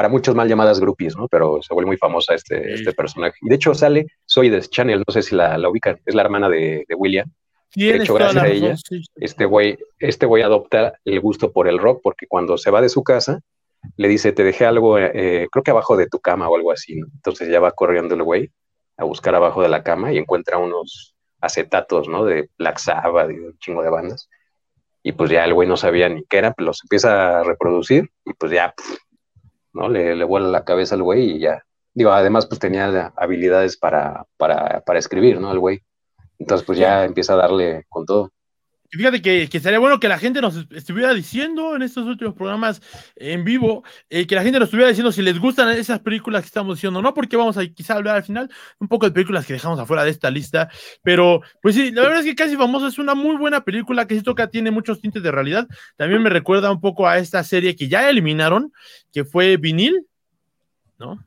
para 0.00 0.08
muchos 0.08 0.34
mal 0.34 0.48
llamadas 0.48 0.80
groupies, 0.80 1.14
¿no? 1.14 1.28
Pero 1.28 1.60
se 1.60 1.74
vuelve 1.74 1.88
muy 1.88 1.98
famosa 1.98 2.32
este, 2.32 2.72
este 2.72 2.94
personaje. 2.94 3.36
Y 3.42 3.50
de 3.50 3.56
hecho 3.56 3.74
sale 3.74 4.06
Soy 4.24 4.48
de 4.48 4.62
Channel, 4.62 5.04
no 5.06 5.12
sé 5.12 5.20
si 5.20 5.36
la, 5.36 5.58
la 5.58 5.68
ubican, 5.68 6.00
es 6.06 6.14
la 6.14 6.22
hermana 6.22 6.48
de, 6.48 6.86
William. 6.96 7.30
De 7.74 7.96
hecho, 7.96 8.14
gracias 8.14 8.42
a 8.42 8.48
ella, 8.48 8.74
este 9.16 9.44
güey, 9.44 9.76
este 9.98 10.24
güey 10.24 10.42
adopta 10.42 10.94
el 11.04 11.20
gusto 11.20 11.52
por 11.52 11.68
el 11.68 11.78
rock, 11.78 12.00
porque 12.02 12.26
cuando 12.26 12.56
se 12.56 12.70
va 12.70 12.80
de 12.80 12.88
su 12.88 13.04
casa, 13.04 13.40
le 13.98 14.08
dice, 14.08 14.32
te 14.32 14.42
dejé 14.42 14.64
algo, 14.64 14.96
eh, 14.98 15.48
creo 15.52 15.62
que 15.62 15.70
abajo 15.70 15.98
de 15.98 16.06
tu 16.06 16.18
cama 16.18 16.48
o 16.48 16.56
algo 16.56 16.72
así. 16.72 16.94
Entonces 16.94 17.50
ya 17.50 17.60
va 17.60 17.72
corriendo 17.72 18.14
el 18.14 18.22
güey 18.22 18.50
a 18.96 19.04
buscar 19.04 19.34
abajo 19.34 19.60
de 19.60 19.68
la 19.68 19.82
cama 19.82 20.14
y 20.14 20.16
encuentra 20.16 20.56
unos 20.56 21.14
acetatos, 21.42 22.08
¿no? 22.08 22.24
De 22.24 22.48
Black 22.56 22.78
Sabbath 22.78 23.30
y 23.32 23.34
un 23.34 23.58
chingo 23.58 23.82
de 23.82 23.90
bandas. 23.90 24.30
Y 25.02 25.12
pues 25.12 25.28
ya 25.28 25.44
el 25.44 25.52
güey 25.52 25.68
no 25.68 25.76
sabía 25.76 26.08
ni 26.08 26.24
qué 26.24 26.38
era, 26.38 26.54
pues 26.54 26.64
los 26.64 26.80
empieza 26.84 27.40
a 27.40 27.44
reproducir 27.44 28.08
y 28.24 28.32
pues 28.32 28.50
ya, 28.50 28.72
¿no? 29.72 29.88
Le, 29.88 30.14
le 30.16 30.24
vuela 30.24 30.48
la 30.48 30.64
cabeza 30.64 30.94
al 30.94 31.02
güey 31.02 31.36
y 31.36 31.38
ya. 31.40 31.64
Digo, 31.94 32.12
además 32.12 32.46
pues 32.46 32.60
tenía 32.60 33.12
habilidades 33.16 33.76
para, 33.76 34.26
para, 34.36 34.80
para 34.82 34.98
escribir, 34.98 35.40
¿no? 35.40 35.52
El 35.52 35.58
güey. 35.58 35.82
Entonces 36.38 36.66
pues 36.66 36.78
ya 36.78 37.04
empieza 37.04 37.34
a 37.34 37.36
darle 37.36 37.84
con 37.88 38.06
todo. 38.06 38.30
Fíjate 38.92 39.22
que, 39.22 39.48
que, 39.48 39.60
sería 39.60 39.78
bueno 39.78 40.00
que 40.00 40.08
la 40.08 40.18
gente 40.18 40.40
nos 40.40 40.66
estuviera 40.72 41.14
diciendo 41.14 41.76
en 41.76 41.82
estos 41.82 42.06
últimos 42.06 42.34
programas 42.34 42.82
en 43.14 43.44
vivo, 43.44 43.84
eh, 44.08 44.26
que 44.26 44.34
la 44.34 44.42
gente 44.42 44.58
nos 44.58 44.66
estuviera 44.66 44.88
diciendo 44.88 45.12
si 45.12 45.22
les 45.22 45.38
gustan 45.38 45.68
esas 45.68 46.00
películas 46.00 46.42
que 46.42 46.46
estamos 46.46 46.76
diciendo, 46.76 47.00
no 47.00 47.14
porque 47.14 47.36
vamos 47.36 47.56
a 47.56 47.64
quizá 47.68 47.94
hablar 47.94 48.16
al 48.16 48.24
final 48.24 48.50
un 48.80 48.88
poco 48.88 49.06
de 49.06 49.12
películas 49.12 49.46
que 49.46 49.52
dejamos 49.52 49.78
afuera 49.78 50.02
de 50.02 50.10
esta 50.10 50.28
lista, 50.28 50.68
pero 51.04 51.40
pues 51.62 51.76
sí, 51.76 51.92
la 51.92 52.02
verdad 52.02 52.18
es 52.18 52.24
que 52.24 52.34
Casi 52.34 52.56
Famoso 52.56 52.88
es 52.88 52.98
una 52.98 53.14
muy 53.14 53.36
buena 53.36 53.62
película 53.62 54.08
que 54.08 54.16
sí 54.16 54.22
toca, 54.22 54.48
tiene 54.48 54.72
muchos 54.72 55.00
tintes 55.00 55.22
de 55.22 55.30
realidad. 55.30 55.68
También 55.96 56.20
me 56.20 56.30
recuerda 56.30 56.72
un 56.72 56.80
poco 56.80 57.06
a 57.06 57.18
esta 57.18 57.44
serie 57.44 57.76
que 57.76 57.88
ya 57.88 58.10
eliminaron, 58.10 58.72
que 59.12 59.24
fue 59.24 59.56
Vinil, 59.56 60.04
¿no? 60.98 61.24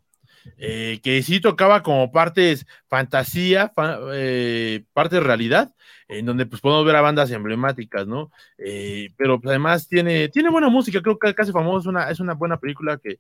Eh, 0.58 1.00
que 1.04 1.22
sí 1.24 1.40
tocaba 1.40 1.84
como 1.84 2.12
partes 2.12 2.66
fantasía, 2.88 3.72
eh, 4.14 4.84
partes 4.94 5.24
realidad, 5.24 5.74
en 6.08 6.26
donde 6.26 6.46
pues 6.46 6.62
podemos 6.62 6.86
ver 6.86 6.96
a 6.96 7.02
bandas 7.02 7.32
emblemáticas, 7.32 8.08
¿no? 8.08 8.32
Eh, 8.58 9.10
pero 9.18 9.40
pues, 9.40 9.50
además 9.50 9.88
tiene, 9.88 10.30
tiene 10.30 10.50
buena 10.50 10.70
música, 10.70 11.02
creo 11.02 11.18
que 11.18 11.34
casi 11.34 11.52
famoso, 11.52 11.80
es 11.80 11.86
una, 11.86 12.10
es 12.10 12.20
una 12.20 12.34
buena 12.34 12.58
película 12.58 12.98
que, 12.98 13.20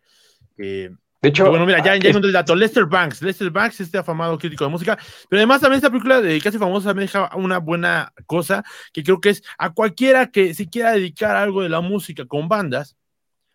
de 1.23 1.29
hecho, 1.29 1.49
bueno, 1.49 1.65
mira, 1.65 1.81
ya, 1.81 1.95
ya 1.95 2.09
es... 2.09 2.15
el 2.17 2.31
dato. 2.33 2.53
Lester 2.53 2.85
Banks. 2.85 3.21
Lester 3.21 3.49
Banks, 3.49 3.79
este 3.79 3.97
afamado 3.97 4.37
crítico 4.37 4.65
de 4.65 4.69
música. 4.69 4.97
Pero 5.29 5.39
además, 5.39 5.61
también 5.61 5.77
esta 5.77 5.89
película 5.89 6.19
de 6.19 6.41
Casi 6.41 6.57
Famosa 6.57 6.93
me 6.93 7.03
deja 7.03 7.33
una 7.37 7.59
buena 7.59 8.11
cosa 8.25 8.61
que 8.91 9.03
creo 9.03 9.21
que 9.21 9.29
es 9.29 9.41
a 9.57 9.73
cualquiera 9.73 10.31
que 10.31 10.53
se 10.53 10.69
quiera 10.69 10.91
dedicar 10.91 11.37
a 11.37 11.41
algo 11.41 11.63
de 11.63 11.69
la 11.69 11.79
música 11.79 12.25
con 12.25 12.49
bandas. 12.49 12.97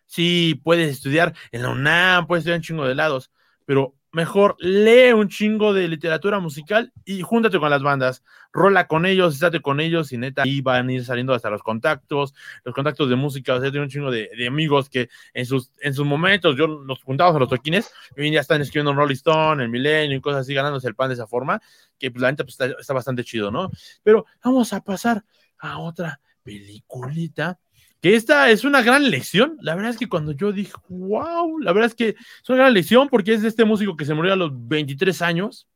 Sí, 0.07 0.59
puedes 0.63 0.89
estudiar 0.89 1.35
en 1.51 1.61
la 1.61 1.69
UNAM, 1.69 2.25
puedes 2.25 2.41
estudiar 2.41 2.57
un 2.57 2.63
chingo 2.63 2.87
de 2.87 2.95
lados 2.95 3.29
pero 3.69 3.95
mejor 4.11 4.55
lee 4.57 5.13
un 5.13 5.29
chingo 5.29 5.73
de 5.73 5.87
literatura 5.87 6.39
musical 6.39 6.91
y 7.05 7.21
júntate 7.21 7.59
con 7.59 7.69
las 7.69 7.83
bandas, 7.83 8.23
rola 8.51 8.87
con 8.87 9.05
ellos, 9.05 9.35
estate 9.35 9.61
con 9.61 9.79
ellos 9.79 10.11
y 10.11 10.17
neta, 10.17 10.41
ahí 10.41 10.61
van 10.61 10.89
a 10.89 10.91
ir 10.91 11.05
saliendo 11.05 11.35
hasta 11.35 11.51
los 11.51 11.61
contactos, 11.61 12.33
los 12.63 12.73
contactos 12.73 13.11
de 13.11 13.15
música, 13.15 13.53
o 13.53 13.61
sea, 13.61 13.71
tengo 13.71 13.83
un 13.83 13.89
chingo 13.91 14.09
de, 14.09 14.27
amigos 14.47 14.89
que 14.89 15.09
en 15.35 15.45
sus, 15.45 15.71
en 15.81 15.93
sus 15.93 16.03
momentos 16.03 16.57
yo 16.57 16.67
nos 16.67 17.03
juntábamos 17.03 17.35
a 17.35 17.39
los 17.41 17.49
toquines 17.49 17.93
y 18.17 18.31
ya 18.31 18.39
están 18.39 18.59
escribiendo 18.59 18.89
en 18.89 18.97
Rolling 18.97 19.13
Stone, 19.13 19.63
en 19.63 19.69
Milenio 19.69 20.17
y 20.17 20.21
cosas 20.21 20.41
así, 20.41 20.55
ganándose 20.55 20.87
el 20.87 20.95
pan 20.95 21.09
de 21.09 21.13
esa 21.13 21.27
forma, 21.27 21.61
que 21.99 22.09
pues 22.09 22.23
la 22.23 22.31
neta 22.31 22.45
pues, 22.45 22.59
está, 22.59 22.75
está 22.79 22.95
bastante 22.95 23.23
chido, 23.23 23.51
¿no? 23.51 23.69
Pero 24.01 24.25
vamos 24.43 24.73
a 24.73 24.83
pasar 24.83 25.23
a 25.59 25.77
otra 25.77 26.19
peliculita 26.41 27.59
que 28.01 28.15
esta 28.15 28.49
es 28.49 28.63
una 28.63 28.81
gran 28.81 29.09
lección. 29.09 29.57
La 29.61 29.75
verdad 29.75 29.91
es 29.91 29.97
que 29.97 30.07
cuando 30.07 30.31
yo 30.31 30.51
dije, 30.51 30.73
wow, 30.87 31.59
la 31.59 31.73
verdad 31.73 31.89
es 31.89 31.95
que 31.95 32.09
es 32.09 32.49
una 32.49 32.59
gran 32.59 32.73
lección 32.73 33.09
porque 33.09 33.33
es 33.33 33.41
de 33.41 33.49
este 33.49 33.65
músico 33.65 33.97
que 33.97 34.05
se 34.05 34.13
murió 34.13 34.33
a 34.33 34.37
los 34.37 34.51
23 34.53 35.21
años 35.21 35.67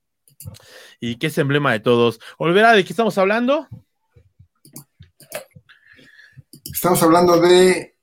y 0.99 1.17
que 1.17 1.27
es 1.27 1.37
emblema 1.37 1.73
de 1.73 1.81
todos. 1.81 2.19
Olvera, 2.37 2.73
¿de 2.73 2.83
qué 2.83 2.93
estamos 2.93 3.17
hablando? 3.17 3.67
Estamos 6.63 7.03
hablando 7.03 7.39
de 7.39 7.97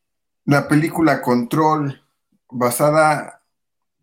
la 0.44 0.68
película 0.68 1.22
Control, 1.22 2.02
basada, 2.50 3.42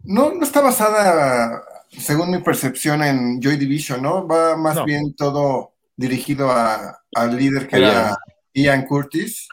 no, 0.04 0.34
no 0.34 0.44
está 0.44 0.62
basada, 0.62 1.64
según 1.90 2.32
mi 2.32 2.40
percepción, 2.40 3.04
en 3.04 3.42
Joy 3.42 3.58
Division, 3.58 4.02
¿no? 4.02 4.28
Va 4.28 4.58
más 4.58 4.84
bien 4.84 5.14
todo 5.14 5.74
dirigido 5.96 6.52
al 6.52 7.38
líder 7.38 7.68
que 7.68 7.78
era 7.78 8.18
Ian 8.54 8.86
Curtis 8.86 9.48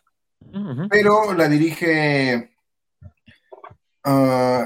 pero 0.91 1.33
la 1.35 1.49
dirige 1.49 2.51
uh, 4.05 4.65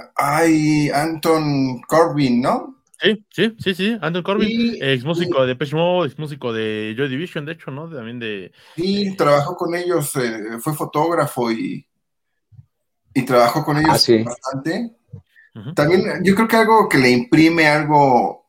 Anton 0.95 1.81
Corbin, 1.83 2.43
¿no? 2.43 2.83
Sí, 3.01 3.25
sí, 3.31 3.55
sí, 3.59 3.75
sí, 3.75 3.99
Anton 4.01 4.23
Corbin, 4.23 4.77
ex 4.81 5.05
músico 5.05 5.43
de 5.43 5.49
Depeche 5.49 5.77
Mode, 5.77 6.09
ex 6.09 6.19
músico 6.19 6.53
de 6.53 6.95
Joy 6.97 7.09
Division, 7.09 7.45
de 7.45 7.53
hecho, 7.53 7.71
¿no? 7.71 7.89
También 7.89 8.19
de... 8.19 8.53
Sí, 8.75 9.15
trabajó 9.17 9.57
con 9.57 9.75
ellos, 9.75 10.17
eh, 10.17 10.59
fue 10.59 10.75
fotógrafo 10.75 11.53
y, 11.53 11.87
y 13.15 13.23
trabajó 13.25 13.65
con 13.65 13.79
ellos 13.79 14.09
ah, 14.09 14.25
bastante. 14.25 14.97
También 15.75 16.23
yo 16.23 16.35
creo 16.35 16.49
que 16.49 16.57
algo 16.57 16.89
que 16.89 16.99
le 16.99 17.11
imprime 17.11 17.67
algo 17.67 18.49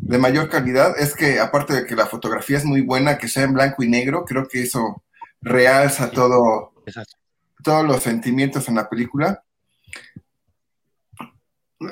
de 0.00 0.18
mayor 0.18 0.48
calidad 0.48 0.98
es 0.98 1.14
que 1.14 1.40
aparte 1.40 1.74
de 1.74 1.86
que 1.86 1.96
la 1.96 2.06
fotografía 2.06 2.58
es 2.58 2.64
muy 2.64 2.82
buena, 2.82 3.18
que 3.18 3.28
sea 3.28 3.44
en 3.44 3.54
blanco 3.54 3.82
y 3.82 3.88
negro, 3.88 4.24
creo 4.24 4.46
que 4.46 4.62
eso 4.62 5.02
realza 5.46 6.10
todo, 6.10 6.72
todos 7.62 7.86
los 7.86 8.02
sentimientos 8.02 8.68
en 8.68 8.74
la 8.74 8.88
película. 8.88 9.42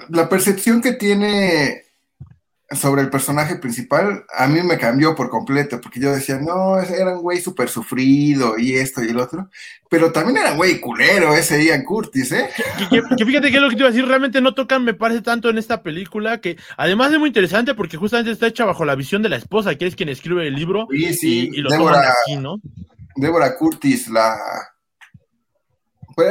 La 0.08 0.28
percepción 0.28 0.80
que 0.80 0.92
tiene 0.92 1.84
sobre 2.70 3.02
el 3.02 3.10
personaje 3.10 3.56
principal 3.56 4.24
a 4.36 4.48
mí 4.48 4.60
me 4.62 4.78
cambió 4.78 5.14
por 5.14 5.28
completo, 5.28 5.80
porque 5.80 6.00
yo 6.00 6.12
decía, 6.12 6.38
no, 6.38 6.80
era 6.80 7.14
un 7.14 7.22
güey 7.22 7.40
súper 7.40 7.68
sufrido 7.68 8.58
y 8.58 8.74
esto 8.74 9.04
y 9.04 9.10
el 9.10 9.18
otro, 9.18 9.50
pero 9.88 10.10
también 10.10 10.38
era 10.38 10.52
un 10.52 10.56
güey 10.56 10.80
culero 10.80 11.34
ese 11.34 11.62
Ian 11.64 11.84
Curtis, 11.84 12.32
¿eh? 12.32 12.48
Que, 13.16 13.24
fíjate 13.24 13.50
que 13.50 13.56
es 13.56 13.62
lo 13.62 13.68
que 13.68 13.76
te 13.76 13.82
iba 13.82 13.88
a 13.88 13.92
decir, 13.92 14.08
realmente 14.08 14.40
no 14.40 14.54
tocan, 14.54 14.82
me 14.82 14.94
parece 14.94 15.20
tanto 15.20 15.50
en 15.50 15.58
esta 15.58 15.82
película, 15.82 16.40
que 16.40 16.56
además 16.76 17.12
es 17.12 17.18
muy 17.18 17.28
interesante 17.28 17.74
porque 17.74 17.98
justamente 17.98 18.32
está 18.32 18.48
hecha 18.48 18.64
bajo 18.64 18.84
la 18.84 18.96
visión 18.96 19.22
de 19.22 19.28
la 19.28 19.36
esposa, 19.36 19.76
que 19.76 19.86
es 19.86 19.94
quien 19.94 20.08
escribe 20.08 20.48
el 20.48 20.54
libro, 20.54 20.88
y, 20.90 21.60
lo 21.60 21.68
toman 21.68 22.02
aquí, 22.06 22.36
¿no? 22.36 22.60
Débora 23.16 23.56
Curtis, 23.56 24.08
la... 24.08 24.36
Pues 26.14 26.30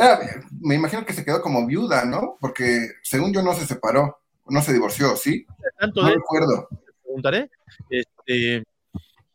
me 0.61 0.75
imagino 0.75 1.05
que 1.05 1.13
se 1.13 1.25
quedó 1.25 1.41
como 1.41 1.67
viuda, 1.67 2.05
¿no? 2.05 2.37
Porque 2.39 2.87
según 3.01 3.33
yo 3.33 3.41
no 3.41 3.53
se 3.53 3.65
separó, 3.65 4.21
no 4.47 4.61
se 4.61 4.71
divorció, 4.71 5.15
¿sí? 5.17 5.45
no 5.93 6.07
recuerdo. 6.07 6.69
Preguntaré. 7.03 7.49
Este, 7.89 8.63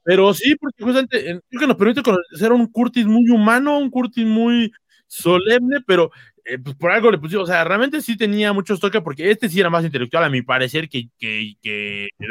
pero 0.03 0.33
sí, 0.33 0.57
porque 0.57 0.83
justamente 0.83 1.23
creo 1.23 1.61
que 1.61 1.67
nos 1.67 1.77
permite 1.77 2.03
conocer 2.03 2.53
un 2.53 2.67
Curtis 2.67 3.05
muy 3.05 3.29
humano, 3.29 3.79
un 3.79 3.91
Curtis 3.91 4.25
muy 4.25 4.73
solemne, 5.07 5.81
pero 5.87 6.11
eh, 6.47 6.59
pues 6.59 6.77
por 6.77 6.91
algo 6.93 7.11
le 7.11 7.19
pusimos, 7.19 7.45
o 7.45 7.47
sea, 7.47 7.63
realmente 7.65 8.01
sí 8.01 8.17
tenía 8.17 8.55
muchos 8.55 8.81
toques, 8.81 9.03
porque 9.03 9.31
este 9.31 9.51
sí 9.51 9.61
era 9.61 9.69
más 9.69 9.85
intelectual, 9.85 10.25
a 10.25 10.31
mi 10.31 10.41
parecer, 10.41 10.89
que, 10.89 11.11
que, 11.19 11.57
que 11.61 12.05
el 12.05 12.29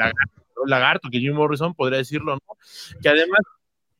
lagarto, 0.65 1.09
que 1.11 1.19
Jim 1.19 1.35
Morrison, 1.35 1.75
podría 1.75 1.99
decirlo, 1.99 2.33
¿no? 2.33 2.57
Que 2.99 3.09
además 3.09 3.41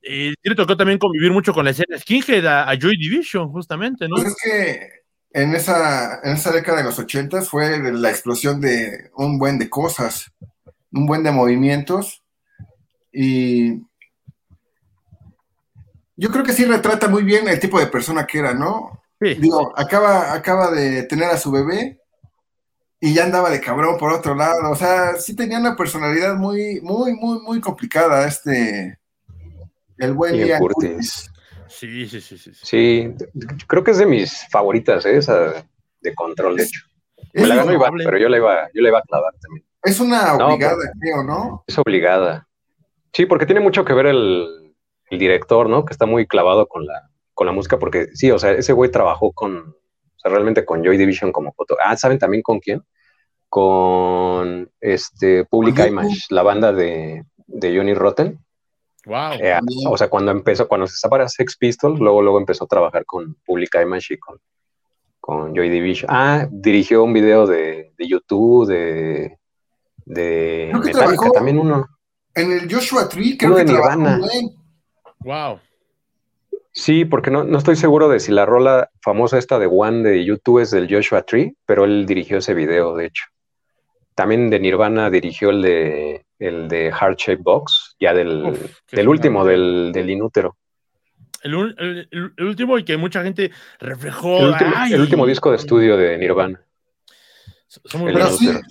y 0.07 0.33
le 0.41 0.55
tocó 0.55 0.77
también 0.77 0.99
convivir 0.99 1.31
mucho 1.31 1.53
con 1.53 1.65
la 1.65 1.71
escena 1.71 1.97
Skinhead 1.97 2.45
a, 2.45 2.73
Joy 2.79 2.97
Division, 2.97 3.49
justamente, 3.51 4.07
¿no? 4.07 4.15
Pues 4.15 4.27
es 4.27 4.35
que 4.41 4.89
en 5.31 5.53
esa, 5.53 6.21
en 6.23 6.33
esa 6.33 6.51
década 6.51 6.79
de 6.79 6.83
los 6.85 6.99
ochentas 6.99 7.49
fue 7.49 7.79
la 7.91 8.09
explosión 8.09 8.61
de 8.61 9.11
un 9.15 9.37
buen 9.37 9.59
de 9.59 9.69
cosas, 9.69 10.31
un 10.91 11.05
buen 11.05 11.23
de 11.23 11.31
movimientos, 11.31 12.23
y 13.11 13.81
yo 16.15 16.31
creo 16.31 16.43
que 16.43 16.53
sí 16.53 16.65
retrata 16.65 17.07
muy 17.07 17.23
bien 17.23 17.47
el 17.47 17.59
tipo 17.59 17.79
de 17.79 17.87
persona 17.87 18.25
que 18.25 18.39
era, 18.39 18.53
¿no? 18.53 19.01
Digo, 19.19 19.73
acaba, 19.77 20.33
acaba 20.33 20.71
de 20.71 21.03
tener 21.03 21.25
a 21.29 21.37
su 21.37 21.51
bebé 21.51 21.99
y 22.99 23.13
ya 23.13 23.23
andaba 23.23 23.49
de 23.49 23.61
cabrón 23.61 23.97
por 23.97 24.13
otro 24.13 24.35
lado, 24.35 24.71
o 24.71 24.75
sea, 24.75 25.15
sí 25.15 25.35
tenía 25.35 25.59
una 25.59 25.75
personalidad 25.75 26.35
muy, 26.35 26.81
muy, 26.81 27.13
muy, 27.13 27.39
muy 27.41 27.59
complicada 27.59 28.27
este 28.27 28.99
el 29.97 30.13
buen 30.13 30.35
Ian 30.35 30.59
Curtis. 30.59 31.31
Sí, 31.67 32.07
sí, 32.07 32.21
sí, 32.21 32.37
sí. 32.37 32.51
Sí, 32.53 33.13
creo 33.67 33.83
que 33.83 33.91
es 33.91 33.97
de 33.97 34.05
mis 34.05 34.47
favoritas, 34.49 35.05
¿eh? 35.05 35.17
esa 35.17 35.65
de 36.01 36.15
control, 36.15 36.57
de 36.57 36.63
hecho. 36.63 36.81
Me 37.33 37.47
la 37.47 37.55
ganó 37.55 37.73
Iván, 37.73 37.93
pero 37.97 38.17
yo 38.17 38.29
la 38.29 38.37
iba, 38.37 38.69
yo 38.73 38.81
la 38.81 38.89
iba 38.89 38.99
a 38.99 39.03
clavar 39.03 39.33
también. 39.41 39.65
Es 39.83 39.99
una 39.99 40.35
obligada, 40.35 40.91
creo, 40.99 41.23
¿no? 41.23 41.63
Es 41.67 41.77
obligada. 41.77 42.47
Sí, 43.13 43.25
porque 43.25 43.45
tiene 43.45 43.61
mucho 43.61 43.85
que 43.85 43.93
ver 43.93 44.07
el, 44.07 44.75
el, 45.09 45.19
director, 45.19 45.69
¿no? 45.69 45.85
Que 45.85 45.93
está 45.93 46.05
muy 46.05 46.27
clavado 46.27 46.67
con 46.67 46.85
la, 46.85 47.09
con 47.33 47.47
la 47.47 47.53
música, 47.53 47.77
porque 47.79 48.07
sí, 48.13 48.31
o 48.31 48.39
sea, 48.39 48.51
ese 48.51 48.73
güey 48.73 48.91
trabajó 48.91 49.31
con, 49.31 49.57
o 49.57 50.19
sea, 50.19 50.31
realmente 50.31 50.65
con 50.65 50.83
Joy 50.83 50.97
Division 50.97 51.31
como 51.31 51.53
foto. 51.53 51.77
Ah, 51.83 51.95
¿saben 51.95 52.19
también 52.19 52.43
con 52.43 52.59
quién? 52.59 52.81
Con 53.49 54.69
este 54.81 55.45
Public 55.45 55.79
Image, 55.87 56.25
la 56.29 56.43
banda 56.43 56.73
de, 56.73 57.23
de 57.47 57.77
Johnny 57.77 57.93
Rotten. 57.93 58.39
Wow. 59.07 59.33
Eh, 59.39 59.57
o 59.89 59.97
sea, 59.97 60.09
cuando 60.09 60.31
empezó, 60.31 60.67
cuando 60.67 60.85
se 60.85 60.97
separa 60.97 61.29
Sex 61.29 61.55
Pistols, 61.55 61.99
luego, 61.99 62.21
luego 62.21 62.39
empezó 62.39 62.65
a 62.65 62.67
trabajar 62.67 63.05
con 63.05 63.35
Public 63.45 63.73
Image 63.81 64.15
y 64.15 64.17
con, 64.17 64.37
con 65.21 65.55
Joy 65.55 65.69
Division. 65.69 66.11
Ah, 66.13 66.45
dirigió 66.51 67.03
un 67.03 67.13
video 67.13 67.47
de, 67.47 67.93
de 67.97 68.07
YouTube, 68.07 68.67
de, 68.67 69.37
de 70.05 70.71
Metallica, 70.83 71.31
también 71.31 71.57
uno. 71.57 71.87
En 72.35 72.51
el 72.51 72.71
Joshua 72.71 73.07
Tree, 73.07 73.37
creo 73.37 73.51
uno 73.51 73.57
que 73.59 73.63
de 73.63 73.71
Nirvana. 73.71 74.21
Wow. 75.19 75.59
Sí, 76.73 77.05
porque 77.05 77.31
no, 77.31 77.45
no, 77.45 77.57
estoy 77.57 77.77
seguro 77.77 78.09
de 78.09 78.19
si 78.19 78.31
la 78.33 78.45
rola 78.45 78.91
famosa 79.01 79.37
esta 79.37 79.57
de 79.57 79.67
One 79.67 80.07
de 80.07 80.25
YouTube 80.25 80.59
es 80.59 80.69
del 80.69 80.93
Joshua 80.93 81.23
Tree, 81.23 81.55
pero 81.65 81.85
él 81.85 82.05
dirigió 82.05 82.39
ese 82.39 82.53
video, 82.53 82.93
de 82.95 83.05
hecho. 83.05 83.23
También 84.15 84.49
de 84.49 84.59
Nirvana 84.59 85.09
dirigió 85.09 85.49
el 85.49 85.61
de 85.61 86.26
el 86.39 86.67
de 86.67 86.91
Heart 86.91 87.19
Shape 87.19 87.41
Box, 87.41 87.95
ya 87.99 88.13
del, 88.13 88.57
del 88.91 89.07
último, 89.07 89.45
del, 89.45 89.91
del, 89.93 90.09
inútero. 90.09 90.57
El, 91.41 92.07
el, 92.11 92.45
último 92.45 92.77
y 92.77 92.83
que 92.83 92.97
mucha 92.97 93.23
gente 93.23 93.51
reflejó. 93.79 94.39
El 94.39 95.01
último, 95.01 95.25
disco 95.25 95.51
de 95.51 95.57
estudio 95.57 95.97
de 95.97 96.17
Nirvana. 96.17 96.61
Pero, 97.91 98.61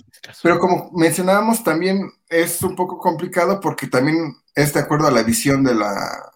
pero, 0.41 0.59
como 0.59 0.91
mencionábamos, 0.93 1.63
también 1.63 2.09
es 2.29 2.61
un 2.63 2.75
poco 2.75 2.97
complicado 2.97 3.59
porque 3.59 3.87
también 3.87 4.35
es 4.55 4.73
de 4.73 4.79
acuerdo 4.79 5.07
a 5.07 5.11
la 5.11 5.23
visión 5.23 5.63
de 5.63 5.75
la 5.75 6.31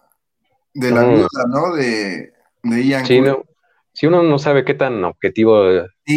de 0.74 0.90
la 0.90 1.02
mm. 1.02 1.26
¿no? 1.48 1.74
De, 1.74 2.32
de 2.62 2.86
Ian. 2.86 3.06
Sí, 3.06 3.20
si 3.92 4.06
uno 4.06 4.22
no 4.22 4.38
sabe 4.38 4.64
qué 4.64 4.74
tan 4.74 5.04
objetivo 5.04 5.64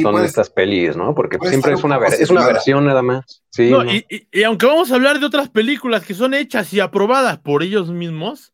son 0.02 0.24
estas 0.24 0.50
pelis, 0.50 0.96
¿no? 0.96 1.14
Porque 1.14 1.38
siempre 1.48 1.74
es 1.74 1.84
una, 1.84 1.98
es 1.98 2.30
una 2.30 2.46
versión 2.46 2.86
nada 2.86 3.02
más. 3.02 3.44
Sí, 3.50 3.72
Y, 4.32 4.44
aunque 4.44 4.66
vamos 4.66 4.92
a 4.92 4.96
hablar 4.96 5.20
de 5.20 5.26
otras 5.26 5.50
películas 5.50 6.06
que 6.06 6.14
son 6.14 6.34
hechas 6.34 6.72
y 6.74 6.80
aprobadas 6.80 7.38
por 7.40 7.64
ellos 7.64 7.90
mismos, 7.90 8.54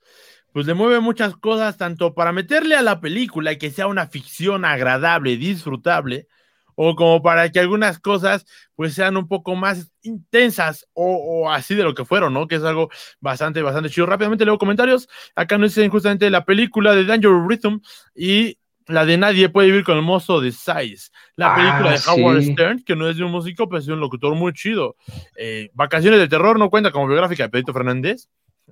pues 0.54 0.66
le 0.66 0.74
mueve 0.74 1.00
muchas 1.00 1.36
cosas, 1.36 1.78
tanto 1.78 2.14
para 2.16 2.32
meterle 2.32 2.76
a 2.76 2.82
la 2.82 3.00
película 3.00 3.52
y 3.52 3.58
que 3.58 3.70
sea 3.70 3.88
una 3.88 4.08
ficción 4.08 4.66
agradable, 4.66 5.38
disfrutable, 5.38 6.28
o 6.76 6.96
como 6.96 7.22
para 7.22 7.50
que 7.52 7.60
algunas 7.60 8.00
cosas 8.00 8.46
pues 8.76 8.96
sean 8.96 9.18
un 9.18 9.28
poco 9.28 9.56
más 9.56 9.92
intensas 10.02 10.88
o, 10.94 11.52
así 11.52 11.76
de 11.76 11.84
lo 11.84 11.94
que 11.94 12.06
fueron, 12.06 12.34
¿no? 12.34 12.48
Que 12.48 12.56
es 12.56 12.64
algo 12.64 12.90
bastante, 13.20 13.62
bastante 13.62 13.92
chido. 13.92 14.08
Rápidamente 14.08 14.46
leo 14.46 14.58
comentarios. 14.58 15.08
Acá 15.36 15.60
nos 15.60 15.76
dicen 15.76 15.92
justamente 15.92 16.30
la 16.32 16.44
película 16.44 16.96
de 16.96 17.06
Danger 17.06 17.32
Rhythm 17.48 17.82
y 18.16 18.58
la 18.88 19.06
de 19.06 19.18
Nadie 19.18 19.50
puede 19.50 19.68
vivir 19.68 19.84
con 19.84 19.98
el 19.98 20.04
mozo 20.04 20.42
de 20.42 20.52
Size. 20.52 21.12
La 21.36 21.54
ah, 21.54 21.56
película 21.56 21.92
de 21.92 22.00
Howard 22.08 22.44
Stern, 22.44 22.84
que 22.84 22.96
no 22.96 23.10
es 23.10 23.18
de 23.18 23.24
un 23.24 23.32
músico, 23.32 23.68
pero 23.68 23.80
es 23.80 23.86
de 23.86 23.94
un 23.94 24.00
locutor 24.00 24.36
muy 24.36 24.54
chido. 24.54 24.96
Eh, 25.36 25.70
Vacaciones 25.74 26.20
de 26.20 26.28
terror 26.28 26.58
no 26.60 26.70
cuenta 26.70 26.92
como 26.92 27.08
biográfica 27.08 27.44
de 27.44 27.50
Pedito 27.50 27.74
Fernández. 27.74 28.28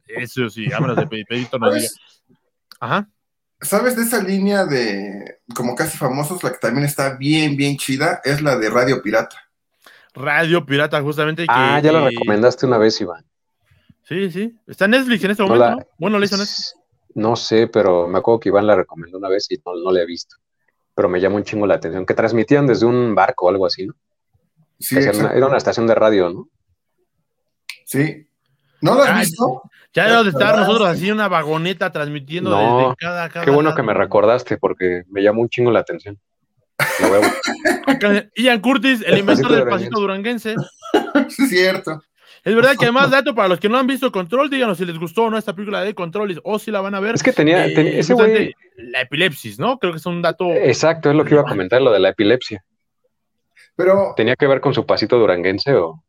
Eso 0.08 0.50
sí, 0.50 0.68
vámonos 0.68 0.96
de 0.96 1.26
Pedito 1.26 1.60
no 1.60 1.70
Ajá. 2.80 3.10
¿Sabes 3.62 3.98
de 3.98 4.04
esa 4.04 4.24
línea 4.24 4.66
de 4.66 5.40
como 5.54 5.76
casi 5.76 5.98
famosos? 5.98 6.42
La 6.44 6.52
que 6.52 6.60
también 6.60 6.86
está 6.86 7.18
bien, 7.18 7.58
bien 7.58 7.76
chida, 7.76 8.22
es 8.24 8.42
la 8.42 8.58
de 8.58 8.70
Radio 8.70 9.02
Pirata. 9.02 9.36
Radio 10.14 10.66
Pirata, 10.66 11.02
justamente. 11.02 11.46
ah, 11.50 11.80
ya 11.84 11.92
lo 11.92 12.08
recomendaste 12.08 12.66
una 12.66 12.78
vez, 12.78 13.00
Iván. 13.02 13.26
Sí, 14.04 14.32
sí. 14.32 14.58
Está 14.66 14.86
en 14.86 14.92
Netflix 14.92 15.24
en 15.24 15.32
este 15.32 15.44
momento, 15.44 15.72
¿no? 15.72 15.88
Bueno, 15.98 16.18
le 16.18 16.26
hizo 16.26 16.38
Netflix. 16.38 16.74
No 17.20 17.36
sé, 17.36 17.68
pero 17.68 18.08
me 18.08 18.20
acuerdo 18.20 18.40
que 18.40 18.50
Iván 18.50 18.66
la 18.66 18.76
recomendó 18.76 19.18
una 19.18 19.28
vez 19.28 19.52
y 19.52 19.58
no, 19.66 19.76
no 19.76 19.92
la 19.92 20.02
he 20.02 20.06
visto. 20.06 20.38
Pero 20.96 21.10
me 21.10 21.20
llama 21.20 21.36
un 21.36 21.44
chingo 21.44 21.68
la 21.68 21.76
atención. 21.76 22.06
Que 22.06 22.14
transmitían 22.14 22.66
desde 22.66 22.86
un 22.86 23.14
barco 23.14 23.46
o 23.46 23.50
algo 23.50 23.66
así, 23.66 23.86
¿no? 23.86 23.94
Sí, 24.80 24.98
era 24.98 25.46
una 25.46 25.58
estación 25.58 25.86
de 25.86 25.96
radio, 25.96 26.30
¿no? 26.30 26.48
Sí. 27.86 28.26
¿No 28.82 28.96
lo 28.96 29.04
has 29.04 29.20
visto? 29.20 29.64
Ya 29.94 30.04
debemos 30.04 30.26
de 30.26 30.32
estar 30.32 30.56
nosotros 30.56 30.88
así 30.88 31.12
una 31.12 31.28
vagoneta 31.28 31.92
transmitiendo 31.92 32.52
desde 32.52 32.96
cada, 32.98 33.28
Qué 33.28 33.52
bueno 33.52 33.76
que 33.76 33.84
me 33.84 33.94
recordaste 33.94 34.58
porque 34.58 35.04
me 35.10 35.22
llamó 35.22 35.42
un 35.42 35.50
chingo 35.50 35.72
la 35.72 35.80
atención. 35.80 36.18
Ian 38.36 38.62
Curtis, 38.62 39.04
el 39.06 39.18
inventor 39.18 39.52
del 39.52 39.68
pasito 39.68 40.00
duranguense. 40.00 40.56
es 41.28 41.50
cierto. 41.50 42.02
Es 42.44 42.56
verdad 42.56 42.76
que 42.78 42.86
además, 42.86 43.10
dato 43.12 43.36
para 43.36 43.48
los 43.48 43.60
que 43.60 43.70
no 43.70 43.78
han 43.78 43.88
visto 43.88 44.12
Control, 44.12 44.50
díganos 44.50 44.78
si 44.78 44.86
les 44.86 44.98
gustó 44.98 45.24
o 45.24 45.30
no 45.30 45.38
esta 45.38 45.54
película 45.54 45.82
de 45.82 45.94
Control 45.94 46.40
o 46.44 46.60
si 46.60 46.72
la 46.72 46.82
van 46.82 46.96
a 46.96 47.00
ver. 47.00 47.16
Es 47.16 47.24
que 47.24 47.34
tenía, 47.34 47.66
eh, 47.66 48.00
ese 48.00 48.14
güey. 48.14 48.54
La 48.78 49.02
epilepsis, 49.02 49.60
¿no? 49.60 49.78
Creo 49.78 49.92
que 49.94 49.98
es 49.98 50.06
un 50.06 50.22
dato. 50.22 50.50
Exacto, 50.52 51.10
es 51.10 51.16
lo 51.16 51.26
que 51.26 51.34
iba 51.34 51.42
a 51.42 51.46
comentar, 51.46 51.82
lo 51.82 51.92
de 51.92 52.00
la 52.00 52.10
epilepsia. 52.10 52.64
Pero. 53.76 54.14
¿Tenía 54.16 54.36
que 54.36 54.48
ver 54.48 54.62
con 54.62 54.74
su 54.74 54.86
pasito 54.86 55.18
duranguense 55.18 55.74
o 55.74 56.04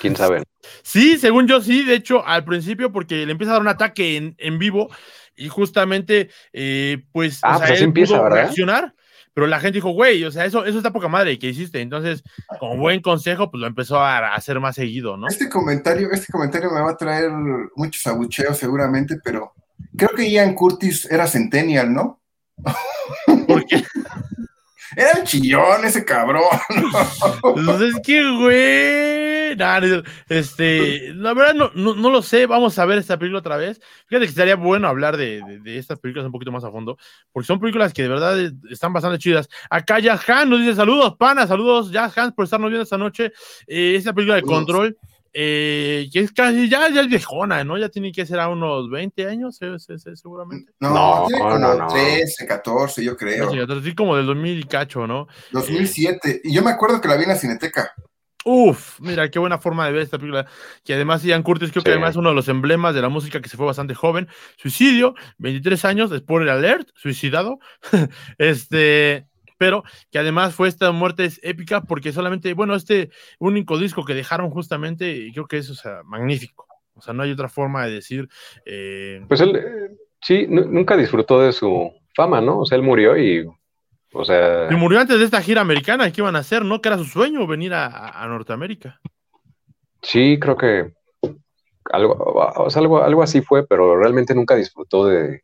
quién 0.00 0.16
sabe? 0.16 0.42
Sí, 0.82 1.18
según 1.18 1.46
yo 1.46 1.60
sí, 1.60 1.84
de 1.84 1.94
hecho, 1.94 2.26
al 2.26 2.42
principio, 2.42 2.90
porque 2.90 3.26
le 3.26 3.32
empieza 3.32 3.52
a 3.52 3.54
dar 3.56 3.62
un 3.62 3.68
ataque 3.68 4.34
en, 4.38 4.58
vivo 4.58 4.88
y 5.36 5.48
justamente, 5.48 6.30
eh, 6.54 7.04
pues, 7.12 7.40
ah, 7.42 7.58
pues 7.58 7.72
así 7.72 7.84
empieza, 7.84 8.22
¿verdad? 8.22 8.36
reaccionar 8.36 8.94
pero 9.34 9.48
la 9.48 9.58
gente 9.58 9.78
dijo, 9.78 9.90
güey, 9.90 10.24
o 10.24 10.30
sea, 10.30 10.44
eso, 10.44 10.64
eso 10.64 10.78
está 10.78 10.92
poca 10.92 11.08
madre 11.08 11.38
que 11.38 11.48
hiciste. 11.48 11.80
Entonces, 11.80 12.22
como 12.60 12.76
buen 12.76 13.02
consejo, 13.02 13.50
pues 13.50 13.60
lo 13.60 13.66
empezó 13.66 13.98
a 13.98 14.34
hacer 14.34 14.60
más 14.60 14.76
seguido, 14.76 15.16
¿no? 15.16 15.26
Este 15.26 15.48
comentario, 15.48 16.10
este 16.12 16.32
comentario 16.32 16.70
me 16.70 16.80
va 16.80 16.92
a 16.92 16.96
traer 16.96 17.30
muchos 17.74 18.06
abucheos 18.06 18.56
seguramente, 18.56 19.16
pero 19.22 19.52
creo 19.96 20.10
que 20.10 20.30
Ian 20.30 20.54
Curtis 20.54 21.10
era 21.10 21.26
Centennial, 21.26 21.92
¿no? 21.92 22.20
¿Por 23.48 23.66
qué? 23.66 23.82
Era 24.96 25.18
el 25.18 25.24
chillón 25.24 25.84
ese 25.84 26.04
cabrón. 26.04 26.42
pues 27.42 27.80
es 27.80 28.00
que, 28.02 28.30
güey. 28.30 29.56
este, 30.28 31.14
la 31.14 31.34
verdad 31.34 31.54
no, 31.54 31.70
no, 31.74 32.10
lo 32.10 32.22
sé. 32.22 32.46
Vamos 32.46 32.78
a 32.78 32.84
ver 32.84 32.98
esta 32.98 33.18
película 33.18 33.40
otra 33.40 33.56
vez. 33.56 33.80
Fíjate 34.06 34.26
que 34.26 34.30
estaría 34.30 34.56
bueno 34.56 34.88
hablar 34.88 35.16
de, 35.16 35.60
de, 35.62 35.78
estas 35.78 35.98
películas 35.98 36.26
un 36.26 36.32
poquito 36.32 36.52
más 36.52 36.64
a 36.64 36.70
fondo, 36.70 36.96
porque 37.32 37.46
son 37.46 37.60
películas 37.60 37.92
que 37.92 38.02
de 38.02 38.08
verdad 38.08 38.38
están 38.70 38.92
bastante 38.92 39.18
chidas. 39.18 39.48
Acá 39.70 39.98
Jazz 39.98 40.28
Han 40.28 40.50
nos 40.50 40.60
dice 40.60 40.74
saludos, 40.74 41.16
pana, 41.16 41.46
saludos, 41.46 41.90
Jazz 41.90 42.16
Han, 42.18 42.32
por 42.32 42.44
estarnos 42.44 42.70
viendo 42.70 42.84
esta 42.84 42.98
noche. 42.98 43.32
Eh, 43.66 43.94
esta 43.96 44.12
película 44.12 44.36
de 44.36 44.42
control 44.42 44.96
eh, 45.36 46.08
que 46.12 46.20
es 46.20 46.32
casi 46.32 46.68
ya, 46.68 46.88
ya 46.90 47.00
es 47.00 47.08
viejona, 47.08 47.64
¿no? 47.64 47.76
Ya 47.76 47.88
tiene 47.88 48.12
que 48.12 48.24
ser 48.24 48.38
a 48.38 48.48
unos 48.48 48.88
20 48.88 49.26
años, 49.26 49.58
seguramente. 50.14 50.72
No, 50.78 51.26
tiene 51.26 51.42
como 51.42 51.86
13, 51.88 52.46
14, 52.46 53.04
yo 53.04 53.16
creo. 53.16 53.50
Sí, 53.82 53.94
como 53.96 54.16
del 54.16 54.26
2000 54.26 54.60
y 54.60 54.62
cacho, 54.62 55.08
¿no? 55.08 55.26
2007. 55.50 56.42
y 56.44 56.54
yo 56.54 56.62
me 56.62 56.70
acuerdo 56.70 57.00
que 57.00 57.08
la 57.08 57.16
vi 57.16 57.24
en 57.24 57.30
la 57.30 57.36
Cineteca. 57.36 57.92
Uf, 58.44 59.00
mira, 59.00 59.30
qué 59.30 59.38
buena 59.38 59.58
forma 59.58 59.86
de 59.86 59.92
ver 59.92 60.02
esta 60.02 60.18
película. 60.18 60.46
Que 60.84 60.94
además 60.94 61.24
Ian 61.24 61.42
Curtis 61.42 61.72
creo 61.72 61.82
que 61.82 61.90
además 61.90 62.10
es 62.10 62.16
uno 62.16 62.28
de 62.28 62.34
los 62.34 62.48
emblemas 62.48 62.94
de 62.94 63.00
la 63.00 63.08
música 63.08 63.40
que 63.40 63.48
se 63.48 63.56
fue 63.56 63.66
bastante 63.66 63.94
joven. 63.94 64.28
Suicidio, 64.56 65.14
23 65.38 65.84
años, 65.86 66.10
spoiler 66.16 66.50
alert, 66.50 66.90
suicidado. 66.94 67.58
este, 68.38 69.26
pero 69.58 69.84
que 70.10 70.18
además 70.18 70.54
fue 70.54 70.68
esta 70.68 70.90
muerte 70.92 71.28
épica 71.42 71.82
porque 71.82 72.12
solamente, 72.12 72.54
bueno, 72.54 72.74
este 72.74 73.10
único 73.38 73.78
disco 73.78 74.04
que 74.04 74.14
dejaron 74.14 74.50
justamente, 74.50 75.10
y 75.10 75.32
creo 75.32 75.46
que 75.46 75.58
es, 75.58 75.70
o 75.70 75.74
sea, 75.74 76.02
magnífico. 76.04 76.66
O 76.96 77.00
sea, 77.00 77.12
no 77.12 77.22
hay 77.22 77.32
otra 77.32 77.48
forma 77.48 77.84
de 77.86 77.92
decir. 77.92 78.28
Eh, 78.64 79.24
pues 79.28 79.40
él, 79.40 79.56
eh, 79.56 79.96
sí, 80.20 80.46
nunca 80.48 80.96
disfrutó 80.96 81.40
de 81.40 81.52
su 81.52 81.92
fama, 82.14 82.40
¿no? 82.40 82.60
O 82.60 82.66
sea, 82.66 82.76
él 82.76 82.82
murió 82.82 83.18
y, 83.18 83.46
o 84.12 84.24
sea. 84.24 84.68
Y 84.70 84.76
murió 84.76 85.00
antes 85.00 85.18
de 85.18 85.24
esta 85.24 85.42
gira 85.42 85.60
americana, 85.60 86.10
¿qué 86.12 86.20
iban 86.20 86.36
a 86.36 86.40
hacer? 86.40 86.64
¿No? 86.64 86.80
Que 86.80 86.88
era 86.88 86.98
su 86.98 87.04
sueño 87.04 87.46
venir 87.46 87.74
a, 87.74 88.24
Norteamérica. 88.28 89.00
Sí, 90.02 90.38
creo 90.40 90.56
que 90.56 90.92
algo, 91.90 92.14
o 92.14 92.70
sea, 92.70 92.80
algo, 92.80 93.02
algo 93.02 93.22
así 93.22 93.42
fue, 93.42 93.66
pero 93.66 93.96
realmente 93.96 94.34
nunca 94.34 94.54
disfrutó 94.54 95.06
de, 95.06 95.42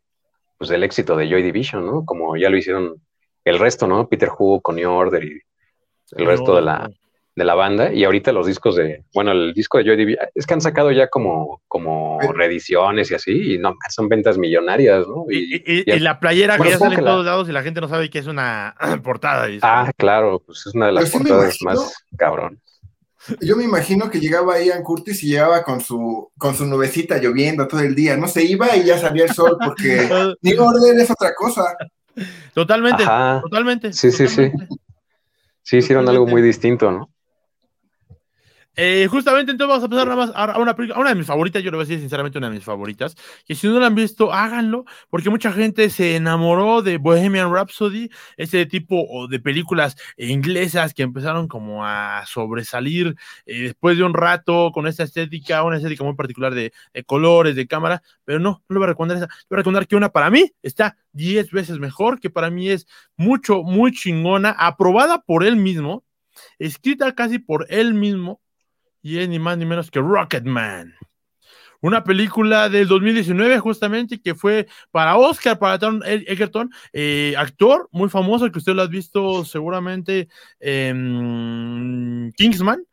pues, 0.57 0.69
del 0.69 0.83
éxito 0.83 1.15
de 1.15 1.29
Joy 1.29 1.43
Division, 1.43 1.85
¿no? 1.85 2.05
Como 2.05 2.37
ya 2.37 2.49
lo 2.49 2.57
hicieron 2.57 3.01
el 3.45 3.59
resto, 3.59 3.87
¿no? 3.87 4.07
Peter 4.07 4.29
Hu, 4.37 4.61
con 4.61 4.75
New 4.75 4.89
Order 4.89 5.23
y 5.23 5.41
el 6.17 6.25
resto 6.25 6.55
de 6.55 6.61
la, 6.61 6.89
de 7.35 7.43
la 7.43 7.55
banda. 7.55 7.93
Y 7.93 8.03
ahorita 8.03 8.31
los 8.31 8.45
discos 8.47 8.75
de, 8.75 9.03
bueno, 9.13 9.31
el 9.31 9.53
disco 9.53 9.77
de 9.77 9.85
Joy 9.85 9.97
Division, 9.97 10.27
es 10.35 10.45
que 10.45 10.53
han 10.53 10.61
sacado 10.61 10.91
ya 10.91 11.07
como, 11.07 11.61
como 11.67 12.19
reediciones 12.33 13.11
y 13.11 13.15
así, 13.15 13.53
y 13.53 13.57
no, 13.57 13.75
son 13.89 14.09
ventas 14.09 14.37
millonarias, 14.37 15.07
¿no? 15.07 15.25
Y, 15.29 15.99
la 15.99 16.19
playera 16.19 16.57
que 16.57 16.69
ya 16.69 16.77
sale 16.77 16.95
en 16.95 17.05
todos 17.05 17.25
lados 17.25 17.49
y 17.49 17.51
la 17.51 17.63
gente 17.63 17.81
no 17.81 17.87
sabe 17.87 18.09
que 18.09 18.19
es 18.19 18.27
una 18.27 18.75
portada. 19.03 19.47
Ah, 19.61 19.91
claro, 19.97 20.41
pues 20.45 20.65
es 20.65 20.75
una 20.75 20.87
de 20.87 20.91
las 20.93 21.09
portadas 21.11 21.57
más 21.61 21.93
cabrón. 22.17 22.59
Yo 23.39 23.55
me 23.55 23.63
imagino 23.63 24.09
que 24.09 24.19
llegaba 24.19 24.59
Ian 24.59 24.81
Curtis 24.81 25.23
y 25.23 25.27
llegaba 25.27 25.63
con 25.63 25.79
su, 25.79 26.31
con 26.39 26.55
su 26.55 26.65
nubecita 26.65 27.19
lloviendo 27.19 27.67
todo 27.67 27.81
el 27.81 27.93
día, 27.93 28.17
no 28.17 28.27
se 28.27 28.43
iba 28.43 28.75
y 28.75 28.83
ya 28.83 28.97
salía 28.97 29.25
el 29.25 29.31
sol 29.31 29.57
porque 29.63 30.09
New 30.41 30.63
Order 30.63 30.99
es 30.99 31.11
otra 31.11 31.33
cosa. 31.35 31.75
Totalmente, 32.53 33.03
totalmente. 33.41 33.93
Sí, 33.93 34.11
sí, 34.11 34.27
sí. 34.27 34.51
Sí, 35.63 35.77
hicieron 35.77 36.09
algo 36.09 36.25
muy 36.25 36.41
distinto, 36.41 36.91
¿no? 36.91 37.10
Eh, 38.77 39.07
justamente 39.11 39.51
entonces 39.51 39.69
vamos 39.69 39.83
a 39.83 39.89
pasar 39.89 40.07
nada 40.07 40.25
más 40.27 40.31
a 40.33 40.57
una 40.57 40.73
película, 40.73 40.97
una 40.97 41.09
de 41.09 41.15
mis 41.15 41.27
favoritas, 41.27 41.61
yo 41.61 41.71
le 41.71 41.77
voy 41.77 41.83
a 41.83 41.87
decir 41.87 41.99
sinceramente 41.99 42.37
una 42.37 42.47
de 42.49 42.55
mis 42.55 42.63
favoritas, 42.63 43.17
que 43.45 43.53
si 43.53 43.67
no 43.67 43.77
la 43.79 43.87
han 43.87 43.95
visto, 43.95 44.31
háganlo, 44.31 44.85
porque 45.09 45.29
mucha 45.29 45.51
gente 45.51 45.89
se 45.89 46.15
enamoró 46.15 46.81
de 46.81 46.97
Bohemian 46.97 47.53
Rhapsody, 47.53 48.09
ese 48.37 48.65
tipo 48.65 49.27
de 49.27 49.39
películas 49.41 49.97
inglesas 50.15 50.93
que 50.93 51.03
empezaron 51.03 51.49
como 51.49 51.85
a 51.85 52.23
sobresalir 52.25 53.17
eh, 53.45 53.61
después 53.63 53.97
de 53.97 54.03
un 54.03 54.13
rato 54.13 54.71
con 54.73 54.87
esta 54.87 55.03
estética, 55.03 55.63
una 55.63 55.75
estética 55.75 56.05
muy 56.05 56.15
particular 56.15 56.53
de, 56.53 56.71
colores, 57.05 57.57
de 57.57 57.67
cámara, 57.67 58.01
pero 58.23 58.39
no, 58.39 58.63
no 58.69 58.73
le 58.73 58.77
voy 58.79 58.85
a 58.85 58.87
recomendar 58.91 59.17
esa, 59.17 59.27
le 59.27 59.47
voy 59.49 59.55
a 59.55 59.57
recomendar 59.57 59.87
que 59.87 59.97
una 59.97 60.09
para 60.09 60.29
mí 60.29 60.49
está 60.61 60.95
10 61.11 61.51
veces 61.51 61.77
mejor, 61.79 62.21
que 62.21 62.29
para 62.29 62.49
mí 62.49 62.69
es 62.69 62.87
mucho, 63.17 63.63
muy 63.63 63.91
chingona, 63.91 64.51
aprobada 64.51 65.21
por 65.21 65.43
él 65.43 65.57
mismo, 65.57 66.05
escrita 66.57 67.13
casi 67.13 67.37
por 67.37 67.67
él 67.69 67.93
mismo, 67.93 68.39
y 69.01 69.17
es 69.19 69.29
ni 69.29 69.39
más 69.39 69.57
ni 69.57 69.65
menos 69.65 69.91
que 69.91 69.99
Rocketman. 69.99 70.93
Una 71.81 72.03
película 72.03 72.69
del 72.69 72.87
2019 72.87 73.57
justamente 73.57 74.21
que 74.21 74.35
fue 74.35 74.67
para 74.91 75.17
Oscar, 75.17 75.57
para 75.57 75.79
Tom 75.79 76.01
Egerton, 76.05 76.69
eh, 76.93 77.33
actor 77.35 77.89
muy 77.91 78.07
famoso 78.07 78.51
que 78.51 78.59
usted 78.59 78.75
lo 78.75 78.83
ha 78.83 78.87
visto 78.87 79.43
seguramente 79.45 80.29
en 80.59 82.31
Kingsman, 82.37 82.85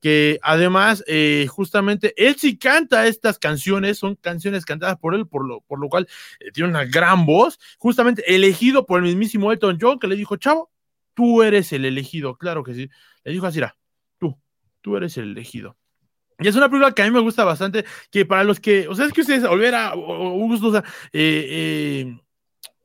que 0.00 0.38
además 0.42 1.02
eh, 1.08 1.48
justamente 1.48 2.14
él 2.16 2.36
sí 2.38 2.56
canta 2.56 3.08
estas 3.08 3.40
canciones, 3.40 3.98
son 3.98 4.14
canciones 4.14 4.64
cantadas 4.64 4.96
por 4.98 5.16
él, 5.16 5.26
por 5.26 5.44
lo, 5.44 5.62
por 5.62 5.80
lo 5.80 5.88
cual 5.88 6.06
eh, 6.38 6.52
tiene 6.52 6.70
una 6.70 6.84
gran 6.84 7.26
voz, 7.26 7.58
justamente 7.78 8.32
elegido 8.32 8.86
por 8.86 9.00
el 9.00 9.06
mismísimo 9.06 9.50
Elton 9.50 9.78
John 9.80 9.98
que 9.98 10.06
le 10.06 10.14
dijo, 10.14 10.36
chavo, 10.36 10.70
tú 11.14 11.42
eres 11.42 11.72
el 11.72 11.84
elegido, 11.84 12.36
claro 12.36 12.62
que 12.62 12.74
sí, 12.74 12.90
le 13.24 13.32
dijo 13.32 13.46
así, 13.46 13.60
tú 14.86 14.96
eres 14.96 15.16
el 15.16 15.32
elegido. 15.32 15.76
Y 16.38 16.46
es 16.46 16.54
una 16.54 16.68
película 16.68 16.92
que 16.92 17.02
a 17.02 17.06
mí 17.06 17.10
me 17.10 17.18
gusta 17.18 17.42
bastante, 17.42 17.84
que 18.08 18.24
para 18.24 18.44
los 18.44 18.60
que, 18.60 18.86
o 18.86 18.94
sea, 18.94 19.06
es 19.06 19.12
que 19.12 19.22
ustedes, 19.22 19.42
Olvera, 19.42 19.88
Augusto, 19.88 20.68
o 20.68 20.70
sea, 20.70 20.84
eh, 21.12 22.04
eh, 22.04 22.16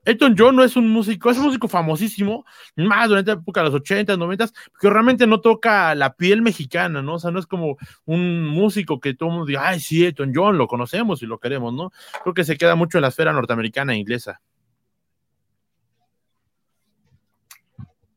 Elton 0.04 0.34
John 0.36 0.56
no 0.56 0.64
es 0.64 0.76
un 0.76 0.90
músico, 0.90 1.30
es 1.30 1.38
un 1.38 1.44
músico 1.44 1.68
famosísimo, 1.68 2.44
más 2.76 3.08
durante 3.08 3.36
la 3.36 3.40
época 3.40 3.60
de 3.60 3.66
los 3.68 3.76
80, 3.76 4.18
90, 4.18 4.48
que 4.80 4.90
realmente 4.90 5.28
no 5.28 5.42
toca 5.42 5.94
la 5.94 6.16
piel 6.16 6.42
mexicana, 6.42 7.04
¿no? 7.04 7.16
O 7.16 7.20
sea, 7.20 7.30
no 7.30 7.38
es 7.38 7.46
como 7.46 7.78
un 8.06 8.48
músico 8.48 9.00
que 9.00 9.14
todo 9.14 9.30
el 9.30 9.36
mundo 9.36 9.46
diga, 9.46 9.68
ay, 9.68 9.80
sí, 9.80 10.04
Elton 10.04 10.32
John, 10.34 10.58
lo 10.58 10.66
conocemos 10.68 11.22
y 11.22 11.28
lo 11.28 11.38
queremos, 11.40 11.72
¿no? 11.72 11.92
Creo 12.24 12.34
que 12.34 12.46
se 12.46 12.58
queda 12.58 12.74
mucho 12.74 12.98
en 12.98 13.04
la 13.04 13.10
esfera 13.10 13.32
norteamericana 13.32 13.94
e 13.94 13.98
inglesa. 13.98 14.42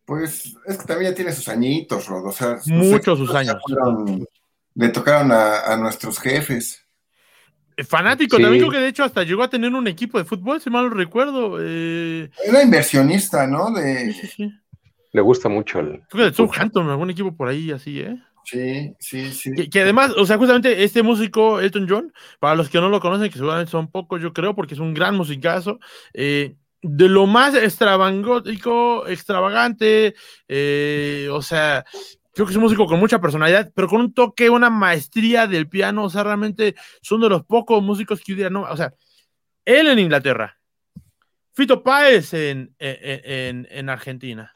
Pues 0.04 0.54
es 0.66 0.78
que 0.78 0.84
también 0.84 1.10
ya 1.10 1.14
tiene 1.14 1.32
sus 1.32 1.48
añitos, 1.48 2.06
Rod. 2.06 2.26
O 2.26 2.32
sea, 2.32 2.58
muchos 2.66 3.18
sus 3.18 3.34
años. 3.34 3.56
le 4.74 4.88
tocaron 4.90 5.32
a, 5.32 5.76
nuestros 5.76 6.18
jefes. 6.18 6.84
Eh, 7.76 7.84
fanático, 7.84 8.38
también 8.38 8.60
creo 8.60 8.70
que 8.70 8.78
de 8.78 8.88
hecho 8.88 9.02
hasta 9.02 9.24
llegó 9.24 9.42
a 9.42 9.50
tener 9.50 9.72
un 9.72 9.88
equipo 9.88 10.18
de 10.18 10.24
fútbol, 10.24 10.60
si 10.60 10.70
mal 10.70 10.88
no 10.88 10.94
recuerdo. 10.94 11.56
Eh... 11.60 12.30
Era 12.44 12.62
inversionista, 12.62 13.46
¿no? 13.46 13.72
De... 13.72 14.12
Sí, 14.12 14.26
sí, 14.28 14.52
Le 15.12 15.20
gusta 15.22 15.48
mucho 15.48 15.80
el. 15.80 16.02
Creo 16.08 16.26
que 16.26 16.30
de 16.30 16.34
Southampton, 16.34 16.88
algún 16.88 17.10
equipo 17.10 17.34
por 17.34 17.48
ahí 17.48 17.72
así, 17.72 18.00
¿eh? 18.00 18.16
Sí, 18.44 18.94
sí, 18.98 19.32
sí. 19.32 19.70
Que, 19.70 19.80
además, 19.80 20.12
o 20.16 20.26
sea, 20.26 20.36
justamente 20.36 20.84
este 20.84 21.02
músico, 21.02 21.60
Elton 21.60 21.86
John, 21.88 22.12
para 22.40 22.54
los 22.54 22.68
que 22.68 22.78
no 22.78 22.90
lo 22.90 23.00
conocen, 23.00 23.30
que 23.30 23.38
seguramente 23.38 23.70
son 23.70 23.90
pocos, 23.90 24.20
yo 24.20 24.34
creo, 24.34 24.54
porque 24.54 24.74
es 24.74 24.80
un 24.80 24.92
gran 24.92 25.16
musicazo, 25.16 25.80
eh, 26.12 26.56
de 26.86 27.08
lo 27.08 27.26
más 27.26 27.54
extravagótico, 27.54 29.06
extravagante, 29.06 30.14
eh, 30.46 31.28
o 31.32 31.40
sea, 31.40 31.82
creo 32.34 32.46
que 32.46 32.52
es 32.52 32.56
un 32.56 32.62
músico 32.62 32.84
con 32.84 33.00
mucha 33.00 33.22
personalidad, 33.22 33.72
pero 33.74 33.88
con 33.88 34.02
un 34.02 34.12
toque, 34.12 34.50
una 34.50 34.68
maestría 34.68 35.46
del 35.46 35.66
piano, 35.66 36.04
o 36.04 36.10
sea, 36.10 36.24
realmente 36.24 36.74
son 37.00 37.22
de 37.22 37.30
los 37.30 37.42
pocos 37.46 37.82
músicos 37.82 38.20
que 38.20 38.36
yo 38.36 38.50
no, 38.50 38.62
o 38.62 38.76
sea, 38.76 38.92
él 39.64 39.86
en 39.86 39.98
Inglaterra, 39.98 40.58
Fito 41.54 41.82
Páez 41.82 42.34
en, 42.34 42.74
en, 42.78 43.66
en 43.70 43.88
Argentina, 43.88 44.52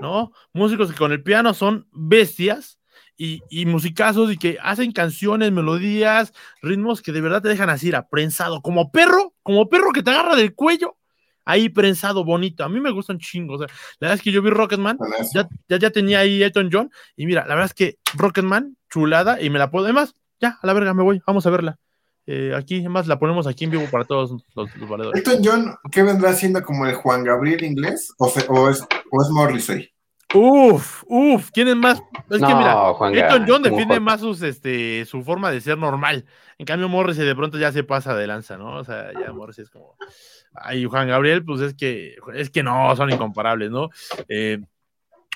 ¿no? 0.00 0.32
Músicos 0.54 0.90
que 0.90 0.96
con 0.96 1.12
el 1.12 1.22
piano 1.22 1.52
son 1.52 1.86
bestias 1.92 2.80
y, 3.18 3.42
y, 3.50 3.66
musicazos 3.66 4.32
y 4.32 4.38
que 4.38 4.56
hacen 4.62 4.92
canciones, 4.92 5.52
melodías, 5.52 6.32
ritmos 6.62 7.02
que 7.02 7.12
de 7.12 7.20
verdad 7.20 7.42
te 7.42 7.50
dejan 7.50 7.68
así, 7.68 7.92
prensado, 8.10 8.62
como 8.62 8.90
perro, 8.90 9.34
como 9.42 9.68
perro 9.68 9.92
que 9.92 10.02
te 10.02 10.10
agarra 10.10 10.36
del 10.36 10.54
cuello 10.54 10.96
ahí 11.44 11.68
prensado 11.68 12.24
bonito. 12.24 12.64
A 12.64 12.68
mí 12.68 12.80
me 12.80 12.90
gustan 12.90 13.18
chingos. 13.18 13.60
la 13.60 13.66
verdad 14.00 14.16
es 14.16 14.22
que 14.22 14.32
yo 14.32 14.42
vi 14.42 14.50
Rocketman, 14.50 14.98
ya, 15.32 15.48
ya, 15.68 15.78
ya, 15.78 15.90
tenía 15.90 16.20
ahí 16.20 16.42
Elton 16.42 16.70
John, 16.72 16.90
y 17.16 17.26
mira, 17.26 17.42
la 17.42 17.54
verdad 17.54 17.66
es 17.66 17.74
que 17.74 17.98
Rocketman, 18.14 18.76
chulada, 18.90 19.40
y 19.40 19.50
me 19.50 19.58
la 19.58 19.70
puedo. 19.70 19.84
Además, 19.84 20.14
ya, 20.40 20.58
a 20.60 20.66
la 20.66 20.72
verga 20.72 20.94
me 20.94 21.02
voy, 21.02 21.22
vamos 21.26 21.46
a 21.46 21.50
verla. 21.50 21.78
Eh, 22.26 22.54
aquí, 22.56 22.80
además, 22.80 23.06
la 23.06 23.18
ponemos 23.18 23.46
aquí 23.46 23.64
en 23.64 23.70
vivo 23.70 23.84
para 23.90 24.04
todos 24.04 24.42
los, 24.54 24.76
los 24.76 24.88
valedores. 24.88 25.26
Elton 25.26 25.42
John, 25.44 25.74
¿qué 25.90 26.02
vendrá 26.02 26.32
siendo 26.32 26.62
como 26.62 26.86
el 26.86 26.94
Juan 26.94 27.22
Gabriel 27.22 27.62
inglés? 27.64 28.14
¿O, 28.18 28.32
o, 28.48 28.70
es, 28.70 28.80
o 29.10 29.22
es 29.22 29.28
Morrissey? 29.30 29.90
Uf, 30.34 31.04
uf, 31.06 31.50
¿quién 31.52 31.68
es 31.68 31.76
más? 31.76 32.02
Es 32.28 32.40
que 32.40 32.54
mira, 32.54 32.90
Elton 33.12 33.44
John 33.46 33.62
defiende 33.62 34.00
más 34.00 34.20
sus, 34.20 34.42
este, 34.42 35.04
su 35.04 35.22
forma 35.22 35.50
de 35.50 35.60
ser 35.60 35.78
normal. 35.78 36.24
En 36.58 36.66
cambio, 36.66 36.88
Morrissey 36.88 37.24
de 37.24 37.36
pronto 37.36 37.58
ya 37.58 37.70
se 37.70 37.84
pasa 37.84 38.16
de 38.16 38.26
lanza, 38.26 38.56
¿no? 38.56 38.78
O 38.78 38.84
sea, 38.84 39.12
ya 39.12 39.32
Morrissey 39.32 39.64
es 39.64 39.70
como. 39.70 39.96
Ay, 40.54 40.84
Juan 40.84 41.08
Gabriel, 41.08 41.44
pues 41.44 41.60
es 41.60 41.74
que, 41.74 42.16
es 42.34 42.50
que 42.50 42.62
no, 42.62 42.94
son 42.96 43.10
incomparables, 43.10 43.70
¿no? 43.70 43.90
Eh, 44.28 44.60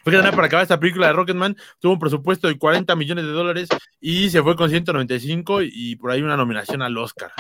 Fíjate, 0.05 0.31
para 0.31 0.47
acabar 0.47 0.63
esta 0.63 0.81
película 0.81 1.09
de 1.09 1.13
Rocketman, 1.13 1.57
tuvo 1.79 1.93
un 1.93 1.99
presupuesto 1.99 2.49
de 2.49 2.59
40 2.59 2.95
millones 2.97 3.25
de 3.25 3.33
dólares 3.33 3.69
y 4.01 4.31
se 4.31 4.43
fue 4.43 4.57
con 4.57 4.71
195 4.71 5.61
y 5.63 5.97
por 5.97 6.11
ahí 6.11 6.23
una 6.23 6.37
nominación 6.37 6.83
al 6.83 6.97
Oscar. 6.97 7.33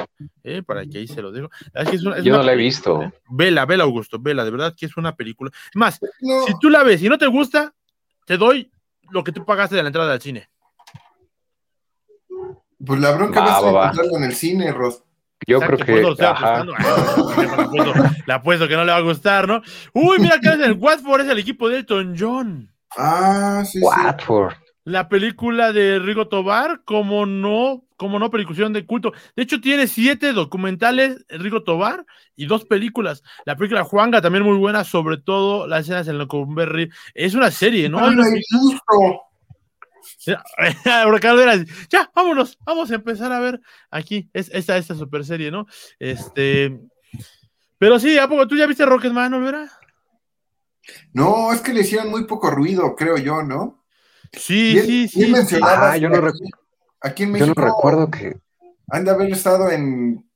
¿eh? 0.42 0.62
Para 0.62 0.84
que 0.84 0.98
ahí 0.98 1.06
se 1.06 1.22
lo 1.22 1.32
digo. 1.32 1.50
Yo 2.22 2.36
no 2.36 2.42
la 2.42 2.52
he 2.52 2.56
visto. 2.56 3.12
Vela, 3.30 3.64
vela, 3.64 3.84
Augusto, 3.84 4.18
vela, 4.20 4.44
de 4.44 4.50
verdad 4.50 4.74
que 4.76 4.86
es 4.86 4.96
una 4.96 5.14
película. 5.14 5.50
Más, 5.74 5.98
si 6.20 6.58
tú 6.60 6.68
la 6.68 6.82
ves 6.82 7.02
y 7.02 7.08
no 7.08 7.16
te 7.16 7.26
gusta, 7.26 7.72
te 8.26 8.36
doy 8.36 8.70
lo 9.10 9.24
que 9.24 9.32
tú 9.32 9.44
pagaste 9.44 9.76
de 9.76 9.82
la 9.82 9.88
entrada 9.88 10.12
al 10.12 10.20
cine. 10.20 10.50
Pues 12.84 13.00
la 13.00 13.12
bronca 13.12 13.40
va, 13.40 13.60
va, 13.60 13.86
a 13.86 13.90
encontrarlo 13.90 14.18
en 14.18 14.24
el 14.24 14.34
cine, 14.34 14.72
Ross. 14.72 15.02
Yo 15.48 15.60
creo 15.60 15.78
que. 15.78 16.02
Le 18.26 18.32
apuesto 18.34 18.68
que 18.68 18.76
no 18.76 18.84
le 18.84 18.92
va 18.92 18.98
a 18.98 19.02
gustar, 19.02 19.48
¿no? 19.48 19.62
Uy, 19.94 20.18
mira 20.18 20.38
que 20.40 20.48
es 20.50 20.60
el 20.60 20.74
Watford, 20.74 21.22
es 21.22 21.28
el 21.28 21.38
equipo 21.38 21.70
de 21.70 21.78
Elton 21.78 22.14
John. 22.18 22.70
Ah, 22.98 23.62
sí. 23.64 23.80
Watford. 23.80 24.52
La 24.84 25.08
película 25.08 25.72
de 25.72 25.98
Rigo 25.98 26.28
Tobar, 26.28 26.82
como 26.84 27.24
no, 27.24 27.84
como 27.96 28.18
no, 28.18 28.30
percusión 28.30 28.74
de 28.74 28.84
culto. 28.86 29.12
De 29.36 29.42
hecho, 29.42 29.60
tiene 29.60 29.86
siete 29.86 30.32
documentales, 30.34 31.24
Rigo 31.28 31.62
Tobar, 31.62 32.04
y 32.36 32.46
dos 32.46 32.66
películas. 32.66 33.22
La 33.46 33.56
película 33.56 33.84
Juanga 33.84 34.20
también 34.20 34.44
muy 34.44 34.56
buena, 34.58 34.84
sobre 34.84 35.16
todo 35.16 35.66
las 35.66 35.80
escenas 35.80 36.08
en 36.08 36.18
Locumberry. 36.18 36.90
Es 37.14 37.34
una 37.34 37.50
serie, 37.50 37.88
¿no? 37.88 38.10
no 38.10 38.22
ya, 41.90 42.10
vámonos, 42.14 42.58
vamos 42.64 42.90
a 42.90 42.94
empezar 42.94 43.32
a 43.32 43.40
ver 43.40 43.60
aquí 43.90 44.28
es, 44.32 44.50
esta, 44.52 44.76
esta 44.76 44.94
super 44.94 45.24
serie, 45.24 45.50
¿no? 45.50 45.66
Este, 45.98 46.78
pero 47.78 47.98
sí, 47.98 48.18
¿a 48.18 48.28
poco 48.28 48.46
tú 48.46 48.56
ya 48.56 48.66
viste 48.66 48.86
Rocketman, 48.86 49.34
Olvera? 49.34 49.70
No, 51.12 51.52
es 51.52 51.60
que 51.60 51.72
le 51.72 51.80
hicieron 51.80 52.10
muy 52.10 52.24
poco 52.24 52.50
ruido, 52.50 52.94
creo 52.96 53.18
yo, 53.18 53.42
¿no? 53.42 53.84
Sí, 54.32 54.78
sí, 54.80 55.08
sí. 55.08 55.32
Ah, 55.62 55.96
yo 55.96 56.08
no, 56.08 56.16
aquí, 57.00 57.22
en 57.22 57.32
México, 57.32 57.52
yo 57.54 57.54
no 57.54 57.66
recuerdo 57.66 58.10
que. 58.10 58.36
Han 58.90 59.04
de 59.04 59.10
haber 59.10 59.30
estado 59.32 59.70
en 59.70 60.26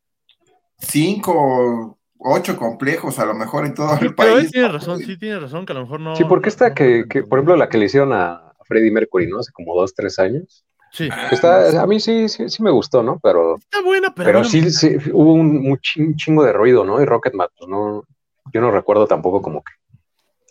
cinco 0.78 1.98
ocho 2.24 2.56
complejos, 2.56 3.18
a 3.18 3.24
lo 3.24 3.34
mejor 3.34 3.66
en 3.66 3.74
todo 3.74 3.98
el 4.00 4.14
país. 4.14 4.50
tiene 4.50 4.68
razón, 4.68 4.98
sí, 5.00 5.16
tiene 5.16 5.40
razón, 5.40 5.66
que 5.66 5.72
a 5.72 5.76
lo 5.76 5.82
mejor 5.82 6.00
no. 6.00 6.16
Sí, 6.16 6.24
porque 6.24 6.48
esta 6.48 6.74
que, 6.74 7.04
que, 7.08 7.22
por 7.22 7.38
ejemplo, 7.38 7.56
la 7.56 7.68
que 7.68 7.78
le 7.78 7.86
hicieron 7.86 8.12
a, 8.12 8.51
Freddie 8.64 8.90
Mercury, 8.90 9.26
¿no? 9.26 9.38
Hace 9.38 9.52
como 9.52 9.74
dos, 9.74 9.94
tres 9.94 10.18
años. 10.18 10.64
Sí. 10.92 11.08
Está, 11.30 11.82
a 11.82 11.86
mí 11.86 11.98
sí, 12.00 12.28
sí, 12.28 12.48
sí 12.48 12.62
me 12.62 12.70
gustó, 12.70 13.02
¿no? 13.02 13.18
Pero. 13.22 13.56
Está 13.56 13.80
buena, 13.80 14.14
pero. 14.14 14.26
Pero 14.26 14.44
sí, 14.44 14.70
sí, 14.70 14.96
hubo 15.12 15.32
un, 15.32 15.78
chingo 15.80 16.44
de 16.44 16.52
ruido, 16.52 16.84
¿no? 16.84 17.00
Y 17.00 17.04
Rocketman, 17.04 17.48
pues 17.56 17.68
no. 17.68 18.04
Yo 18.52 18.60
no 18.60 18.70
recuerdo 18.70 19.06
tampoco 19.06 19.40
como 19.40 19.62
que. 19.62 19.72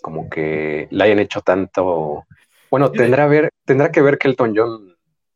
Como 0.01 0.29
que 0.29 0.87
la 0.89 1.05
hayan 1.05 1.19
hecho 1.19 1.41
tanto. 1.41 2.25
Bueno, 2.71 2.91
tendrá, 2.91 3.27
ver, 3.27 3.51
tendrá 3.65 3.91
que 3.91 4.01
ver 4.01 4.17
que 4.17 4.29
Elton 4.29 4.53
John 4.55 4.95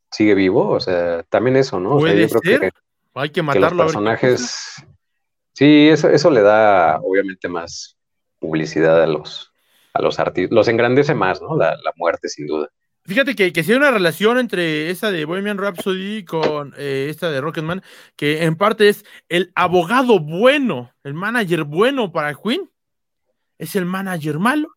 sigue 0.09 0.33
vivo, 0.33 0.69
o 0.69 0.79
sea, 0.79 1.23
también 1.23 1.57
eso, 1.57 1.79
¿no? 1.79 1.97
O 1.97 2.01
sea, 2.01 2.15
yo 2.15 2.29
creo 2.29 2.59
que, 2.59 2.71
Hay 3.13 3.29
que 3.29 3.43
matarlo. 3.43 3.69
los 3.69 3.85
personajes. 3.85 4.75
Sí, 5.53 5.89
eso, 5.89 6.09
eso 6.09 6.31
le 6.31 6.41
da 6.41 6.99
obviamente 7.01 7.47
más 7.47 7.95
publicidad 8.39 9.03
a 9.03 9.07
los, 9.07 9.51
a 9.95 10.01
los 10.01 10.19
artistas, 10.19 10.53
los 10.53 10.67
engrandece 10.67 11.15
más, 11.15 11.41
¿no? 11.41 11.55
La, 11.55 11.77
muerte, 11.95 12.27
sin 12.27 12.45
duda. 12.45 12.69
Fíjate 13.05 13.34
que, 13.36 13.53
que 13.53 13.63
si 13.63 13.71
hay 13.71 13.77
una 13.77 13.91
relación 13.91 14.38
entre 14.38 14.89
esa 14.89 15.10
de 15.10 15.23
Bohemian 15.25 15.58
Rhapsody 15.58 16.25
con 16.25 16.73
eh, 16.77 17.08
esta 17.10 17.31
de 17.31 17.39
Rocketman, 17.39 17.81
que 18.15 18.43
en 18.43 18.55
parte 18.55 18.89
es 18.89 19.05
el 19.29 19.51
abogado 19.55 20.19
bueno, 20.19 20.91
el 21.03 21.13
manager 21.13 21.63
bueno 21.63 22.12
para 22.12 22.36
Queen, 22.36 22.69
es 23.58 23.75
el 23.75 23.86
manager 23.86 24.38
malo 24.38 24.75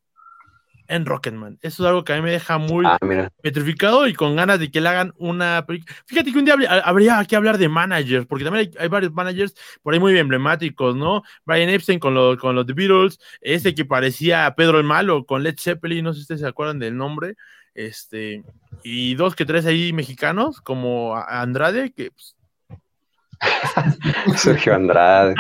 en 0.89 1.07
Rocketman. 1.07 1.59
Eso 1.63 1.83
es 1.83 1.89
algo 1.89 2.03
que 2.03 2.13
a 2.13 2.17
mí 2.17 2.23
me 2.23 2.31
deja 2.31 2.59
muy 2.59 2.85
ah, 2.87 2.99
petrificado 3.43 4.09
y 4.09 4.15
con 4.15 4.35
ganas 4.37 4.59
de 4.59 4.71
que 4.71 4.81
le 4.81 4.89
hagan 4.89 5.13
una. 5.19 5.65
Fíjate 6.07 6.33
que 6.33 6.39
un 6.39 6.45
día 6.47 6.57
habría 6.85 7.25
que 7.25 7.37
hablar 7.37 7.59
de 7.59 7.69
managers, 7.69 8.27
porque 8.27 8.45
también 8.45 8.71
hay, 8.79 8.89
varios 8.89 9.13
managers 9.13 9.55
por 9.83 9.95
ahí 9.95 10.01
muy 10.01 10.19
emblemáticos, 10.19 10.97
¿no? 10.97 11.23
Brian 11.45 11.69
Epstein 11.69 11.99
con, 11.99 12.37
con 12.39 12.55
los 12.55 12.67
The 12.67 12.73
Beatles, 12.73 13.21
ese 13.41 13.75
que 13.75 13.85
parecía 13.85 14.53
Pedro 14.57 14.79
el 14.79 14.85
Malo 14.85 15.25
con 15.25 15.43
Led 15.43 15.57
Zeppelin, 15.59 16.05
no 16.05 16.13
sé 16.13 16.19
si 16.19 16.23
ustedes 16.23 16.41
se 16.41 16.49
acuerdan 16.49 16.79
del 16.79 16.97
nombre. 16.97 17.37
Este, 17.75 18.43
y 18.83 19.15
dos 19.15 19.37
que 19.37 19.45
tres 19.45 19.65
ahí 19.67 19.93
mexicanos, 19.93 20.61
como 20.61 21.17
Andrade, 21.17 21.93
que 21.93 22.11
pues, 22.11 22.35
Sergio 24.37 24.75
Andrade. 24.75 25.35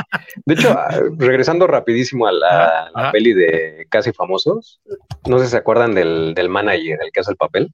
De 0.44 0.54
hecho, 0.54 0.70
ah, 0.70 1.00
regresando 1.16 1.66
rapidísimo 1.66 2.26
a 2.26 2.32
la, 2.32 3.10
peli 3.12 3.32
de 3.32 3.86
Casi 3.90 4.12
Famosos, 4.12 4.80
no 5.26 5.38
sé 5.38 5.46
si 5.46 5.50
se 5.52 5.56
acuerdan 5.56 5.94
del, 5.94 6.48
manager, 6.48 6.98
el 7.02 7.12
que 7.12 7.20
hace 7.20 7.32
el 7.32 7.36
papel. 7.36 7.72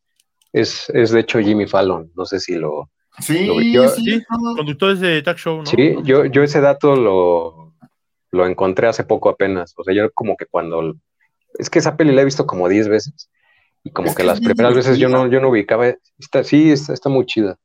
Es, 0.52 0.88
es 0.90 1.10
de 1.10 1.20
hecho 1.20 1.40
Jimmy 1.40 1.66
Fallon, 1.66 2.10
no 2.14 2.24
sé 2.24 2.40
si 2.40 2.54
lo... 2.54 2.90
Sí, 3.20 3.48
sí, 3.94 4.24
conductores 4.56 4.98
de 4.98 5.22
talk 5.22 5.38
show, 5.38 5.58
¿no? 5.58 5.66
Sí, 5.66 5.94
yo, 6.02 6.24
yo 6.24 6.42
ese 6.42 6.60
dato 6.60 6.96
lo, 6.96 7.72
lo 8.32 8.46
encontré 8.46 8.88
hace 8.88 9.04
poco 9.04 9.28
apenas. 9.28 9.72
O 9.76 9.84
sea, 9.84 9.94
yo 9.94 10.10
como 10.12 10.36
que 10.36 10.46
cuando... 10.46 10.96
Es 11.56 11.70
que 11.70 11.78
esa 11.78 11.96
peli 11.96 12.12
la 12.12 12.22
he 12.22 12.24
visto 12.24 12.46
como 12.46 12.68
10 12.68 12.88
veces. 12.88 13.30
Y 13.84 13.90
como 13.90 14.14
que, 14.14 14.24
las 14.24 14.40
primeras 14.40 14.74
veces 14.74 14.98
yo 14.98 15.08
no, 15.08 15.28
yo 15.28 15.40
no 15.40 15.50
ubicaba. 15.50 15.94
Está, 16.18 16.42
sí, 16.42 16.72
está, 16.72 17.08
muy 17.08 17.26
chida. 17.26 17.58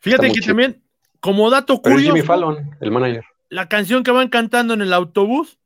Fíjate 0.00 0.30
que 0.30 0.40
también 0.40 0.80
como 1.20 1.50
dato 1.50 1.80
curioso. 1.80 2.14
Jimmy 2.14 2.22
Fallon, 2.22 2.76
el 2.80 2.90
manager. 2.90 3.24
La 3.48 3.68
canción 3.68 4.02
que 4.02 4.10
van 4.10 4.28
cantando 4.28 4.74
en 4.74 4.82
el 4.82 4.92
autobús. 4.92 5.58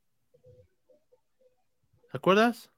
¿Te 2.10 2.18
acuerdas? 2.18 2.70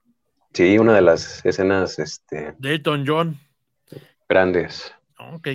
Sí, 0.53 0.79
una 0.79 0.95
de 0.95 1.03
las 1.03 1.45
escenas, 1.45 1.99
este. 1.99 2.55
De 2.59 2.75
Elton 2.75 3.05
John. 3.07 3.39
Grandes. 4.29 4.95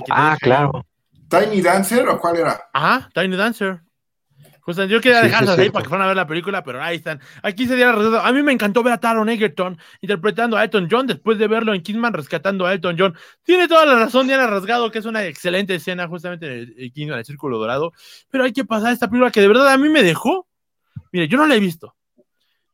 ah, 0.10 0.38
claro. 0.40 0.86
¿Tiny 1.30 1.62
Dancer 1.62 2.08
o 2.10 2.20
cuál 2.20 2.38
era? 2.38 2.70
Ajá, 2.74 3.10
Tiny 3.14 3.36
Dancer 3.36 3.82
yo 4.78 5.02
quería 5.02 5.22
dejarlas 5.22 5.58
ahí 5.58 5.70
para 5.70 5.84
que 5.84 5.90
fueran 5.90 6.06
a 6.06 6.08
ver 6.08 6.16
la 6.16 6.28
película, 6.28 6.64
pero 6.64 6.82
ahí 6.82 6.98
están. 6.98 7.20
Aquí 7.44 7.68
se 7.68 7.76
dieron 7.76 8.16
A 8.16 8.32
mí 8.32 8.44
me 8.44 8.52
encantó 8.52 8.84
ver 8.84 8.94
a 8.94 9.00
Taron 9.00 9.30
Egerton 9.30 9.78
interpretando 10.02 10.58
a 10.58 10.64
Elton 10.64 10.88
John 10.90 11.08
después 11.08 11.38
de 11.38 11.48
verlo 11.48 11.74
en 11.74 11.82
Kingman 11.82 12.14
rescatando 12.14 12.66
a 12.66 12.74
Elton 12.74 12.96
John. 12.98 13.18
Tiene 13.44 13.68
toda 13.68 13.86
la 13.86 13.96
razón 13.96 14.28
Diana 14.28 14.48
Rasgado, 14.48 14.92
que 14.92 15.00
es 15.00 15.06
una 15.06 15.26
excelente 15.26 15.76
escena 15.76 16.08
justamente 16.08 16.46
en 16.46 16.74
el 16.78 16.92
Kingman, 16.92 17.16
en 17.16 17.20
el 17.20 17.26
Círculo 17.26 17.58
Dorado. 17.58 17.94
Pero 18.30 18.44
hay 18.44 18.54
que 18.54 18.66
pasar 18.66 18.94
esta 18.94 19.08
película 19.08 19.32
que 19.32 19.42
de 19.42 19.48
verdad 19.48 19.70
a 19.70 19.78
mí 19.78 19.90
me 19.90 20.04
dejó. 20.04 20.48
Mire, 21.12 21.28
yo 21.28 21.38
no 21.38 21.48
la 21.48 21.56
he 21.56 21.60
visto, 21.60 21.96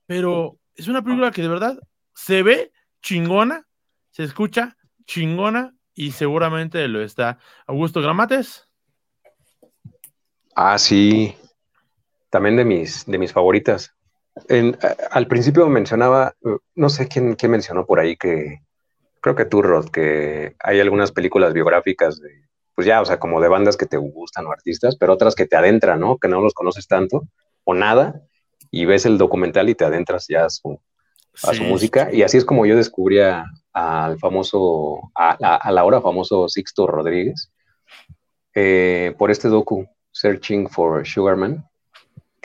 pero 0.05 0.57
es 0.75 0.87
una 0.87 1.01
película 1.01 1.31
que 1.31 1.41
de 1.41 1.47
verdad 1.47 1.79
se 2.13 2.43
ve 2.43 2.71
chingona, 3.01 3.65
se 4.11 4.23
escucha 4.23 4.75
chingona 5.05 5.73
y 5.93 6.11
seguramente 6.11 6.87
lo 6.87 7.01
está. 7.01 7.39
Augusto 7.67 8.01
Gramates. 8.01 8.67
Ah, 10.55 10.77
sí, 10.77 11.35
también 12.35 12.57
de 12.57 12.65
mis, 12.65 13.05
de 13.05 13.17
mis 13.17 13.31
favoritas. 13.31 13.95
al 15.09 15.27
principio 15.27 15.69
mencionaba, 15.69 16.33
no 16.75 16.89
sé 16.89 17.07
quién, 17.07 17.35
quién, 17.35 17.53
mencionó 17.53 17.85
por 17.85 18.01
ahí 18.01 18.17
que, 18.17 18.59
creo 19.21 19.35
que 19.35 19.45
tú, 19.45 19.61
Rod, 19.61 19.87
que 19.87 20.57
hay 20.59 20.81
algunas 20.81 21.13
películas 21.13 21.53
biográficas 21.53 22.19
de, 22.19 22.29
pues 22.75 22.85
ya, 22.85 22.99
o 22.99 23.05
sea, 23.05 23.19
como 23.19 23.39
de 23.39 23.47
bandas 23.47 23.77
que 23.77 23.85
te 23.85 23.95
gustan 23.95 24.47
o 24.47 24.51
artistas, 24.51 24.97
pero 24.97 25.13
otras 25.13 25.33
que 25.33 25.45
te 25.45 25.55
adentran, 25.55 26.01
¿no? 26.01 26.17
Que 26.17 26.27
no 26.27 26.41
los 26.41 26.53
conoces 26.53 26.89
tanto 26.89 27.23
o 27.63 27.73
nada, 27.73 28.21
y 28.69 28.83
ves 28.83 29.05
el 29.05 29.17
documental 29.17 29.69
y 29.69 29.75
te 29.75 29.85
adentras 29.85 30.25
ya 30.27 30.43
a 30.43 30.49
su, 30.49 30.77
a 31.41 31.53
su 31.53 31.63
música. 31.63 32.09
Y 32.11 32.21
así 32.23 32.35
es 32.35 32.43
como 32.43 32.65
yo 32.65 32.75
descubrí 32.75 33.21
a, 33.21 33.45
al 33.71 34.19
famoso, 34.19 35.09
a, 35.15 35.37
la 35.39 35.79
ahora 35.79 36.01
famoso 36.01 36.49
Sixto 36.49 36.85
Rodríguez, 36.85 37.49
eh, 38.53 39.15
por 39.17 39.31
este 39.31 39.47
docu, 39.47 39.87
Searching 40.11 40.67
for 40.67 41.07
Sugarman, 41.07 41.63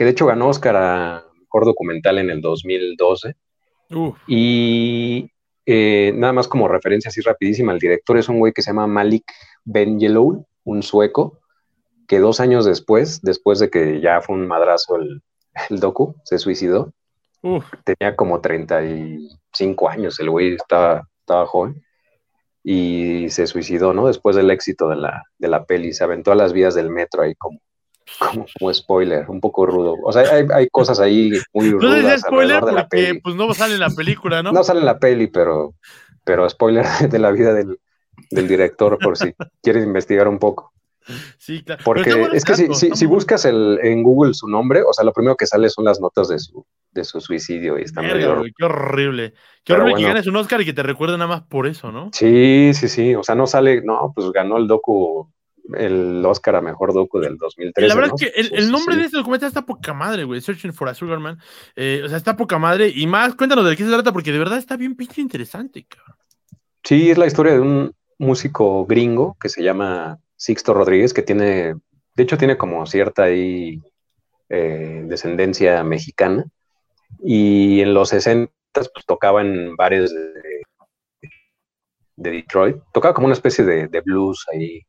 que 0.00 0.04
de 0.04 0.12
hecho 0.12 0.24
ganó 0.24 0.48
Oscar 0.48 0.76
a 0.76 1.26
mejor 1.38 1.66
documental 1.66 2.16
en 2.16 2.30
el 2.30 2.40
2012. 2.40 3.36
Y 4.26 5.30
eh, 5.66 6.12
nada 6.14 6.32
más 6.32 6.48
como 6.48 6.68
referencia 6.68 7.10
así 7.10 7.20
rapidísima, 7.20 7.74
el 7.74 7.78
director 7.78 8.16
es 8.16 8.30
un 8.30 8.38
güey 8.38 8.54
que 8.54 8.62
se 8.62 8.70
llama 8.70 8.86
Malik 8.86 9.30
Benjeloul, 9.62 10.42
un 10.64 10.82
sueco, 10.82 11.40
que 12.08 12.18
dos 12.18 12.40
años 12.40 12.64
después, 12.64 13.20
después 13.20 13.58
de 13.58 13.68
que 13.68 14.00
ya 14.00 14.22
fue 14.22 14.36
un 14.36 14.46
madrazo 14.46 14.96
el, 14.96 15.20
el 15.68 15.80
docu, 15.80 16.16
se 16.24 16.38
suicidó. 16.38 16.94
Tenía 17.84 18.16
como 18.16 18.40
35 18.40 19.86
años, 19.86 20.18
el 20.18 20.30
güey 20.30 20.54
estaba, 20.54 21.10
estaba 21.18 21.44
joven 21.44 21.84
y 22.64 23.28
se 23.28 23.46
suicidó, 23.46 23.92
¿no? 23.92 24.06
Después 24.06 24.34
del 24.34 24.50
éxito 24.50 24.88
de 24.88 24.96
la, 24.96 25.24
de 25.36 25.48
la 25.48 25.66
peli, 25.66 25.92
se 25.92 26.04
aventó 26.04 26.32
a 26.32 26.36
las 26.36 26.54
vías 26.54 26.74
del 26.74 26.88
metro 26.88 27.20
ahí 27.20 27.34
como, 27.34 27.60
como, 28.18 28.72
spoiler, 28.72 29.28
un 29.28 29.40
poco 29.40 29.66
rudo. 29.66 29.96
O 30.04 30.12
sea, 30.12 30.22
hay, 30.22 30.46
hay 30.52 30.68
cosas 30.68 31.00
ahí 31.00 31.32
muy 31.52 31.70
rudas 31.70 32.02
no 32.02 32.18
spoiler 32.28 32.64
de 32.64 32.72
la 32.72 32.88
peli. 32.88 33.20
Pues 33.20 33.34
no 33.34 33.52
sale 33.54 33.74
en 33.74 33.80
la 33.80 33.90
película, 33.90 34.42
¿no? 34.42 34.52
No 34.52 34.64
sale 34.64 34.80
en 34.80 34.86
la 34.86 34.98
peli, 34.98 35.26
pero, 35.28 35.74
pero 36.24 36.48
spoiler 36.48 36.86
de 37.10 37.18
la 37.18 37.30
vida 37.30 37.54
del, 37.54 37.78
del 38.30 38.48
director 38.48 38.98
por 38.98 39.16
si 39.16 39.34
quieres 39.62 39.84
investigar 39.84 40.28
un 40.28 40.38
poco. 40.38 40.72
Sí, 41.38 41.62
claro. 41.62 41.82
Porque 41.84 42.28
es 42.32 42.44
que 42.44 42.54
si, 42.54 42.68
si, 42.72 43.06
buscas 43.06 43.44
el, 43.44 43.78
en 43.82 44.02
Google 44.02 44.34
su 44.34 44.48
nombre, 44.48 44.82
o 44.82 44.92
sea, 44.92 45.04
lo 45.04 45.12
primero 45.12 45.36
que 45.36 45.46
sale 45.46 45.68
son 45.68 45.84
las 45.84 46.00
notas 46.00 46.28
de 46.28 46.38
su, 46.38 46.64
de 46.92 47.04
su 47.04 47.20
suicidio 47.20 47.78
y 47.78 47.82
está 47.82 48.02
medio... 48.02 48.42
Qué 48.56 48.64
horrible. 48.64 49.34
Qué 49.64 49.72
horrible 49.72 49.96
que 49.96 50.02
ganes 50.02 50.26
un 50.26 50.36
Oscar 50.36 50.60
y 50.60 50.64
que 50.64 50.72
te 50.72 50.82
recuerde 50.82 51.16
nada 51.16 51.28
más 51.28 51.42
por 51.42 51.66
eso, 51.66 51.90
¿no? 51.90 52.10
Sí, 52.12 52.72
sí, 52.74 52.88
sí. 52.88 53.14
O 53.14 53.22
sea, 53.22 53.34
no 53.34 53.46
sale, 53.46 53.82
no, 53.82 54.12
pues 54.14 54.30
ganó 54.30 54.56
el 54.58 54.66
docu, 54.66 55.32
el 55.74 56.24
Oscar 56.24 56.56
a 56.56 56.60
mejor 56.60 56.92
docu 56.92 57.18
del 57.20 57.36
2013. 57.36 57.88
La 57.88 57.94
verdad 57.94 58.12
es 58.16 58.32
que 58.32 58.40
el, 58.56 58.70
nombre 58.70 58.96
de 58.96 59.04
este 59.04 59.16
documental 59.16 59.48
está 59.48 59.64
poca 59.64 59.92
madre, 59.94 60.24
güey. 60.24 60.40
Searching 60.40 60.72
for 60.72 60.88
a 60.88 60.94
Sugarman. 60.94 61.38
Eh, 61.76 62.02
o 62.04 62.08
sea, 62.08 62.16
está 62.16 62.36
poca 62.36 62.58
madre. 62.58 62.92
Y 62.94 63.06
más, 63.06 63.34
cuéntanos 63.34 63.68
de 63.68 63.76
qué 63.76 63.84
se 63.84 63.90
trata, 63.90 64.12
porque 64.12 64.32
de 64.32 64.38
verdad 64.38 64.58
está 64.58 64.76
bien 64.76 64.96
pinche 64.96 65.20
interesante, 65.20 65.86
cabrón. 65.88 66.16
Sí, 66.84 67.10
es 67.10 67.18
la 67.18 67.26
historia 67.26 67.52
de 67.52 67.60
un 67.60 67.94
músico 68.18 68.86
gringo 68.86 69.36
que 69.40 69.48
se 69.48 69.62
llama 69.62 70.18
Sixto 70.36 70.74
Rodríguez, 70.74 71.12
que 71.12 71.22
tiene, 71.22 71.74
de 72.14 72.22
hecho, 72.22 72.38
tiene 72.38 72.56
como 72.56 72.86
cierta 72.86 73.24
ahí 73.24 73.80
eh, 74.48 75.02
descendencia 75.04 75.82
mexicana. 75.84 76.44
Y 77.22 77.80
en 77.80 77.94
los 77.94 78.10
60 78.10 78.52
pues, 78.72 78.90
tocaba 79.06 79.42
en 79.42 79.76
bares 79.76 80.12
de, 80.12 80.62
Detroit. 82.16 82.76
Tocaba 82.92 83.14
como 83.14 83.26
una 83.26 83.34
especie 83.34 83.64
de, 83.64 84.00
blues 84.00 84.46
ahí 84.52 84.82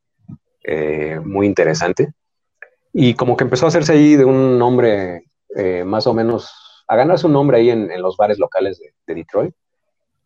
eh, 0.64 1.20
muy 1.24 1.48
interesante. 1.48 2.14
Y 2.94 3.14
como 3.14 3.38
que 3.38 3.44
empezó 3.44 3.66
a 3.66 3.70
hacerse 3.70 3.94
ahí 3.94 4.16
de 4.16 4.26
un 4.26 4.60
nombre 4.60 5.26
eh, 5.56 5.84
más 5.84 6.08
o 6.08 6.14
menos, 6.14 6.52
a 6.88 6.96
ganarse 6.96 7.28
un 7.28 7.34
nombre 7.34 7.58
ahí 7.58 7.70
en, 7.70 8.02
los 8.02 8.18
bares 8.18 8.40
locales 8.40 8.80
de, 8.80 9.16
Detroit, 9.16 9.54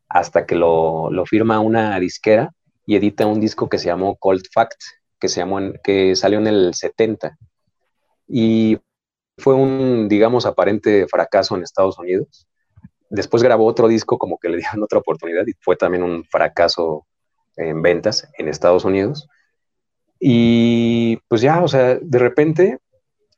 hasta 0.10 0.46
que 0.46 0.56
lo, 0.56 1.10
firma 1.26 1.60
una 1.60 2.00
disquera 2.00 2.52
y 2.86 2.96
edita 2.96 3.26
un 3.26 3.40
disco 3.40 3.70
que 3.70 3.78
se 3.78 3.88
llamó 3.88 4.16
Cold 4.18 4.46
Fact, 4.54 4.82
que, 5.20 5.28
se 5.28 5.40
llamó 5.40 5.60
que 5.84 6.16
salió 6.16 6.40
en 6.40 6.48
el 6.48 6.74
70. 6.74 7.38
Y 8.28 8.80
fue 9.38 9.56
un, 9.56 10.08
digamos, 10.08 10.46
aparente 10.46 11.08
fracaso 11.08 11.56
en 11.56 11.64
Estados 11.64 11.98
Unidos. 11.98 12.48
Después 13.10 13.44
grabó 13.44 13.66
otro 13.66 13.88
disco 13.88 14.18
como 14.18 14.38
que 14.38 14.50
le 14.50 14.58
dieron 14.58 14.84
otra 14.84 15.00
oportunidad 15.00 15.46
y 15.48 15.54
fue 15.60 15.76
también 15.76 16.04
un 16.04 16.24
fracaso 16.26 17.06
en 17.58 17.82
ventas 17.82 18.28
en 18.38 18.48
Estados 18.48 18.86
Unidos. 18.86 19.28
Y 20.20 21.18
pues 21.28 21.42
ya, 21.42 21.64
o 21.64 21.68
sea, 21.68 21.98
de 22.02 22.20
repente 22.20 22.80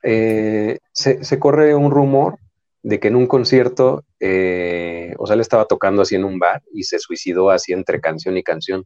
eh, 0.04 0.80
se, 0.92 1.40
corre 1.40 1.76
un 1.76 1.92
rumor 1.92 2.40
de 2.84 3.00
que 3.00 3.08
en 3.08 3.16
un 3.16 3.28
concierto, 3.28 4.06
eh, 4.20 5.14
o 5.18 5.28
sea, 5.28 5.34
él 5.34 5.42
estaba 5.42 5.66
tocando 5.66 6.02
así 6.02 6.16
en 6.16 6.24
un 6.24 6.40
bar 6.40 6.62
y 6.74 6.84
se 6.84 7.00
suicidó 7.00 7.50
así 7.50 7.74
entre 7.74 8.00
canción 8.00 8.38
y 8.38 8.44
canción. 8.44 8.86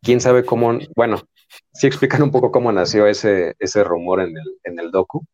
¿Quién 0.00 0.20
sabe 0.20 0.44
cómo? 0.44 0.78
Bueno, 0.94 1.20
sí 1.72 1.86
explican 1.86 2.22
un 2.22 2.30
poco 2.30 2.52
cómo 2.52 2.70
nació 2.72 3.06
ese, 3.06 3.56
ese 3.58 3.84
rumor 3.84 4.20
en 4.20 4.36
el, 4.36 4.58
en 4.64 4.78
el 4.78 4.90
docu, 4.90 5.26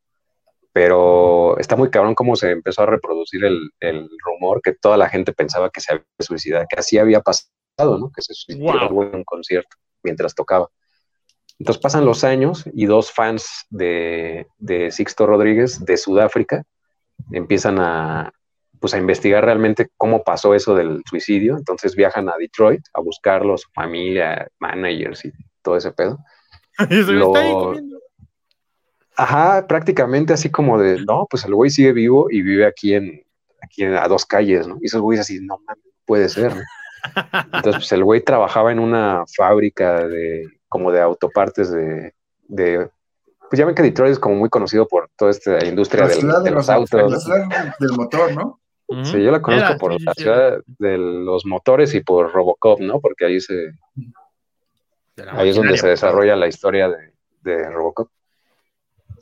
pero 0.72 1.58
está 1.58 1.76
muy 1.76 1.90
cabrón 1.90 2.14
cómo 2.14 2.34
se 2.34 2.50
empezó 2.50 2.82
a 2.82 2.86
reproducir 2.86 3.44
el, 3.44 3.70
el 3.80 4.08
rumor 4.24 4.62
que 4.62 4.72
toda 4.72 4.96
la 4.96 5.08
gente 5.08 5.32
pensaba 5.32 5.70
que 5.70 5.80
se 5.80 5.92
había 5.92 6.04
suicidado, 6.18 6.64
que 6.68 6.80
así 6.80 6.98
había 6.98 7.20
pasado, 7.20 7.98
¿no? 7.98 8.10
Que 8.10 8.22
se 8.22 8.34
suicidó 8.34 9.02
en 9.02 9.14
un 9.16 9.24
concierto 9.24 9.76
mientras 10.02 10.34
tocaba. 10.34 10.68
Entonces 11.58 11.80
pasan 11.80 12.04
los 12.04 12.24
años 12.24 12.64
y 12.72 12.86
dos 12.86 13.12
fans 13.12 13.66
de, 13.70 14.46
de 14.58 14.90
Sixto 14.90 15.26
Rodríguez 15.26 15.84
de 15.84 15.96
Sudáfrica 15.96 16.64
empiezan 17.30 17.78
a, 17.78 18.32
pues 18.80 18.92
a 18.94 18.98
investigar 18.98 19.44
realmente 19.44 19.88
cómo 19.96 20.24
pasó 20.24 20.54
eso 20.54 20.74
del 20.74 21.02
suicidio. 21.08 21.56
Entonces 21.56 21.94
viajan 21.94 22.28
a 22.28 22.36
Detroit 22.38 22.82
a 22.92 23.00
buscarlo, 23.00 23.56
su 23.56 23.68
familia, 23.72 24.48
managers 24.58 25.24
y 25.24 25.32
todo 25.62 25.76
ese 25.76 25.92
pedo. 25.92 26.18
Ajá, 29.16 29.68
prácticamente 29.68 30.32
así 30.32 30.50
como 30.50 30.76
de, 30.76 31.04
no, 31.04 31.28
pues 31.30 31.44
el 31.44 31.54
güey 31.54 31.70
sigue 31.70 31.92
vivo 31.92 32.26
y 32.30 32.42
vive 32.42 32.66
aquí 32.66 32.94
en, 32.94 33.22
aquí 33.62 33.84
a 33.84 34.08
dos 34.08 34.26
calles, 34.26 34.66
¿no? 34.66 34.78
Y 34.80 34.86
esos 34.86 35.00
güeyes 35.00 35.20
así, 35.20 35.38
no 35.40 35.60
mames, 35.64 35.84
puede 36.04 36.28
ser, 36.28 36.52
Entonces, 37.52 37.76
pues 37.76 37.92
el 37.92 38.04
güey 38.04 38.22
trabajaba 38.22 38.72
en 38.72 38.78
una 38.78 39.24
fábrica 39.36 40.06
de, 40.06 40.48
como 40.74 40.90
de 40.90 41.00
autopartes 41.00 41.70
de, 41.70 42.14
de 42.48 42.90
pues 43.48 43.60
ya 43.60 43.64
ven 43.64 43.76
que 43.76 43.82
Detroit 43.84 44.10
es 44.10 44.18
como 44.18 44.34
muy 44.34 44.48
conocido 44.48 44.88
por 44.88 45.08
toda 45.16 45.30
esta 45.30 45.64
industria 45.64 46.08
de, 46.08 46.50
los, 46.50 46.68
autos. 46.68 47.12
La 47.12 47.20
ciudad 47.20 47.74
del 47.78 47.92
motor, 47.92 48.34
¿no? 48.34 48.60
Sí, 49.04 49.22
yo 49.22 49.30
la 49.30 49.40
conozco 49.40 49.78
por 49.78 49.92
la 50.00 50.12
ciudad 50.14 50.58
de 50.66 50.98
los 50.98 51.46
motores 51.46 51.94
y 51.94 52.00
por 52.00 52.32
Robocop, 52.32 52.80
¿no? 52.80 52.98
Porque 52.98 53.26
ahí 53.26 53.40
se. 53.40 53.70
Ahí 55.30 55.50
es 55.50 55.56
donde 55.56 55.78
se 55.78 55.86
desarrolla 55.86 56.34
la 56.34 56.48
historia 56.48 56.90
de, 57.42 57.70
Robocop. 57.70 58.08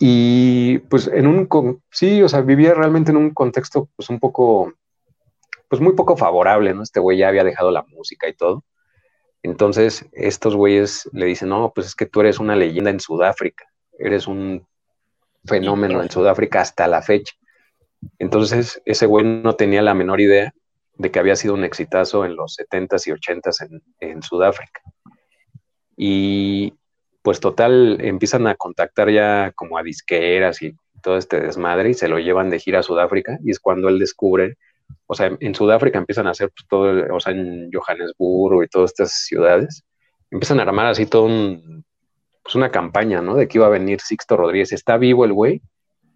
Y 0.00 0.78
pues 0.78 1.08
en 1.08 1.26
un. 1.26 1.82
Sí, 1.90 2.22
o 2.22 2.28
sea, 2.30 2.40
vivía 2.40 2.72
realmente 2.72 3.10
en 3.10 3.18
un 3.18 3.34
contexto, 3.34 3.90
pues 3.94 4.08
un 4.08 4.18
poco. 4.18 4.72
Pues 5.68 5.82
muy 5.82 5.92
poco 5.92 6.16
favorable, 6.16 6.72
¿no? 6.72 6.82
Este 6.82 7.00
güey 7.00 7.18
ya 7.18 7.28
había 7.28 7.44
dejado 7.44 7.70
la 7.70 7.82
música 7.82 8.30
y 8.30 8.32
todo. 8.32 8.64
Entonces, 9.42 10.06
estos 10.12 10.54
güeyes 10.54 11.08
le 11.12 11.26
dicen, 11.26 11.48
no, 11.48 11.72
pues 11.74 11.88
es 11.88 11.94
que 11.94 12.06
tú 12.06 12.20
eres 12.20 12.38
una 12.38 12.54
leyenda 12.54 12.90
en 12.90 13.00
Sudáfrica. 13.00 13.64
Eres 13.98 14.26
un 14.26 14.66
fenómeno 15.44 16.02
en 16.02 16.10
Sudáfrica 16.10 16.60
hasta 16.60 16.86
la 16.86 17.02
fecha. 17.02 17.34
Entonces, 18.18 18.80
ese 18.84 19.06
güey 19.06 19.24
no 19.24 19.54
tenía 19.54 19.82
la 19.82 19.94
menor 19.94 20.20
idea 20.20 20.54
de 20.94 21.10
que 21.10 21.18
había 21.18 21.36
sido 21.36 21.54
un 21.54 21.64
exitazo 21.64 22.24
en 22.24 22.36
los 22.36 22.56
70s 22.58 23.06
y 23.06 23.10
80s 23.10 23.82
en, 24.00 24.22
Sudáfrica. 24.22 24.80
Y 25.96 26.74
pues 27.22 27.40
total, 27.40 27.98
empiezan 28.00 28.46
a 28.46 28.54
contactar 28.54 29.10
ya 29.10 29.52
como 29.54 29.78
a 29.78 29.82
disqueras 29.82 30.62
y 30.62 30.76
todo 31.02 31.16
este 31.16 31.40
desmadre 31.40 31.90
y 31.90 31.94
se 31.94 32.08
lo 32.08 32.18
llevan 32.18 32.50
de 32.50 32.58
gira 32.58 32.80
a 32.80 32.82
Sudáfrica 32.82 33.38
y 33.44 33.50
es 33.50 33.60
cuando 33.60 33.88
él 33.88 33.98
descubre, 33.98 34.56
o 35.06 35.14
sea, 35.14 35.36
en 35.38 35.54
Sudáfrica 35.54 35.98
empiezan 35.98 36.26
a 36.26 36.30
hacer 36.30 36.50
pues, 36.50 36.66
todo, 36.68 37.14
o 37.14 37.20
sea, 37.20 37.32
en 37.32 37.70
Johannesburgo 37.72 38.62
y 38.62 38.68
todas 38.68 38.90
estas 38.90 39.12
ciudades, 39.24 39.84
empiezan 40.30 40.60
a 40.60 40.62
armar 40.62 40.86
así 40.86 41.06
todo 41.06 41.24
un, 41.24 41.84
pues 42.42 42.54
una 42.54 42.70
campaña, 42.70 43.20
¿no? 43.20 43.34
De 43.34 43.48
que 43.48 43.58
iba 43.58 43.66
a 43.66 43.70
venir 43.70 44.00
Sixto 44.00 44.36
Rodríguez, 44.36 44.72
está 44.72 44.96
vivo 44.96 45.24
el 45.24 45.32
güey, 45.32 45.62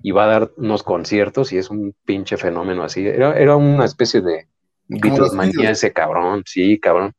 y 0.02 0.10
va 0.10 0.24
a 0.24 0.28
dar 0.28 0.50
unos 0.56 0.82
conciertos 0.82 1.52
y 1.52 1.58
es 1.58 1.70
un 1.70 1.94
pinche 2.04 2.36
fenómeno 2.36 2.82
así. 2.82 3.06
Era, 3.06 3.38
era 3.38 3.56
una 3.56 3.84
especie 3.84 4.20
de 4.20 4.46
Beatles 4.88 5.32
ese 5.58 5.92
cabrón, 5.92 6.42
sí, 6.46 6.78
cabrón, 6.78 7.12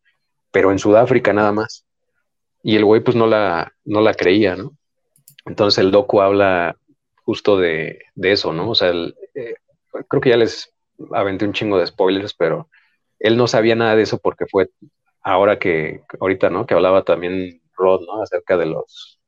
pero 0.52 0.72
en 0.72 0.80
Sudáfrica 0.80 1.34
nada 1.34 1.52
más. 1.52 1.86
Y 2.64 2.76
el 2.76 2.86
güey 2.86 3.02
pues 3.02 3.16
no 3.16 3.28
la, 3.28 3.74
no 3.86 4.02
la 4.02 4.14
creía, 4.14 4.56
¿no? 4.56 4.72
Entonces 5.46 5.78
el 5.84 5.92
docu 5.92 6.22
habla 6.22 6.76
justo 7.24 7.58
de, 7.58 8.00
eso, 8.16 8.54
¿no? 8.54 8.70
O 8.70 8.76
sea, 8.76 8.92
eh, 8.92 9.56
creo 10.08 10.22
que 10.22 10.30
ya 10.30 10.38
les 10.38 10.74
aventé 11.12 11.46
un 11.46 11.54
chingo 11.54 11.80
de 11.80 11.88
spoilers, 11.88 12.34
pero 12.34 12.70
él 13.20 13.38
no 13.38 13.48
sabía 13.48 13.76
nada 13.76 13.96
de 13.96 14.04
eso 14.04 14.20
porque 14.20 14.46
fue 14.46 14.70
ahora 15.22 15.60
que, 15.60 16.02
ahorita, 16.20 16.50
¿no? 16.50 16.66
Que 16.66 16.74
hablaba 16.74 17.04
también 17.04 17.62
Rod, 17.76 18.02
¿no? 18.06 18.22
Acerca 18.22 18.58
de 18.58 18.68
los, 18.68 19.20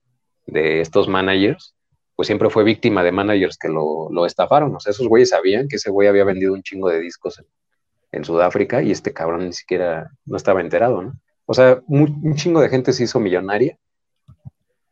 de 0.45 0.81
estos 0.81 1.07
managers 1.07 1.75
pues 2.19 2.27
siempre 2.27 2.49
fue 2.49 2.65
víctima 2.65 3.01
de 3.01 3.13
managers 3.13 3.57
que 3.57 3.69
lo, 3.69 4.25
estafaron. 4.25 4.75
O 4.75 4.79
sea, 4.81 4.91
esos 4.91 5.07
güeyes 5.07 5.29
sabían 5.29 5.69
que 5.69 5.77
ese 5.77 5.89
güey 5.89 6.09
había 6.09 6.25
vendido 6.25 6.51
un 6.51 6.61
chingo 6.61 6.89
de 6.89 6.99
discos 6.99 7.41
en, 8.11 8.25
Sudáfrica 8.25 8.81
y 8.81 8.91
este 8.91 9.13
cabrón 9.13 9.45
ni 9.45 9.53
siquiera 9.53 10.11
no 10.25 10.35
estaba 10.35 10.59
enterado, 10.59 11.01
¿no? 11.01 11.13
O 11.45 11.53
sea, 11.53 11.79
un, 11.87 12.35
chingo 12.35 12.59
de 12.59 12.67
gente 12.67 12.91
se 12.91 13.05
hizo 13.05 13.21
millonaria 13.21 13.77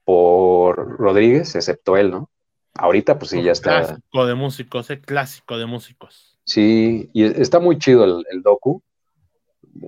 por 0.06 0.98
Rodríguez, 0.98 1.54
excepto 1.54 1.98
él, 1.98 2.12
¿no? 2.12 2.30
Ahorita, 2.76 3.20
pues 3.20 3.32
sí, 3.32 3.44
ya 3.44 3.52
está. 3.52 3.80
Clásico 3.82 4.26
de 4.26 4.36
músicos, 4.36 4.90
eh, 4.90 5.02
clásico 5.02 5.58
de 5.58 5.66
músicos. 5.66 6.37
Sí, 6.48 7.10
y 7.12 7.26
está 7.26 7.60
muy 7.60 7.78
chido 7.78 8.06
el, 8.06 8.42
docu. 8.42 8.82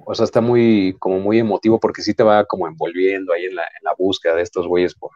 o 0.06 0.14
sea, 0.14 0.26
está 0.26 0.42
muy, 0.42 0.94
como 1.00 1.20
muy 1.20 1.40
emotivo 1.40 1.80
porque 1.80 2.02
sí 2.02 2.14
te 2.14 2.22
va 2.22 2.44
como 2.44 2.68
envolviendo 2.68 3.32
ahí 3.32 3.46
en 3.46 3.56
la, 3.56 3.64
en 3.64 3.84
la 3.84 3.96
búsqueda 3.98 4.36
de 4.36 4.42
estos 4.42 4.68
güeyes 4.68 4.94
por 4.94 5.12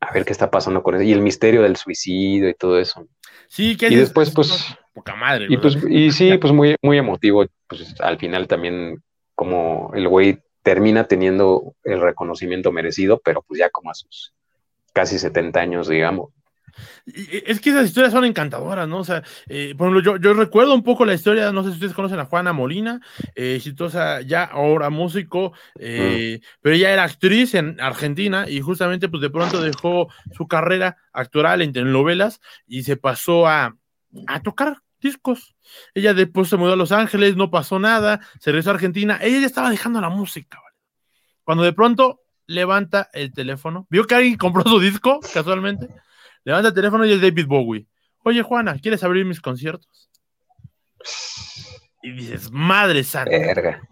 a 0.00 0.12
ver 0.12 0.24
qué 0.24 0.32
está 0.32 0.50
pasando 0.50 0.82
con 0.82 0.94
eso. 0.94 1.04
Y 1.04 1.12
el 1.12 1.20
misterio 1.20 1.62
del 1.62 1.76
suicidio 1.76 2.48
y 2.48 2.54
todo 2.54 2.78
eso. 2.78 3.06
Sí, 3.48 3.76
que 3.76 3.88
Y 3.88 3.96
después, 3.96 4.30
pues. 4.30 4.64
Poca 4.94 5.14
madre. 5.14 5.46
Y, 5.50 5.58
pues, 5.58 5.76
y 5.88 6.10
sí, 6.10 6.36
pues 6.38 6.52
muy, 6.52 6.76
muy 6.82 6.96
emotivo. 6.96 7.44
Pues 7.68 8.00
al 8.00 8.18
final 8.18 8.48
también, 8.48 9.02
como 9.34 9.90
el 9.94 10.08
güey 10.08 10.38
termina 10.62 11.04
teniendo 11.04 11.74
el 11.84 12.00
reconocimiento 12.00 12.72
merecido, 12.72 13.20
pero 13.22 13.42
pues 13.42 13.60
ya 13.60 13.68
como 13.70 13.90
a 13.90 13.94
sus 13.94 14.34
casi 14.94 15.18
70 15.18 15.60
años, 15.60 15.88
digamos. 15.88 16.30
Es 17.06 17.60
que 17.60 17.70
esas 17.70 17.86
historias 17.86 18.12
son 18.12 18.24
encantadoras, 18.24 18.86
¿no? 18.86 18.98
O 18.98 19.04
sea, 19.04 19.22
eh, 19.46 19.74
por 19.76 19.88
ejemplo, 19.88 20.18
yo, 20.18 20.34
recuerdo 20.34 20.74
un 20.74 20.82
poco 20.82 21.04
la 21.04 21.14
historia, 21.14 21.52
no 21.52 21.62
sé 21.62 21.70
si 21.70 21.74
ustedes 21.74 21.94
conocen 21.94 22.20
a 22.20 22.26
Juana 22.26 22.52
Molina, 22.52 23.00
eh, 23.34 23.56
exitosa 23.56 24.20
ya 24.20 24.44
ahora 24.44 24.90
músico, 24.90 25.52
eh, 25.78 26.40
pero 26.60 26.74
ella 26.74 26.92
era 26.92 27.04
actriz 27.04 27.54
en 27.54 27.80
Argentina 27.80 28.48
y 28.48 28.60
justamente 28.60 29.08
pues 29.08 29.22
de 29.22 29.30
pronto 29.30 29.62
dejó 29.62 30.08
su 30.36 30.46
carrera 30.46 30.98
actoral 31.12 31.62
en 31.62 31.72
telenovelas 31.72 32.40
y 32.66 32.82
se 32.82 32.96
pasó 32.96 33.46
a, 33.46 33.76
a 34.26 34.42
tocar 34.42 34.78
discos. 35.00 35.56
Ella 35.94 36.12
después 36.12 36.48
se 36.48 36.56
mudó 36.56 36.74
a 36.74 36.76
Los 36.76 36.92
Ángeles, 36.92 37.36
no 37.36 37.50
pasó 37.50 37.78
nada, 37.78 38.20
se 38.40 38.50
regresó 38.50 38.70
a 38.70 38.74
Argentina, 38.74 39.18
ella 39.22 39.40
ya 39.40 39.46
estaba 39.46 39.70
dejando 39.70 40.00
la 40.00 40.10
música, 40.10 40.58
¿vale? 40.62 40.76
Cuando 41.44 41.64
de 41.64 41.72
pronto 41.72 42.20
levanta 42.46 43.08
el 43.12 43.32
teléfono, 43.32 43.86
vio 43.90 44.06
que 44.06 44.14
alguien 44.14 44.36
compró 44.36 44.62
su 44.64 44.80
disco 44.80 45.20
casualmente 45.32 45.88
Levanta 46.48 46.68
el 46.68 46.74
teléfono 46.74 47.04
y 47.04 47.12
es 47.12 47.20
David 47.20 47.46
Bowie. 47.46 47.86
Oye, 48.24 48.40
Juana, 48.40 48.78
¿quieres 48.78 49.04
abrir 49.04 49.26
mis 49.26 49.38
conciertos? 49.38 50.08
Y 52.02 52.10
dices, 52.12 52.50
madre 52.50 53.04
santa. 53.04 53.32
Verga. 53.32 53.82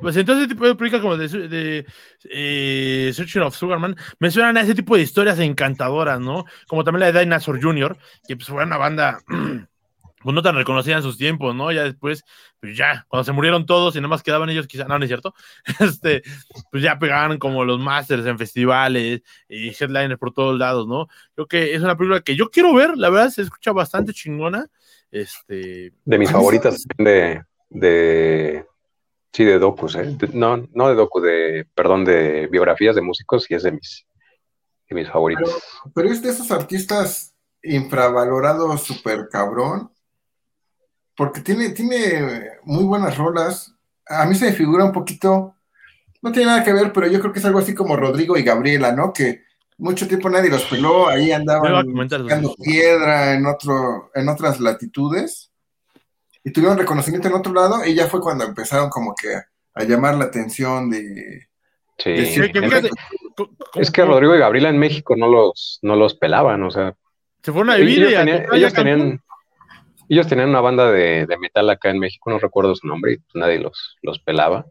Pues 0.00 0.16
entonces 0.16 0.46
ese 0.46 0.54
tipo 0.54 0.66
de 0.66 0.74
películas 0.74 1.00
como 1.00 1.16
de, 1.16 1.28
de 1.28 1.86
eh, 2.24 3.12
Searching 3.14 3.42
of 3.42 3.54
Sugarman 3.54 3.94
me 4.18 4.32
suenan 4.32 4.56
a 4.56 4.62
ese 4.62 4.74
tipo 4.74 4.96
de 4.96 5.02
historias 5.02 5.38
encantadoras, 5.38 6.18
¿no? 6.18 6.44
Como 6.66 6.82
también 6.82 7.02
la 7.02 7.12
de 7.12 7.20
Dinosaur 7.20 7.62
Jr., 7.62 7.96
que 8.26 8.34
pues 8.34 8.48
fue 8.48 8.64
una 8.64 8.78
banda 8.78 9.20
pues 10.22 10.34
no 10.34 10.42
tan 10.42 10.54
reconocida 10.54 10.96
en 10.96 11.02
sus 11.02 11.18
tiempos, 11.18 11.54
¿no? 11.54 11.72
Ya 11.72 11.84
después, 11.84 12.24
pues 12.60 12.76
ya, 12.76 13.04
cuando 13.08 13.24
se 13.24 13.32
murieron 13.32 13.66
todos 13.66 13.94
y 13.94 13.98
nada 13.98 14.08
más 14.08 14.22
quedaban 14.22 14.50
ellos, 14.50 14.66
quizá, 14.66 14.84
no, 14.84 14.98
no 14.98 15.04
es 15.04 15.08
cierto, 15.08 15.34
este, 15.80 16.22
pues 16.70 16.82
ya 16.82 16.98
pegaban 16.98 17.38
como 17.38 17.64
los 17.64 17.80
masters 17.80 18.26
en 18.26 18.38
festivales 18.38 19.22
y 19.48 19.68
headliners 19.68 20.18
por 20.18 20.32
todos 20.32 20.58
lados, 20.58 20.86
¿no? 20.86 21.08
Creo 21.34 21.46
que 21.46 21.74
es 21.74 21.82
una 21.82 21.96
película 21.96 22.20
que 22.20 22.36
yo 22.36 22.50
quiero 22.50 22.74
ver, 22.74 22.96
la 22.96 23.10
verdad 23.10 23.30
se 23.30 23.42
escucha 23.42 23.72
bastante 23.72 24.12
chingona, 24.12 24.66
este... 25.10 25.92
De 26.04 26.18
mis 26.18 26.30
favoritas, 26.30 26.84
de, 26.98 27.42
de, 27.68 28.64
sí, 29.32 29.44
de 29.44 29.58
docus, 29.58 29.96
¿eh? 29.96 30.16
no, 30.32 30.68
no 30.72 30.88
de 30.88 30.94
docu, 30.94 31.20
de, 31.20 31.66
perdón, 31.74 32.04
de 32.04 32.46
biografías 32.48 32.94
de 32.94 33.02
músicos 33.02 33.50
y 33.50 33.54
es 33.54 33.62
de 33.62 33.72
mis, 33.72 34.06
de 34.88 34.94
mis 34.94 35.08
favoritos. 35.08 35.48
Pero, 35.48 35.92
pero 35.94 36.08
es 36.10 36.22
de 36.22 36.30
esos 36.30 36.50
artistas 36.50 37.34
infravalorados, 37.62 38.82
súper 38.82 39.28
cabrón, 39.30 39.90
porque 41.16 41.40
tiene, 41.40 41.70
tiene 41.70 42.58
muy 42.64 42.84
buenas 42.84 43.16
rolas. 43.16 43.74
A 44.06 44.24
mí 44.26 44.34
se 44.34 44.46
me 44.46 44.52
figura 44.52 44.84
un 44.84 44.92
poquito, 44.92 45.54
no 46.20 46.32
tiene 46.32 46.46
nada 46.46 46.64
que 46.64 46.72
ver, 46.72 46.92
pero 46.92 47.06
yo 47.06 47.20
creo 47.20 47.32
que 47.32 47.38
es 47.38 47.44
algo 47.44 47.58
así 47.58 47.74
como 47.74 47.96
Rodrigo 47.96 48.36
y 48.36 48.42
Gabriela, 48.42 48.92
¿no? 48.92 49.12
Que 49.12 49.42
mucho 49.78 50.06
tiempo 50.06 50.30
nadie 50.30 50.50
los 50.50 50.64
peló, 50.64 51.08
ahí 51.08 51.32
andaban 51.32 51.84
buscando 51.84 52.54
piedra 52.54 53.34
en, 53.34 53.46
otro, 53.46 54.10
en 54.14 54.28
otras 54.28 54.60
latitudes 54.60 55.50
y 56.44 56.52
tuvieron 56.52 56.78
reconocimiento 56.78 57.28
en 57.28 57.34
otro 57.34 57.52
lado 57.52 57.84
y 57.84 57.94
ya 57.94 58.06
fue 58.08 58.20
cuando 58.20 58.44
empezaron 58.44 58.90
como 58.90 59.14
que 59.14 59.34
a 59.74 59.84
llamar 59.84 60.16
la 60.16 60.24
atención 60.24 60.90
de... 60.90 61.48
Sí, 61.98 62.10
es 63.74 63.90
que 63.90 64.04
Rodrigo 64.04 64.34
y 64.34 64.38
Gabriela 64.38 64.68
en 64.68 64.78
México 64.78 65.14
no 65.16 65.28
los, 65.28 65.78
no 65.82 65.96
los 65.96 66.14
pelaban, 66.14 66.62
o 66.62 66.70
sea... 66.70 66.94
Se 67.42 67.52
fueron 67.52 67.70
a 67.70 67.76
vivir 67.76 68.02
ellos 68.02 68.14
tenían 68.14 68.46
ellos 68.52 68.72
tenían 68.72 69.21
una 70.18 70.60
banda 70.60 70.90
de, 70.90 71.26
metal 71.40 71.70
acá 71.70 71.90
en 71.90 71.98
México, 71.98 72.30
no 72.30 72.38
recuerdo 72.38 72.74
su 72.74 72.86
nombre, 72.86 73.14
y 73.14 73.16
pues 73.18 73.34
nadie 73.34 73.58
los, 73.58 73.98
los 74.02 74.18
pelaba. 74.20 74.66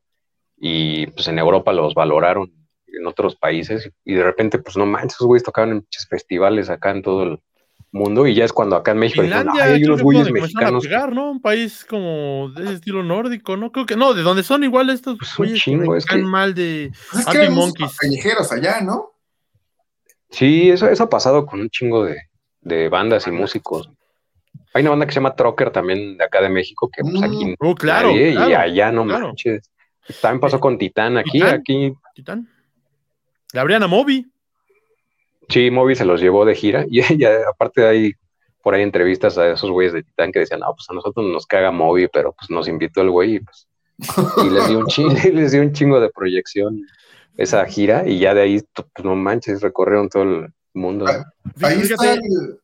Y 0.57 1.07
pues 1.07 1.27
en 1.27 1.39
Europa 1.39 1.73
los 1.73 1.95
valoraron 1.95 2.51
en 2.87 3.07
otros 3.07 3.35
países 3.35 3.89
y 4.05 4.13
de 4.13 4.23
repente, 4.23 4.59
pues 4.59 4.77
no 4.77 4.85
manches, 4.85 5.15
esos 5.15 5.27
güeyes 5.27 5.43
tocaban 5.43 5.71
en 5.71 5.75
muchos 5.77 6.07
festivales 6.07 6.69
acá 6.69 6.91
en 6.91 7.01
todo 7.01 7.23
el 7.23 7.39
mundo 7.91 8.25
y 8.25 8.33
ya 8.33 8.45
es 8.45 8.53
cuando 8.53 8.75
acá 8.75 8.91
en 8.91 8.99
México 8.99 9.21
hay 9.21 9.83
unos 9.83 10.01
güeyes 10.01 10.31
mexicanos. 10.31 10.85
¿no? 11.11 11.31
Un 11.31 11.41
país 11.41 11.85
como 11.85 12.49
de 12.55 12.63
ese 12.63 12.73
estilo 12.73 13.03
nórdico, 13.03 13.57
¿no? 13.57 13.71
Creo 13.71 13.85
que 13.85 13.95
no, 13.95 14.13
de 14.13 14.21
donde 14.21 14.43
son 14.43 14.63
igual 14.63 14.89
estos 14.89 15.17
pues 15.17 15.35
güeyes 15.35 15.59
chingo, 15.59 15.95
es 15.95 16.05
que... 16.05 16.17
mal 16.17 16.53
de 16.53 16.91
pues 17.11 17.27
es 17.27 17.33
que 17.33 17.49
Monkeys. 17.49 17.97
callejeros 17.97 18.51
allá, 18.51 18.81
¿no? 18.81 19.11
Sí, 20.29 20.69
eso, 20.69 20.87
eso 20.87 21.03
ha 21.03 21.09
pasado 21.09 21.45
con 21.45 21.59
un 21.59 21.69
chingo 21.69 22.05
de, 22.05 22.17
de 22.61 22.87
bandas 22.87 23.27
y 23.27 23.31
músicos. 23.31 23.89
Hay 24.73 24.81
una 24.81 24.91
banda 24.91 25.05
que 25.05 25.11
se 25.11 25.19
llama 25.19 25.35
Trocker 25.35 25.71
también 25.71 26.17
de 26.17 26.23
acá 26.23 26.41
de 26.41 26.49
México, 26.49 26.89
que 26.89 27.01
pues 27.01 27.21
aquí 27.21 27.45
mm, 27.45 27.55
oh, 27.59 27.75
claro, 27.75 28.11
y 28.11 28.35
allá 28.37 28.91
no 28.91 29.03
manches. 29.05 29.69
También 30.21 30.39
pasó 30.39 30.59
con 30.59 30.77
Titán 30.77 31.17
aquí, 31.17 31.41
aquí. 31.41 31.93
Titán. 32.15 32.47
Gabriana 33.53 33.87
Moby. 33.87 34.31
Sí, 35.49 35.69
Moby 35.69 35.95
se 35.95 36.05
los 36.05 36.21
llevó 36.21 36.45
de 36.45 36.55
gira 36.55 36.85
y 36.89 37.01
ella, 37.01 37.49
aparte 37.49 37.85
hay 37.85 38.13
por 38.63 38.75
ahí 38.75 38.83
entrevistas 38.83 39.37
a 39.37 39.51
esos 39.51 39.71
güeyes 39.71 39.93
de 39.93 40.03
Titán 40.03 40.31
que 40.31 40.39
decían, 40.39 40.59
no, 40.61 40.73
pues 40.73 40.89
a 40.89 40.93
nosotros 40.93 41.25
nos 41.25 41.45
caga 41.45 41.71
Moby, 41.71 42.07
pero 42.07 42.33
pues 42.33 42.49
nos 42.49 42.67
invitó 42.67 43.01
el 43.01 43.09
güey 43.09 43.35
y 43.35 43.39
pues 43.39 43.67
y 44.43 44.49
les 44.49 44.67
dio 44.67 44.79
un 44.79 44.87
chingo, 44.87 45.13
les 45.33 45.51
dio 45.51 45.61
un 45.61 45.73
chingo 45.73 45.99
de 45.99 46.09
proyección 46.09 46.81
esa 47.37 47.65
gira 47.65 48.07
y 48.07 48.19
ya 48.19 48.33
de 48.33 48.41
ahí, 48.41 48.61
pues 48.73 49.05
no 49.05 49.15
manches, 49.15 49.61
recorrieron 49.61 50.09
todo 50.09 50.23
el 50.23 50.53
mundo. 50.73 51.05
Ahí 51.61 51.81
está 51.81 52.13
el, 52.13 52.60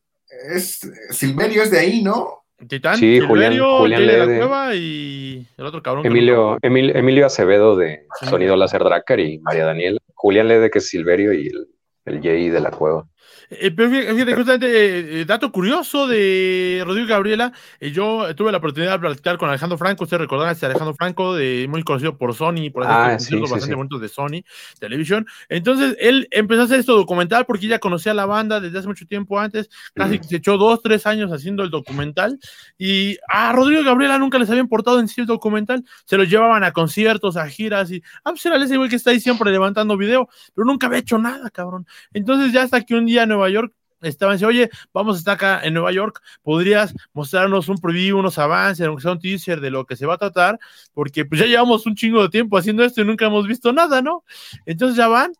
es 0.52 0.80
Silverio 1.10 1.62
es 1.62 1.70
de 1.70 1.78
ahí, 1.78 2.02
¿no? 2.02 2.44
Titán, 2.66 2.96
sí, 2.96 3.20
Julián, 3.20 3.56
Julián 3.56 4.04
de 4.04 4.18
la 4.18 4.24
Cueva 4.24 4.74
y 4.74 5.46
el 5.56 5.64
otro 5.64 5.80
cabrón. 5.80 6.04
Emilio, 6.04 6.58
Emilio, 6.60 7.26
Acevedo 7.26 7.76
de 7.76 8.06
Sonido 8.28 8.56
Láser 8.56 8.82
Dracar 8.82 9.20
y 9.20 9.38
María 9.38 9.64
Daniel. 9.64 10.00
Julián 10.14 10.48
Lede, 10.48 10.68
que 10.68 10.78
es 10.78 10.88
Silverio, 10.88 11.32
y 11.32 11.46
el, 11.46 11.68
el 12.06 12.20
Jay 12.20 12.48
de 12.48 12.60
la 12.60 12.72
Cueva. 12.72 13.06
Eh, 13.50 13.70
pero 13.70 13.90
fíjate, 13.90 14.34
justamente, 14.34 15.20
eh, 15.20 15.24
dato 15.24 15.50
curioso 15.50 16.06
de 16.06 16.82
Rodrigo 16.84 17.08
Gabriela, 17.08 17.52
eh, 17.80 17.90
yo 17.90 18.34
tuve 18.34 18.52
la 18.52 18.58
oportunidad 18.58 18.92
de 18.92 18.98
platicar 18.98 19.38
con 19.38 19.48
Alejandro 19.48 19.78
Franco, 19.78 20.04
ustedes 20.04 20.20
recordarán 20.20 20.54
a 20.54 20.66
Alejandro 20.66 20.94
Franco, 20.94 21.34
de, 21.34 21.66
muy 21.68 21.82
conocido 21.82 22.18
por 22.18 22.34
Sony, 22.34 22.70
por 22.70 22.84
ah, 22.84 23.16
bastante 23.16 23.98
de 23.98 24.08
Sony 24.08 24.44
Televisión. 24.78 25.26
Entonces, 25.48 25.96
él 25.98 26.28
empezó 26.30 26.62
a 26.62 26.64
hacer 26.64 26.80
esto 26.80 26.94
documental 26.94 27.46
porque 27.46 27.68
ya 27.68 27.78
conocía 27.78 28.12
a 28.12 28.14
la 28.14 28.26
banda 28.26 28.60
desde 28.60 28.80
hace 28.80 28.88
mucho 28.88 29.06
tiempo 29.06 29.38
antes, 29.38 29.70
casi 29.94 30.18
se 30.22 30.36
echó 30.36 30.58
dos, 30.58 30.82
tres 30.82 31.06
años 31.06 31.32
haciendo 31.32 31.62
el 31.62 31.70
documental, 31.70 32.38
y 32.76 33.16
a 33.28 33.52
Rodrigo 33.52 33.82
Gabriela 33.82 34.18
nunca 34.18 34.38
les 34.38 34.50
había 34.50 34.60
importado 34.60 35.00
en 35.00 35.08
sí 35.08 35.22
el 35.22 35.26
documental, 35.26 35.84
se 36.04 36.18
lo 36.18 36.24
llevaban 36.24 36.64
a 36.64 36.72
conciertos, 36.72 37.38
a 37.38 37.48
giras, 37.48 37.90
y, 37.90 38.02
ah, 38.24 38.30
pues 38.30 38.44
era 38.44 38.62
ese 38.62 38.76
güey 38.76 38.90
que 38.90 38.96
está 38.96 39.10
ahí 39.10 39.20
siempre 39.20 39.50
levantando 39.50 39.96
video, 39.96 40.28
pero 40.54 40.66
nunca 40.66 40.86
había 40.86 40.98
hecho 40.98 41.16
nada, 41.16 41.48
cabrón. 41.48 41.86
Entonces, 42.12 42.52
ya 42.52 42.62
hasta 42.62 42.82
que 42.82 42.94
un 42.94 43.06
día 43.06 43.24
Nueva 43.24 43.37
York 43.48 43.72
estaban 44.00 44.36
diciendo, 44.36 44.50
oye, 44.50 44.70
vamos 44.92 45.16
a 45.16 45.18
estar 45.18 45.34
acá 45.34 45.60
en 45.62 45.74
Nueva 45.74 45.92
York, 45.92 46.20
¿podrías 46.42 46.94
mostrarnos 47.12 47.68
un 47.68 47.78
preview, 47.78 48.18
unos 48.18 48.38
avances, 48.38 48.86
aunque 48.86 49.02
sea 49.02 49.12
un 49.12 49.18
teaser 49.18 49.60
de 49.60 49.70
lo 49.70 49.86
que 49.86 49.96
se 49.96 50.06
va 50.06 50.14
a 50.14 50.18
tratar? 50.18 50.58
Porque 50.94 51.24
pues 51.24 51.40
ya 51.40 51.46
llevamos 51.46 51.86
un 51.86 51.94
chingo 51.94 52.22
de 52.22 52.28
tiempo 52.28 52.56
haciendo 52.56 52.84
esto 52.84 53.00
y 53.00 53.04
nunca 53.04 53.26
hemos 53.26 53.46
visto 53.46 53.72
nada, 53.72 54.02
¿no? 54.02 54.24
Entonces 54.66 54.96
ya 54.96 55.08
van, 55.08 55.32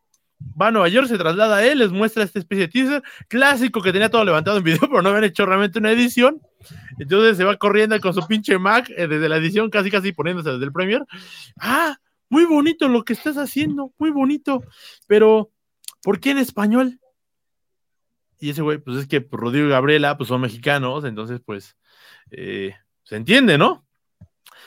va 0.60 0.68
a 0.68 0.70
Nueva 0.70 0.88
York, 0.88 1.08
se 1.08 1.18
traslada 1.18 1.56
a 1.56 1.66
él, 1.66 1.78
les 1.78 1.90
muestra 1.90 2.22
esta 2.22 2.38
especie 2.38 2.66
de 2.66 2.72
teaser 2.72 3.02
clásico 3.28 3.80
que 3.80 3.92
tenía 3.92 4.08
todo 4.08 4.24
levantado 4.24 4.58
en 4.58 4.64
video, 4.64 4.80
pero 4.88 5.02
no 5.02 5.10
habían 5.10 5.24
hecho 5.24 5.46
realmente 5.46 5.78
una 5.78 5.92
edición. 5.92 6.40
Entonces 6.98 7.36
se 7.36 7.44
va 7.44 7.56
corriendo 7.56 7.98
con 8.00 8.12
su 8.12 8.26
pinche 8.26 8.58
Mac 8.58 8.90
eh, 8.96 9.06
desde 9.06 9.28
la 9.28 9.36
edición, 9.36 9.70
casi 9.70 9.90
casi 9.90 10.12
poniéndose 10.12 10.50
desde 10.50 10.64
el 10.64 10.72
Premiere. 10.72 11.04
Ah, 11.60 11.96
muy 12.28 12.44
bonito 12.44 12.88
lo 12.88 13.04
que 13.04 13.12
estás 13.12 13.36
haciendo, 13.36 13.92
muy 13.98 14.10
bonito, 14.10 14.62
pero 15.06 15.50
¿por 16.02 16.20
qué 16.20 16.32
en 16.32 16.38
español? 16.38 16.98
Y 18.40 18.50
ese 18.50 18.62
güey, 18.62 18.78
pues 18.78 18.98
es 18.98 19.06
que 19.06 19.26
Rodrigo 19.30 19.66
y 19.66 19.70
Gabriela, 19.70 20.16
pues 20.16 20.28
son 20.28 20.40
mexicanos, 20.40 21.04
entonces, 21.04 21.40
pues, 21.44 21.76
eh, 22.30 22.74
se 23.04 23.16
entiende, 23.16 23.58
¿no? 23.58 23.86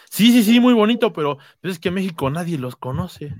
Sí, 0.09 0.31
sí, 0.31 0.43
sí, 0.43 0.59
muy 0.59 0.73
bonito, 0.73 1.13
pero 1.13 1.37
pues 1.61 1.73
es 1.75 1.79
que 1.79 1.91
México 1.91 2.29
nadie 2.29 2.57
los 2.57 2.75
conoce. 2.75 3.33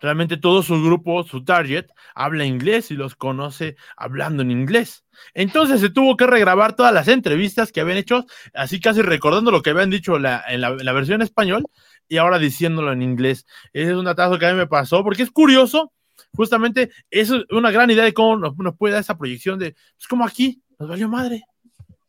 Realmente 0.00 0.36
todo 0.36 0.62
su 0.62 0.82
grupo, 0.82 1.24
su 1.24 1.44
target, 1.44 1.86
habla 2.14 2.44
inglés 2.44 2.90
y 2.90 2.94
los 2.94 3.14
conoce 3.14 3.76
hablando 3.96 4.42
en 4.42 4.50
inglés. 4.50 5.04
Entonces 5.34 5.80
se 5.80 5.90
tuvo 5.90 6.16
que 6.16 6.26
regrabar 6.26 6.76
todas 6.76 6.92
las 6.92 7.08
entrevistas 7.08 7.72
que 7.72 7.80
habían 7.80 7.98
hecho, 7.98 8.26
así 8.54 8.80
casi 8.80 9.02
recordando 9.02 9.50
lo 9.50 9.62
que 9.62 9.70
habían 9.70 9.90
dicho 9.90 10.18
la, 10.18 10.44
en, 10.48 10.60
la, 10.60 10.68
en, 10.68 10.84
la, 10.84 10.92
versión 10.92 11.22
español 11.22 11.64
y 12.08 12.18
ahora 12.18 12.38
diciéndolo 12.38 12.92
en 12.92 13.02
inglés. 13.02 13.46
Ese 13.72 13.92
es 13.92 13.96
un 13.96 14.08
atazo 14.08 14.38
que 14.38 14.46
a 14.46 14.52
mí 14.52 14.56
me 14.58 14.66
pasó, 14.66 15.04
porque 15.04 15.22
es 15.22 15.30
curioso 15.30 15.93
justamente 16.32 16.90
eso 17.10 17.36
es 17.36 17.44
una 17.50 17.70
gran 17.70 17.90
idea 17.90 18.04
de 18.04 18.14
cómo 18.14 18.36
nos, 18.36 18.76
puede 18.76 18.94
dar 18.94 19.02
esa 19.02 19.18
proyección 19.18 19.58
de, 19.58 19.72
pues 19.72 20.08
como 20.08 20.24
aquí, 20.24 20.62
nos 20.78 20.88
valió 20.88 21.08
madre. 21.08 21.42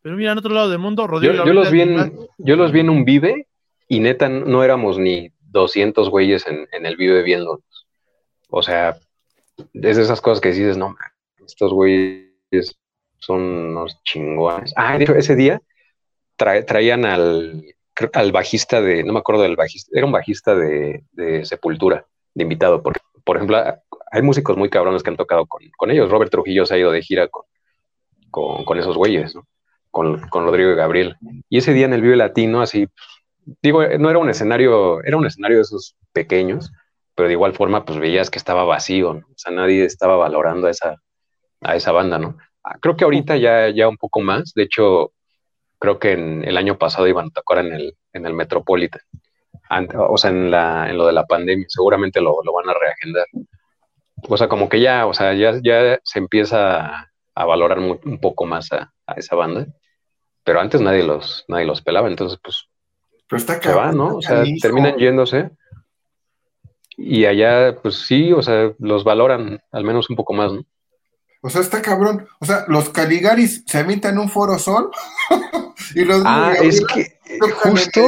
Pero 0.01 0.15
mira, 0.15 0.31
en 0.31 0.37
otro 0.37 0.53
lado 0.53 0.69
del 0.69 0.79
mundo, 0.79 1.07
Rodrigo. 1.07 1.45
Yo, 1.45 1.53
los, 1.53 1.71
vi 1.71 1.81
en, 1.81 2.13
yo 2.37 2.55
los 2.55 2.71
vi 2.71 2.81
en 2.81 2.89
un 2.89 3.05
vive 3.05 3.47
y 3.87 3.99
neta 3.99 4.29
no 4.29 4.63
éramos 4.63 4.99
ni 4.99 5.31
200 5.49 6.09
güeyes 6.09 6.45
en, 6.47 6.85
el 6.85 6.95
video 6.95 7.23
viéndonos. 7.23 7.63
O 8.49 8.61
sea, 8.61 8.97
es 9.73 9.97
de 9.97 10.01
esas 10.03 10.21
cosas 10.21 10.41
que 10.41 10.49
dices, 10.49 10.77
no, 10.77 10.95
estos 11.45 11.73
güeyes 11.73 12.77
son 13.19 13.41
unos 13.41 14.01
chingones. 14.03 14.73
Ah, 14.75 14.97
ese 14.97 15.35
día 15.35 15.61
traían 16.35 17.05
al, 17.05 17.63
al 18.13 18.31
bajista 18.31 18.81
de, 18.81 19.03
no 19.03 19.13
me 19.13 19.19
acuerdo 19.19 19.43
del 19.43 19.55
bajista, 19.55 19.91
era 19.93 20.05
un 20.05 20.11
bajista 20.11 20.55
de, 20.55 21.03
Sepultura, 21.45 22.05
de 22.33 22.43
invitado, 22.43 22.83
porque, 22.83 22.99
por 23.23 23.37
ejemplo, 23.37 23.57
hay 24.15 24.21
músicos 24.21 24.55
muy 24.55 24.69
cabrones 24.69 25.03
que 25.03 25.09
han 25.09 25.17
tocado 25.17 25.45
con, 25.45 25.91
ellos. 25.91 26.09
Robert 26.09 26.31
Trujillo 26.31 26.65
se 26.65 26.75
ha 26.75 26.77
ido 26.77 26.91
de 26.91 27.01
gira 27.01 27.27
con, 28.31 28.79
esos 28.79 28.95
güeyes, 28.95 29.35
¿no? 29.35 29.45
Con, 29.91 30.21
Rodrigo 30.31 30.71
y 30.71 30.75
Gabriel. 30.75 31.17
Y 31.49 31.57
ese 31.57 31.73
día 31.73 31.85
en 31.85 31.93
el 31.93 32.01
Vive 32.01 32.15
Latino, 32.15 32.61
así, 32.61 32.87
digo, 33.61 33.85
no 33.99 34.09
era 34.09 34.19
un 34.19 34.29
escenario, 34.29 35.03
era 35.03 35.17
un 35.17 35.25
escenario 35.25 35.57
de 35.57 35.63
esos 35.63 35.97
pequeños, 36.13 36.71
pero 37.13 37.27
de 37.27 37.33
igual 37.33 37.53
forma, 37.53 37.83
pues 37.83 37.99
veías 37.99 38.29
que 38.29 38.37
estaba 38.37 38.63
vacío, 38.63 39.15
¿no? 39.15 39.27
O 39.27 39.37
sea, 39.37 39.51
nadie 39.51 39.83
estaba 39.83 40.15
valorando 40.15 40.67
a 40.67 40.71
esa, 40.71 40.95
a 41.61 41.75
esa 41.75 41.91
banda, 41.91 42.17
¿no? 42.17 42.37
Ah, 42.63 42.77
creo 42.81 42.95
que 42.95 43.03
ahorita 43.03 43.35
ya, 43.35 43.69
ya 43.69 43.89
un 43.89 43.97
poco 43.97 44.21
más. 44.21 44.53
De 44.53 44.63
hecho, 44.63 45.11
creo 45.77 45.99
que 45.99 46.13
en 46.13 46.43
el 46.45 46.57
año 46.57 46.77
pasado 46.77 47.07
iban 47.07 47.27
a 47.27 47.31
tocar 47.31 47.59
en 47.59 47.73
el, 47.73 47.97
en 48.13 48.25
el 48.25 48.33
Metropolitan. 48.33 49.01
o 50.09 50.17
sea, 50.17 50.31
en, 50.31 50.51
la, 50.51 50.89
en 50.89 50.97
lo 50.97 51.05
de 51.05 51.13
la 51.13 51.25
pandemia, 51.25 51.65
seguramente 51.69 52.21
lo, 52.21 52.41
lo, 52.43 52.53
van 52.53 52.69
a 52.69 52.73
reagendar. 52.73 53.25
O 54.27 54.37
sea, 54.37 54.47
como 54.47 54.69
que 54.69 54.79
ya, 54.79 55.05
o 55.05 55.13
sea, 55.13 55.33
ya, 55.33 55.53
ya 55.63 55.99
se 56.03 56.19
empieza 56.19 57.09
a, 57.35 57.45
valorar 57.45 57.79
un 57.79 58.19
poco 58.19 58.45
más 58.45 58.71
a, 58.71 58.91
esa 59.15 59.35
banda. 59.35 59.67
Pero 60.43 60.59
antes 60.59 60.81
nadie 60.81 61.03
los, 61.03 61.45
nadie 61.47 61.65
los 61.65 61.81
pelaba, 61.81 62.07
entonces 62.07 62.39
pues 62.41 62.67
pero 63.27 63.37
está 63.37 63.61
se 63.61 63.73
va, 63.73 63.91
¿no? 63.91 64.17
O 64.17 64.21
sea, 64.21 64.43
terminan 64.61 64.97
yéndose. 64.97 65.49
Y 66.97 67.25
allá, 67.25 67.75
pues 67.81 67.95
sí, 68.05 68.31
o 68.31 68.41
sea, 68.41 68.71
los 68.79 69.03
valoran 69.03 69.59
al 69.71 69.83
menos 69.83 70.09
un 70.09 70.15
poco 70.15 70.33
más, 70.33 70.53
¿no? 70.53 70.63
O 71.45 71.49
sea, 71.51 71.61
está 71.61 71.79
cabrón. 71.79 72.27
O 72.39 72.45
sea, 72.45 72.65
los 72.67 72.89
Caligaris 72.89 73.63
se 73.67 73.81
en 73.81 74.17
un 74.17 74.29
foro 74.29 74.57
sol 74.57 74.89
y 75.93 76.03
los 76.03 76.23
Ah, 76.25 76.55
es 76.59 76.83
que 76.87 77.19
justo 77.63 78.01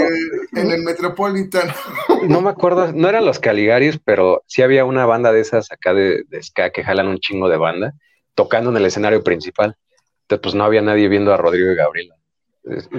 en 0.56 0.72
el, 0.72 0.82
Metropolitan. 0.82 1.72
no 2.28 2.42
me 2.42 2.50
acuerdo, 2.50 2.92
no 2.94 3.08
eran 3.08 3.26
los 3.26 3.38
Caligaris, 3.38 4.00
pero 4.04 4.44
sí 4.48 4.64
había 4.64 4.86
una 4.86 5.06
banda 5.06 5.32
de 5.32 5.42
esas 5.42 5.72
acá 5.72 5.94
de, 5.94 6.26
ska 6.42 6.72
que 6.72 6.84
jalan 6.84 7.10
un 7.10 7.20
chingo 7.20 7.48
de 7.48 7.58
banda 7.58 7.94
tocando 8.34 8.72
en 8.72 8.78
el 8.78 8.86
escenario 8.86 9.24
principal. 9.24 9.78
Entonces, 10.24 10.42
pues 10.42 10.56
no 10.56 10.64
había 10.64 10.82
nadie 10.82 11.08
viendo 11.08 11.32
a 11.32 11.38
Rodrigo 11.38 11.72
y 11.72 11.76
Gabriela. 11.76 12.16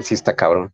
Sí 0.03 0.15
está 0.15 0.37
cabrón. 0.37 0.73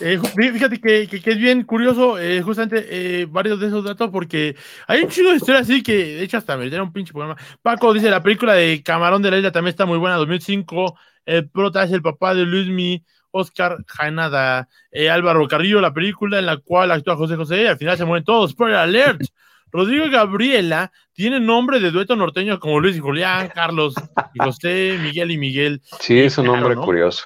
Eh, 0.00 0.18
fíjate 0.18 0.80
que, 0.80 1.06
que, 1.06 1.30
es 1.30 1.38
bien 1.38 1.62
curioso, 1.64 2.18
eh, 2.18 2.42
justamente 2.42 2.86
eh, 2.88 3.26
varios 3.26 3.60
de 3.60 3.68
esos 3.68 3.84
datos, 3.84 4.10
porque 4.10 4.56
hay 4.86 5.02
un 5.02 5.08
chico 5.08 5.30
de 5.30 5.36
historia 5.36 5.60
así 5.60 5.82
que, 5.82 5.92
de 5.92 6.22
hecho, 6.24 6.38
hasta 6.38 6.56
me 6.56 6.68
dieron 6.68 6.88
un 6.88 6.92
pinche 6.92 7.12
programa. 7.12 7.36
Paco 7.62 7.92
dice: 7.92 8.10
La 8.10 8.22
película 8.22 8.54
de 8.54 8.82
Camarón 8.82 9.22
de 9.22 9.30
la 9.30 9.38
Isla 9.38 9.52
también 9.52 9.70
está 9.70 9.86
muy 9.86 9.98
buena, 9.98 10.16
2005. 10.16 10.96
El 11.26 11.48
prota 11.48 11.84
es 11.84 11.92
el 11.92 12.02
papá 12.02 12.34
de 12.34 12.44
Luismi, 12.44 13.04
Oscar 13.30 13.78
Jaenada. 13.86 14.68
Álvaro 15.10 15.46
Carrillo, 15.48 15.80
la 15.80 15.94
película 15.94 16.38
en 16.38 16.46
la 16.46 16.56
cual 16.56 16.90
actúa 16.90 17.16
José 17.16 17.36
José, 17.36 17.62
y 17.62 17.66
al 17.66 17.78
final 17.78 17.96
se 17.96 18.04
mueren 18.04 18.24
todos. 18.24 18.50
Spoiler 18.50 18.78
alert. 18.78 19.22
Rodrigo 19.74 20.06
y 20.06 20.10
Gabriela 20.10 20.92
tiene 21.12 21.40
nombre 21.40 21.80
de 21.80 21.90
dueto 21.90 22.14
norteño 22.14 22.60
como 22.60 22.78
Luis 22.78 22.96
y 22.96 23.00
Julián, 23.00 23.50
Carlos 23.52 23.94
y 24.32 24.38
José, 24.38 24.96
Miguel 25.02 25.32
y 25.32 25.38
Miguel. 25.38 25.82
Sí, 25.98 26.20
es 26.20 26.38
un 26.38 26.46
nombre 26.46 26.76
curioso. 26.76 27.24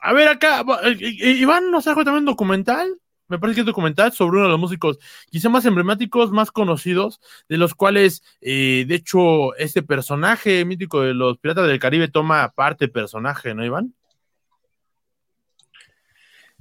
A 0.00 0.12
ver, 0.12 0.28
acá, 0.28 0.64
eh, 0.84 0.96
eh, 1.00 1.30
Iván 1.32 1.70
nos 1.70 1.84
trajo 1.84 2.04
también 2.04 2.22
un 2.22 2.26
documental, 2.26 3.00
me 3.28 3.38
parece 3.38 3.56
que 3.56 3.60
es 3.62 3.66
documental 3.66 4.12
sobre 4.12 4.36
uno 4.36 4.44
de 4.44 4.50
los 4.50 4.60
músicos 4.60 4.98
quizá 5.30 5.48
más 5.48 5.64
emblemáticos, 5.64 6.30
más 6.30 6.50
conocidos, 6.50 7.20
de 7.48 7.56
los 7.56 7.74
cuales, 7.74 8.22
eh, 8.40 8.84
de 8.86 8.94
hecho, 8.94 9.54
este 9.56 9.82
personaje 9.82 10.64
mítico 10.64 11.02
de 11.02 11.14
los 11.14 11.38
Piratas 11.38 11.66
del 11.66 11.80
Caribe 11.80 12.08
toma 12.08 12.52
parte 12.54 12.88
personaje, 12.88 13.54
¿no, 13.54 13.64
Iván? 13.64 13.94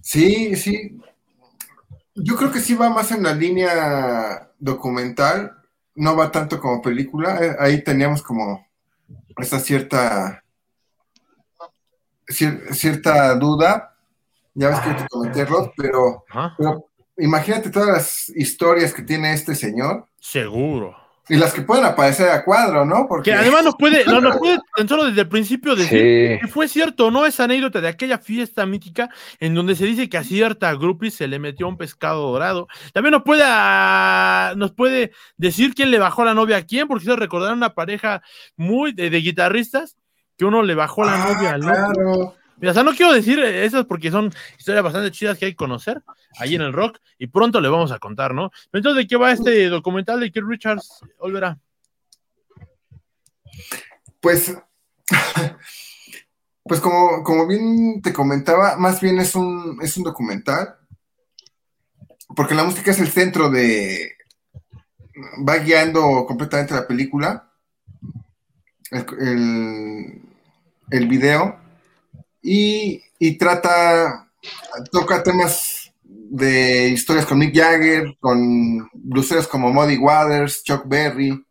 Sí, 0.02 0.56
sí. 0.56 0.98
Yo 2.16 2.36
creo 2.36 2.52
que 2.52 2.60
sí 2.60 2.76
va 2.76 2.90
más 2.90 3.12
en 3.12 3.24
la 3.24 3.34
línea 3.34 4.52
documental, 4.58 5.58
no 5.96 6.16
va 6.16 6.32
tanto 6.32 6.60
como 6.60 6.82
película. 6.82 7.58
Ahí 7.60 7.84
teníamos 7.84 8.22
como 8.22 8.66
esa 9.38 9.60
cierta 9.60 10.45
cierta 12.28 13.36
duda, 13.36 13.96
ya 14.54 14.70
ves 14.70 14.80
que 14.80 14.94
te 14.94 15.08
comenté, 15.10 15.46
Rod, 15.46 15.70
pero, 15.76 16.24
imagínate 17.18 17.70
todas 17.70 17.90
las 17.90 18.30
historias 18.30 18.94
que 18.94 19.04
tiene 19.04 19.34
este 19.34 19.54
señor. 19.54 20.06
Seguro. 20.20 20.96
Y 21.28 21.38
las 21.38 21.54
que 21.54 21.64
pueden 21.64 21.84
aparecer 21.84 22.30
a 22.30 22.44
cuadro, 22.46 22.86
¿no? 22.86 23.08
Porque 23.08 23.34
además 23.34 23.64
nos 23.64 23.76
puede, 23.76 24.06
no, 24.06 24.22
nos 24.22 24.38
puede 24.38 24.60
tan 24.76 24.88
solo 24.88 25.06
desde 25.06 25.22
el 25.22 25.28
principio 25.28 25.76
decir 25.76 26.40
que 26.40 26.48
fue 26.48 26.68
cierto, 26.68 27.10
¿no? 27.10 27.26
Esa 27.26 27.46
anécdota 27.46 27.82
de 27.82 27.88
aquella 27.88 28.20
fiesta 28.20 28.66
mítica 28.68 29.10
en 29.40 29.56
donde 29.56 29.76
se 29.76 29.86
dice 29.86 30.08
que 30.08 30.18
a 30.18 30.24
cierta 30.24 30.72
groupie 30.76 31.10
se 31.10 31.28
le 31.28 31.40
metió 31.40 31.68
un 31.68 31.78
pescado 31.78 32.32
dorado. 32.32 32.68
También 32.94 33.12
nos 33.12 33.24
puede, 33.24 33.42
ah, 33.44 34.54
nos 34.56 34.72
puede 34.74 35.12
decir 35.36 35.74
quién 35.74 35.90
le 35.90 35.98
bajó 35.98 36.24
la 36.24 36.36
novia 36.36 36.58
a 36.58 36.62
quién, 36.62 36.88
porque 36.88 37.06
se 37.06 37.16
recordar 37.16 37.54
una 37.54 37.74
pareja 37.74 38.22
muy 38.56 38.94
de 38.94 39.10
guitarristas 39.10 39.98
que 40.38 40.46
uno 40.46 40.62
le 40.64 40.76
bajó 40.76 41.04
la 41.04 41.18
novia 41.18 41.52
al 41.52 41.64
otro. 41.64 42.36
o 42.62 42.74
sea, 42.74 42.84
no 42.84 42.94
quiero 42.94 43.14
decir 43.14 43.40
esas 43.40 43.86
porque 43.86 44.12
son 44.12 44.34
historias 44.58 44.84
bastante 44.84 45.12
chidas 45.12 45.38
que 45.38 45.46
hay 45.46 45.52
que 45.52 45.58
conocer 45.58 46.02
ahí 46.40 46.56
en 46.56 46.62
el 46.62 46.74
rock 46.74 47.00
y 47.18 47.28
pronto 47.28 47.62
le 47.62 47.70
vamos 47.70 47.92
a 47.92 48.00
contar, 48.00 48.34
¿no? 48.34 48.52
Entonces, 48.74 49.04
¿de 49.04 49.08
qué 49.08 49.16
va 49.16 49.32
este 49.32 49.70
documental 49.70 50.20
de 50.20 50.32
Keith 50.32 50.46
Richards, 50.46 51.02
Olvera? 51.20 51.58
Pues, 54.20 54.58
pues 56.64 56.80
como, 56.82 57.24
como 57.24 57.48
bien 57.48 58.02
te 58.02 58.12
comentaba, 58.12 58.76
más 58.78 59.00
bien 59.00 59.20
es 59.20 59.36
un, 59.36 59.80
es 59.82 59.96
un 59.98 60.04
documental, 60.04 60.76
porque 62.36 62.56
la 62.56 62.64
música 62.64 62.92
es 62.92 63.00
el 63.00 63.08
centro 63.08 63.50
de, 63.50 64.16
va 65.48 65.58
guiando 65.58 66.26
completamente 66.26 66.74
la 66.74 66.88
película. 66.88 67.52
El, 68.96 70.22
el 70.90 71.08
video 71.08 71.60
y, 72.48 73.38
trata, 73.38 74.30
toca 74.92 75.24
temas 75.24 75.92
de 76.04 76.90
historias 76.90 77.26
con 77.26 77.40
Mick 77.40 77.56
Jagger, 77.56 78.16
con 78.20 78.88
bluseros 78.94 79.48
como 79.48 79.74
Muddy 79.74 79.98
Waters, 79.98 80.64
Chuck 80.64 80.84
Berry, 80.86 81.44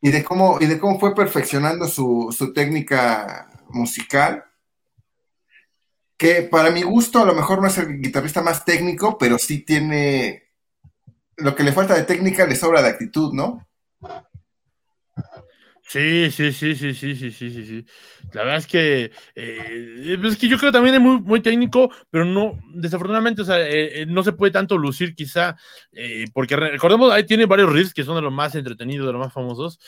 y 0.00 0.10
de 0.10 0.24
cómo, 0.24 0.58
y 0.60 0.66
de 0.66 0.78
cómo 0.78 0.98
fue 0.98 1.14
perfeccionando 1.14 1.86
su, 1.86 2.34
su 2.36 2.54
técnica 2.54 3.50
musical, 3.68 4.44
que 6.16 6.42
para 6.42 6.70
mi 6.70 6.82
gusto 6.82 7.20
a 7.20 7.26
lo 7.26 7.34
mejor 7.34 7.60
no 7.60 7.68
es 7.68 7.76
el 7.76 8.00
guitarrista 8.00 8.40
más 8.40 8.64
técnico, 8.64 9.18
pero 9.18 9.38
sí 9.38 9.58
tiene 9.58 10.44
lo 11.36 11.54
que 11.54 11.62
le 11.62 11.72
falta 11.72 11.94
de 11.94 12.04
técnica, 12.04 12.46
le 12.46 12.56
sobra 12.56 12.82
de 12.82 12.88
actitud, 12.88 13.32
¿no? 13.34 13.66
Sí, 15.90 16.30
sí, 16.30 16.52
sí, 16.52 16.76
sí, 16.76 16.94
sí, 16.94 17.16
sí, 17.16 17.32
sí, 17.32 17.50
sí, 17.50 17.66
sí. 17.66 17.84
La 18.32 18.42
verdad 18.44 18.58
es 18.58 18.68
que, 18.68 19.10
eh, 19.34 20.18
es 20.22 20.36
que 20.36 20.46
yo 20.46 20.56
creo 20.56 20.70
que 20.70 20.76
también 20.76 20.94
es 20.94 21.00
muy, 21.00 21.20
muy 21.20 21.40
técnico, 21.40 21.90
pero 22.10 22.24
no, 22.24 22.60
desafortunadamente, 22.74 23.42
o 23.42 23.44
sea, 23.44 23.58
eh, 23.60 24.02
eh, 24.02 24.06
no 24.06 24.22
se 24.22 24.32
puede 24.32 24.52
tanto 24.52 24.78
lucir 24.78 25.16
quizá, 25.16 25.56
porque 26.32 26.54
recordemos, 26.54 27.10
ahí 27.10 27.26
tiene 27.26 27.46
varios 27.46 27.72
riffs 27.72 27.92
que 27.92 28.04
son 28.04 28.14
de 28.14 28.22
los 28.22 28.32
más 28.32 28.54
entretenidos, 28.54 29.04
de 29.04 29.12
los 29.14 29.20
más 29.20 29.32
famosos, 29.32 29.80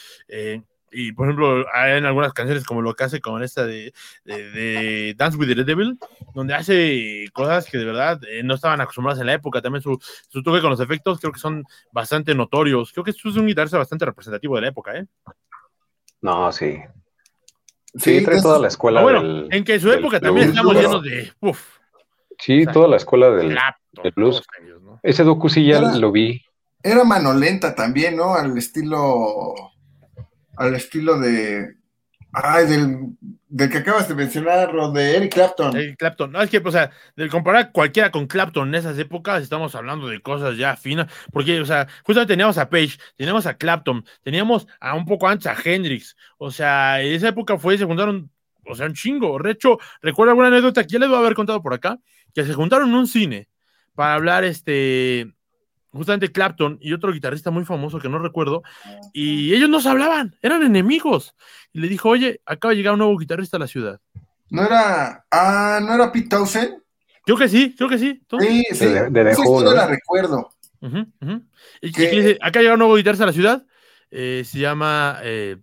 y 0.91 1.13
por 1.13 1.27
ejemplo, 1.29 1.67
hay 1.73 1.93
algunas 1.93 2.33
canciones 2.33 2.65
como 2.65 2.83
lo 2.83 2.95
que 2.95 3.05
hace 3.05 3.21
con 3.21 3.41
esta 3.45 3.65
de, 3.65 3.95
de, 4.25 5.15
Dance 5.17 5.39
with 5.39 5.55
the 5.55 5.63
Devil, 5.63 6.01
donde 6.35 6.55
hace 6.55 7.27
cosas 7.33 7.67
que 7.67 7.79
de 7.79 7.85
verdad 7.85 8.21
no 8.43 8.55
estaban 8.57 8.81
acostumbradas 8.81 9.21
en 9.21 9.27
la 9.27 9.35
época, 9.35 9.63
también 9.63 9.83
su, 9.83 9.97
su 10.29 10.43
toque 10.43 10.61
con 10.61 10.71
los 10.71 10.81
efectos 10.81 11.21
creo 11.21 11.33
que 11.33 11.39
son 11.39 11.63
bastante 11.93 12.35
notorios, 12.35 12.91
creo 12.93 13.05
que 13.05 13.13
es 13.13 13.25
un 13.25 13.47
guitarrista 13.47 13.79
bastante 13.79 14.05
representativo 14.05 14.57
de 14.57 14.63
la 14.63 14.69
época, 14.69 14.97
¿eh? 14.97 15.07
No, 16.23 16.51
sí. 16.53 16.79
Sí, 17.95 18.25
trae 18.25 18.41
toda 18.41 18.59
la 18.59 18.68
escuela. 18.68 19.01
Ah, 19.01 19.03
bueno, 19.03 19.47
en 19.51 19.64
que 19.64 19.75
en 19.75 19.81
su 19.81 19.93
época 19.93 20.18
también 20.18 20.49
estamos 20.49 20.75
llenos 20.75 21.03
de. 21.03 21.31
sí, 22.39 22.64
toda 22.73 22.89
la 22.89 22.97
escuela 22.97 23.31
del, 23.31 23.59
blues. 24.16 24.43
Ese 25.03 25.25
docu 25.25 25.51
sí 25.51 25.66
ya 25.66 25.81
lo 25.81 26.11
vi. 26.11 26.43
Era 26.83 27.05
mano 27.05 27.35
lenta 27.35 27.75
también, 27.75 28.16
¿no? 28.16 28.35
Al 28.35 28.57
estilo. 28.57 29.55
Al 30.57 30.75
estilo 30.75 31.18
de. 31.18 31.77
Ay, 32.33 32.66
del, 32.66 33.09
del 33.53 33.69
que 33.69 33.79
acabas 33.79 34.09
de 34.09 34.15
mencionar, 34.15 34.73
de 34.93 35.17
Eric 35.17 35.35
Clapton. 35.35 35.77
Eric 35.77 35.99
Clapton. 35.99 36.33
No, 36.33 36.41
es 36.41 36.49
que, 36.49 36.57
o 36.57 36.73
sea, 36.73 36.91
del 37.15 37.29
comparar 37.29 37.71
cualquiera 37.71 38.11
con 38.11 38.27
Clapton 38.27 38.69
en 38.69 38.75
esas 38.77 38.99
épocas, 38.99 39.43
estamos 39.43 39.75
hablando 39.75 40.09
de 40.09 40.23
cosas 40.23 40.57
ya 40.57 40.75
finas. 40.75 41.13
Porque, 41.31 41.61
o 41.61 41.67
sea, 41.67 41.87
justamente 42.03 42.33
teníamos 42.33 42.57
a 42.57 42.71
Page, 42.71 42.97
teníamos 43.15 43.45
a 43.45 43.59
Clapton, 43.59 44.07
teníamos 44.23 44.67
a 44.81 44.95
un 44.95 45.05
poco 45.05 45.29
antes 45.29 45.47
a 45.49 45.57
Hendrix. 45.63 46.17
O 46.39 46.51
sea, 46.51 47.03
en 47.03 47.13
esa 47.13 47.29
época 47.29 47.59
fue, 47.59 47.77
se 47.77 47.85
juntaron 47.85 48.31
o 48.65 48.75
sea, 48.75 48.87
un 48.87 48.95
chingo. 48.95 49.39
De 49.39 49.51
hecho, 49.51 49.79
recuerdo 50.01 50.31
alguna 50.31 50.49
anécdota 50.49 50.83
que 50.83 50.89
ya 50.89 50.99
les 50.99 51.11
voy 51.11 51.17
a 51.17 51.21
haber 51.21 51.35
contado 51.35 51.61
por 51.63 51.75
acá, 51.75 51.99
que 52.35 52.47
se 52.47 52.55
juntaron 52.55 52.89
en 52.89 52.95
un 52.95 53.07
cine 53.07 53.51
para 53.95 54.15
hablar 54.15 54.45
este 54.45 55.31
justamente 55.93 56.32
Clapton 56.32 56.78
y 56.80 56.93
otro 56.93 57.12
guitarrista 57.12 57.51
muy 57.51 57.64
famoso 57.64 57.99
que 57.99 58.09
no 58.09 58.18
recuerdo, 58.18 58.62
y 59.12 59.55
ellos 59.55 59.68
no 59.68 59.80
se 59.80 59.88
hablaban, 59.88 60.36
eran 60.43 60.62
enemigos. 60.62 61.34
Y 61.72 61.80
le 61.80 61.88
dijo, 61.88 62.09
oye, 62.09 62.40
acaba 62.47 62.70
de 62.70 62.76
llegar 62.76 62.95
un 62.95 63.01
nuevo 63.01 63.18
guitarrista 63.18 63.57
a 63.57 63.61
la 63.61 63.66
ciudad. 63.66 64.01
¿No 64.51 64.64
era, 64.64 65.24
ah, 65.30 65.80
¿no 65.82 65.95
era 65.95 66.12
Pete 66.12 66.28
Townsend? 66.28 66.82
Creo 67.24 67.36
que 67.36 67.49
sí, 67.49 67.74
creo 67.76 67.88
que 67.88 67.99
sí. 67.99 68.22
Sí, 68.40 68.64
sí, 68.72 68.86
de, 68.86 69.11
de 69.11 69.34
¿no? 69.34 69.72
la 69.72 69.86
recuerdo. 69.86 70.51
Y 71.80 71.93
que, 71.93 72.11
dice, 72.11 72.38
acá 72.40 72.61
llega 72.61 72.72
un 72.72 72.80
nuevo 72.80 72.97
guitarrista 72.97 73.24
a 73.24 73.28
la 73.28 73.32
ciudad, 73.32 73.64
eh, 74.11 74.43
se 74.45 74.59
llama 74.59 75.20
eh, 75.22 75.57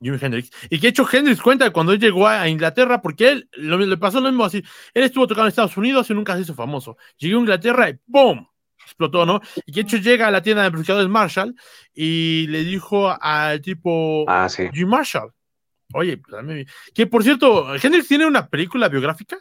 Jimi 0.00 0.18
Hendrix. 0.20 0.50
Y 0.70 0.78
que 0.78 0.86
de 0.86 0.88
hecho 0.88 1.06
Hendrix 1.10 1.42
cuenta 1.42 1.70
cuando 1.70 1.92
él 1.92 2.00
llegó 2.00 2.26
a 2.26 2.48
Inglaterra, 2.48 3.02
porque 3.02 3.30
él 3.30 3.48
le 3.52 3.96
pasó 3.98 4.20
lo 4.20 4.28
mismo 4.30 4.44
así. 4.44 4.64
Él 4.94 5.04
estuvo 5.04 5.26
tocando 5.26 5.46
en 5.46 5.50
Estados 5.50 5.76
Unidos 5.76 6.08
y 6.08 6.14
nunca 6.14 6.34
se 6.34 6.42
hizo 6.42 6.54
famoso. 6.54 6.96
Llegó 7.18 7.38
a 7.38 7.40
Inglaterra 7.40 7.90
y 7.90 7.94
¡pum! 8.10 8.46
Explotó, 8.88 9.24
¿no? 9.24 9.40
Y 9.66 9.72
que 9.72 9.82
de 9.82 9.88
hecho 9.88 9.96
llega 9.98 10.26
a 10.26 10.30
la 10.30 10.42
tienda 10.42 10.62
de 10.62 10.68
amplificadores 10.68 11.08
Marshall 11.08 11.54
y 11.94 12.46
le 12.48 12.64
dijo 12.64 13.14
al 13.20 13.60
tipo 13.60 14.24
ah, 14.28 14.48
sí. 14.48 14.68
Jim 14.72 14.88
Marshall, 14.88 15.32
oye, 15.92 16.18
pues, 16.18 16.66
que 16.94 17.06
por 17.06 17.22
cierto, 17.22 17.74
Hendrix 17.74 18.08
tiene 18.08 18.26
una 18.26 18.46
película 18.48 18.88
biográfica. 18.88 19.38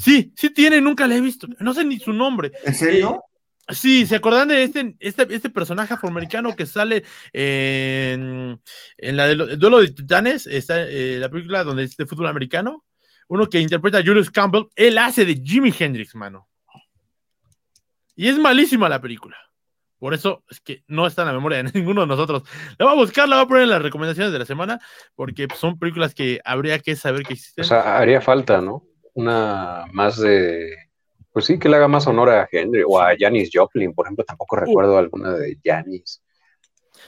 Sí, 0.00 0.32
sí 0.34 0.50
tiene, 0.50 0.80
nunca 0.80 1.06
la 1.06 1.16
he 1.16 1.20
visto. 1.20 1.46
No 1.58 1.74
sé 1.74 1.84
ni 1.84 1.98
su 1.98 2.12
nombre. 2.12 2.52
¿En 2.64 2.74
serio? 2.74 3.22
Eh, 3.68 3.74
sí, 3.74 4.06
¿se 4.06 4.16
acuerdan 4.16 4.48
de 4.48 4.62
este, 4.62 4.96
este, 4.98 5.26
este 5.28 5.50
personaje 5.50 5.92
afroamericano 5.92 6.56
que 6.56 6.64
sale 6.64 7.04
en, 7.34 8.58
en 8.96 9.16
la 9.16 9.26
del 9.26 9.58
duelo 9.58 9.80
de 9.80 9.88
titanes? 9.88 10.46
Está 10.46 10.88
eh, 10.88 11.18
la 11.18 11.28
película 11.28 11.64
donde 11.64 11.84
es 11.84 11.98
de 11.98 12.06
fútbol 12.06 12.28
americano. 12.28 12.86
Uno 13.28 13.48
que 13.48 13.60
interpreta 13.60 13.98
a 13.98 14.02
Julius 14.02 14.30
Campbell. 14.30 14.68
Él 14.74 14.96
hace 14.96 15.26
de 15.26 15.34
Jimi 15.34 15.72
Hendrix, 15.78 16.14
mano. 16.14 16.48
Y 18.20 18.28
es 18.28 18.38
malísima 18.38 18.86
la 18.90 19.00
película. 19.00 19.34
Por 19.98 20.12
eso 20.12 20.44
es 20.50 20.60
que 20.60 20.84
no 20.88 21.06
está 21.06 21.22
en 21.22 21.28
la 21.28 21.32
memoria 21.32 21.62
de 21.62 21.70
ninguno 21.74 22.02
de 22.02 22.06
nosotros. 22.06 22.42
La 22.76 22.84
voy 22.84 22.92
a 22.92 22.98
buscar, 22.98 23.26
la 23.26 23.36
voy 23.36 23.44
a 23.46 23.48
poner 23.48 23.62
en 23.62 23.70
las 23.70 23.80
recomendaciones 23.80 24.30
de 24.30 24.38
la 24.38 24.44
semana, 24.44 24.78
porque 25.14 25.48
son 25.56 25.78
películas 25.78 26.12
que 26.12 26.38
habría 26.44 26.78
que 26.80 26.96
saber 26.96 27.22
que 27.22 27.32
existen. 27.32 27.64
O 27.64 27.66
sea, 27.66 27.96
haría 27.96 28.20
falta, 28.20 28.60
¿no? 28.60 28.84
Una 29.14 29.86
más 29.94 30.18
de. 30.20 30.68
Pues 31.32 31.46
sí, 31.46 31.58
que 31.58 31.70
le 31.70 31.76
haga 31.76 31.88
más 31.88 32.06
honor 32.06 32.28
a 32.28 32.46
Henry 32.52 32.82
o 32.86 33.00
a 33.00 33.14
Janis 33.18 33.48
Joplin, 33.50 33.94
por 33.94 34.04
ejemplo. 34.04 34.22
Tampoco 34.26 34.56
recuerdo 34.56 34.98
alguna 34.98 35.32
de 35.32 35.56
Janis. 35.64 36.22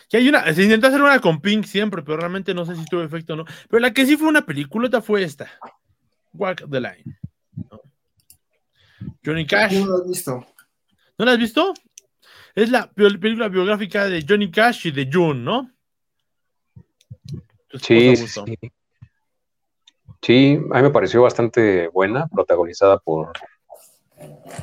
Que 0.08 0.16
hay 0.16 0.30
una, 0.30 0.50
se 0.54 0.62
intentó 0.62 0.86
hacer 0.86 1.02
una 1.02 1.20
con 1.20 1.42
Pink 1.42 1.66
siempre, 1.66 2.02
pero 2.02 2.16
realmente 2.16 2.54
no 2.54 2.64
sé 2.64 2.74
si 2.74 2.86
tuvo 2.86 3.02
efecto 3.02 3.34
o 3.34 3.36
no. 3.36 3.44
Pero 3.68 3.80
la 3.80 3.92
que 3.92 4.06
sí 4.06 4.16
fue 4.16 4.28
una 4.28 4.46
peliculota 4.46 5.02
fue 5.02 5.22
esta: 5.24 5.50
Walk 6.32 6.70
the 6.70 6.80
Line. 6.80 7.18
Johnny 9.22 9.46
Cash. 9.46 9.74
No 9.74 9.86
lo 9.86 10.04
he 10.06 10.08
visto. 10.08 10.46
¿No 11.18 11.24
la 11.24 11.32
has 11.32 11.38
visto? 11.38 11.74
Es 12.54 12.70
la 12.70 12.90
película 12.92 13.48
biográfica 13.48 14.08
de 14.08 14.24
Johnny 14.28 14.50
Cash 14.50 14.86
y 14.86 14.90
de 14.90 15.08
June, 15.10 15.40
¿no? 15.40 15.70
Sí, 17.80 18.16
sí. 18.16 18.40
Sí, 20.20 20.58
a 20.72 20.76
mí 20.76 20.82
me 20.82 20.90
pareció 20.90 21.22
bastante 21.22 21.88
buena, 21.88 22.28
protagonizada 22.28 22.98
por, 22.98 23.32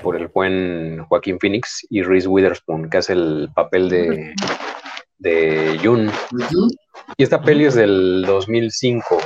por 0.02 0.16
el 0.16 0.28
buen 0.28 1.04
Joaquín 1.06 1.38
Phoenix 1.38 1.86
y 1.90 2.02
Reese 2.02 2.30
Witherspoon, 2.30 2.90
que 2.90 2.98
hace 2.98 3.14
el 3.14 3.50
papel 3.54 3.90
de, 3.90 4.34
de 5.18 5.80
June. 5.84 6.12
Y 7.18 7.24
esta 7.24 7.42
peli 7.42 7.66
es 7.66 7.76
del 7.76 8.24
2005. 8.26 9.18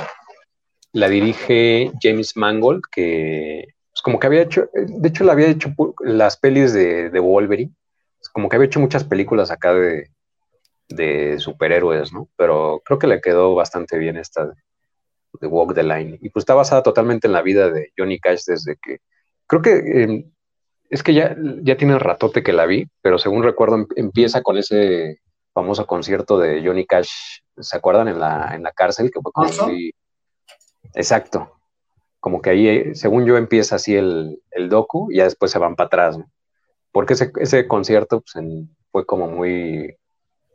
La 0.92 1.08
dirige 1.08 1.92
James 2.02 2.36
Mangold, 2.36 2.82
que 2.90 3.73
como 4.02 4.18
que 4.18 4.26
había 4.26 4.42
hecho, 4.42 4.68
de 4.72 5.08
hecho, 5.08 5.24
le 5.24 5.32
había 5.32 5.48
hecho 5.48 5.74
las 6.00 6.36
pelis 6.36 6.72
de, 6.72 7.10
de 7.10 7.20
Wolverine, 7.20 7.74
como 8.32 8.48
que 8.48 8.56
había 8.56 8.66
hecho 8.66 8.80
muchas 8.80 9.04
películas 9.04 9.50
acá 9.50 9.74
de, 9.74 10.10
de 10.88 11.38
superhéroes, 11.38 12.12
¿no? 12.12 12.28
Pero 12.36 12.82
creo 12.84 12.98
que 12.98 13.06
le 13.06 13.20
quedó 13.20 13.54
bastante 13.54 13.98
bien 13.98 14.16
esta 14.16 14.46
de, 14.46 15.46
Walk 15.46 15.74
the 15.74 15.82
Line. 15.82 16.18
Y 16.22 16.30
pues 16.30 16.42
está 16.42 16.54
basada 16.54 16.82
totalmente 16.82 17.26
en 17.26 17.32
la 17.32 17.42
vida 17.42 17.70
de 17.70 17.92
Johnny 17.98 18.18
Cash 18.18 18.44
desde 18.46 18.76
que, 18.82 18.98
creo 19.46 19.62
que 19.62 20.02
em, 20.02 20.32
es 20.88 21.02
que 21.02 21.12
ya, 21.12 21.36
ya 21.62 21.76
tiene 21.76 21.98
ratote 21.98 22.42
que 22.42 22.52
la 22.52 22.66
vi, 22.66 22.86
pero 23.02 23.18
según 23.18 23.42
recuerdo 23.42 23.76
em, 23.76 23.86
empieza 23.96 24.42
con 24.42 24.56
ese 24.56 25.20
famoso 25.52 25.86
concierto 25.86 26.38
de 26.38 26.62
Johnny 26.64 26.86
Cash, 26.86 27.10
¿se 27.58 27.76
acuerdan? 27.76 28.08
En 28.08 28.20
la, 28.20 28.52
en 28.54 28.62
la 28.62 28.72
cárcel, 28.72 29.10
que 29.10 29.20
fue 29.20 29.92
Exacto, 30.94 31.53
como 32.24 32.40
que 32.40 32.48
ahí, 32.48 32.68
eh, 32.68 32.94
según 32.94 33.26
yo, 33.26 33.36
empieza 33.36 33.76
así 33.76 33.94
el, 33.94 34.40
el 34.50 34.70
docu 34.70 35.12
y 35.12 35.16
ya 35.16 35.24
después 35.24 35.52
se 35.52 35.58
van 35.58 35.76
para 35.76 35.88
atrás. 35.88 36.18
Porque 36.90 37.12
ese, 37.12 37.30
ese 37.38 37.68
concierto 37.68 38.22
pues, 38.22 38.46
fue 38.90 39.04
como 39.04 39.28
muy, 39.28 39.94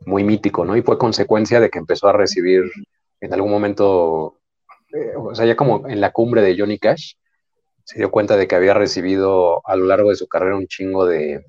muy 0.04 0.24
mítico, 0.24 0.64
¿no? 0.64 0.76
Y 0.76 0.82
fue 0.82 0.98
consecuencia 0.98 1.60
de 1.60 1.70
que 1.70 1.78
empezó 1.78 2.08
a 2.08 2.12
recibir 2.12 2.64
en 3.20 3.32
algún 3.32 3.52
momento, 3.52 4.40
eh, 4.92 5.12
o 5.16 5.32
sea, 5.32 5.46
ya 5.46 5.54
como 5.54 5.88
en 5.88 6.00
la 6.00 6.10
cumbre 6.10 6.42
de 6.42 6.58
Johnny 6.58 6.76
Cash, 6.76 7.12
se 7.84 7.98
dio 7.98 8.10
cuenta 8.10 8.36
de 8.36 8.48
que 8.48 8.56
había 8.56 8.74
recibido 8.74 9.64
a 9.64 9.76
lo 9.76 9.84
largo 9.84 10.10
de 10.10 10.16
su 10.16 10.26
carrera 10.26 10.56
un 10.56 10.66
chingo 10.66 11.06
de, 11.06 11.46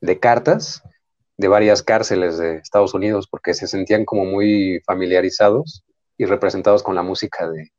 de 0.00 0.18
cartas 0.18 0.82
de 1.36 1.46
varias 1.46 1.84
cárceles 1.84 2.36
de 2.36 2.56
Estados 2.56 2.94
Unidos 2.94 3.28
porque 3.30 3.54
se 3.54 3.68
sentían 3.68 4.06
como 4.06 4.24
muy 4.24 4.80
familiarizados 4.84 5.84
y 6.18 6.24
representados 6.24 6.82
con 6.82 6.96
la 6.96 7.02
música 7.04 7.48
de, 7.48 7.70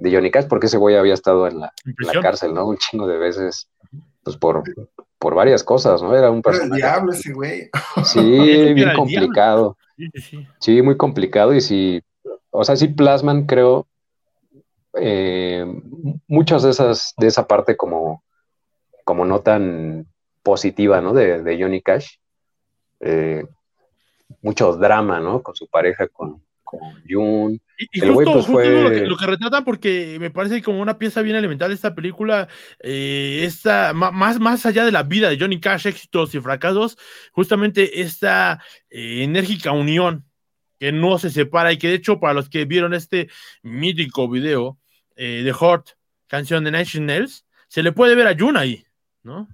de 0.00 0.12
Johnny 0.12 0.30
Cash, 0.30 0.46
porque 0.48 0.66
ese 0.66 0.76
güey 0.76 0.96
había 0.96 1.14
estado 1.14 1.46
en 1.46 1.60
la, 1.60 1.72
cárcel, 2.22 2.54
¿no? 2.54 2.66
Un 2.66 2.76
chingo 2.78 3.06
de 3.06 3.18
veces, 3.18 3.68
pues 4.22 4.36
por, 4.36 4.62
por 5.18 5.34
varias 5.34 5.64
cosas, 5.64 6.02
¿no? 6.02 6.16
Era 6.16 6.30
un 6.30 6.42
personaje. 6.42 6.74
el 6.74 6.76
diablo 6.76 7.12
ese 7.12 7.32
güey. 7.32 7.70
Sí, 8.04 8.20
bien 8.74 8.94
complicado. 8.94 9.76
Sí, 10.60 10.80
muy 10.82 10.96
complicado 10.96 11.54
y 11.54 11.60
sí, 11.60 12.02
o 12.50 12.64
sea, 12.64 12.76
sí 12.76 12.88
plasman, 12.88 13.46
creo, 13.46 13.88
eh, 14.94 15.66
muchas 16.26 16.62
de 16.62 16.70
esas, 16.70 17.14
de 17.16 17.26
esa 17.26 17.46
parte 17.46 17.76
como, 17.76 18.22
como 19.04 19.24
no 19.24 19.40
tan 19.40 20.06
positiva, 20.42 21.00
¿no? 21.00 21.12
De, 21.12 21.42
de 21.42 21.60
Johnny 21.60 21.82
Cash. 21.82 22.16
Eh, 23.00 23.44
mucho 24.42 24.76
drama, 24.76 25.20
¿no? 25.20 25.42
Con 25.42 25.54
su 25.54 25.68
pareja, 25.68 26.06
con, 26.08 26.42
con 26.64 26.80
June. 27.08 27.60
Y, 27.78 28.00
justo, 28.00 28.34
lo, 28.34 28.90
que, 28.90 29.06
lo, 29.06 29.16
retratan, 29.16 29.64
porque 29.64 30.16
me 30.18 30.30
parece 30.30 30.62
como 30.62 30.80
una 30.80 30.98
pieza 30.98 31.22
bien 31.22 31.36
elemental 31.36 31.68
de 31.68 31.76
esta 31.76 31.94
película, 31.94 32.48
eh, 32.80 33.48
más, 33.94 34.40
más 34.40 34.66
allá 34.66 34.84
de 34.84 34.90
la 34.90 35.04
vida 35.04 35.28
de 35.28 35.38
Johnny 35.38 35.60
Cash, 35.60 35.86
éxitos 35.86 36.34
y 36.34 36.40
fracasos, 36.40 36.98
justamente 37.30 38.00
esta 38.00 38.60
eh, 38.90 39.22
enérgica 39.22 39.70
unión 39.70 40.24
que 40.80 40.90
no 40.90 41.18
se 41.18 41.30
separa 41.30 41.72
y 41.72 41.78
que 41.78 41.88
de 41.88 41.94
hecho 41.94 42.18
para 42.18 42.34
los 42.34 42.48
que 42.48 42.64
vieron 42.64 42.94
este 42.94 43.28
mítico 43.62 44.28
video 44.28 44.78
eh, 45.14 45.42
de 45.44 45.54
Hort, 45.56 45.90
canción 46.26 46.64
de 46.64 46.72
Nine 46.72 47.06
Nails, 47.06 47.46
se 47.68 47.84
le 47.84 47.92
puede 47.92 48.16
ver 48.16 48.26
a 48.26 48.36
June 48.36 48.58
ahí, 48.58 48.84
¿no? 49.22 49.48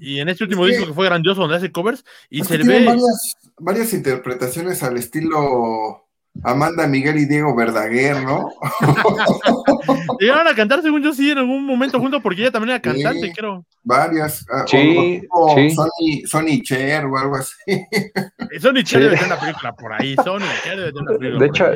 Y 0.00 0.18
en 0.18 0.28
este 0.28 0.42
último 0.42 0.66
disco 0.66 0.86
que 0.86 0.92
fue 0.92 1.06
grandioso, 1.06 1.42
donde 1.42 1.56
hace 1.56 1.70
covers, 1.70 2.04
y 2.30 2.42
se 2.44 2.58
le 2.58 2.64
ve. 2.64 2.84
Varias, 2.84 3.36
varias 3.58 3.92
interpretaciones 3.92 4.82
al 4.82 4.96
estilo 4.96 6.05
Amanda, 6.42 6.86
Miguel 6.86 7.18
y 7.18 7.26
Diego 7.26 7.54
Verdaguer, 7.54 8.22
¿no? 8.22 8.50
Llegaron 10.20 10.46
a 10.46 10.54
cantar, 10.54 10.82
según 10.82 11.02
yo, 11.02 11.12
sí, 11.12 11.30
en 11.30 11.38
algún 11.38 11.64
momento 11.64 11.98
juntos, 11.98 12.20
porque 12.22 12.42
ella 12.42 12.50
también 12.50 12.70
era 12.70 12.80
cantante, 12.80 13.32
creo. 13.34 13.64
Varias. 13.82 14.46
Ah, 14.50 14.64
sí, 14.66 15.22
sí. 15.54 16.26
Sonny, 16.26 16.62
Cher 16.62 17.04
o 17.06 17.16
algo 17.16 17.36
así. 17.36 17.54
Eh, 17.66 18.60
Sonny 18.60 18.84
Cher 18.84 19.02
debe 19.02 19.16
tener 19.16 19.32
una 19.32 19.40
película 19.40 19.72
por 19.72 19.92
ahí. 19.92 20.14
Sonny 20.22 20.46
Cher 20.62 20.76
debe 20.76 20.92
tener 20.92 21.08
una 21.08 21.18
película. 21.18 21.38
De 21.40 21.46
hecho, 21.46 21.66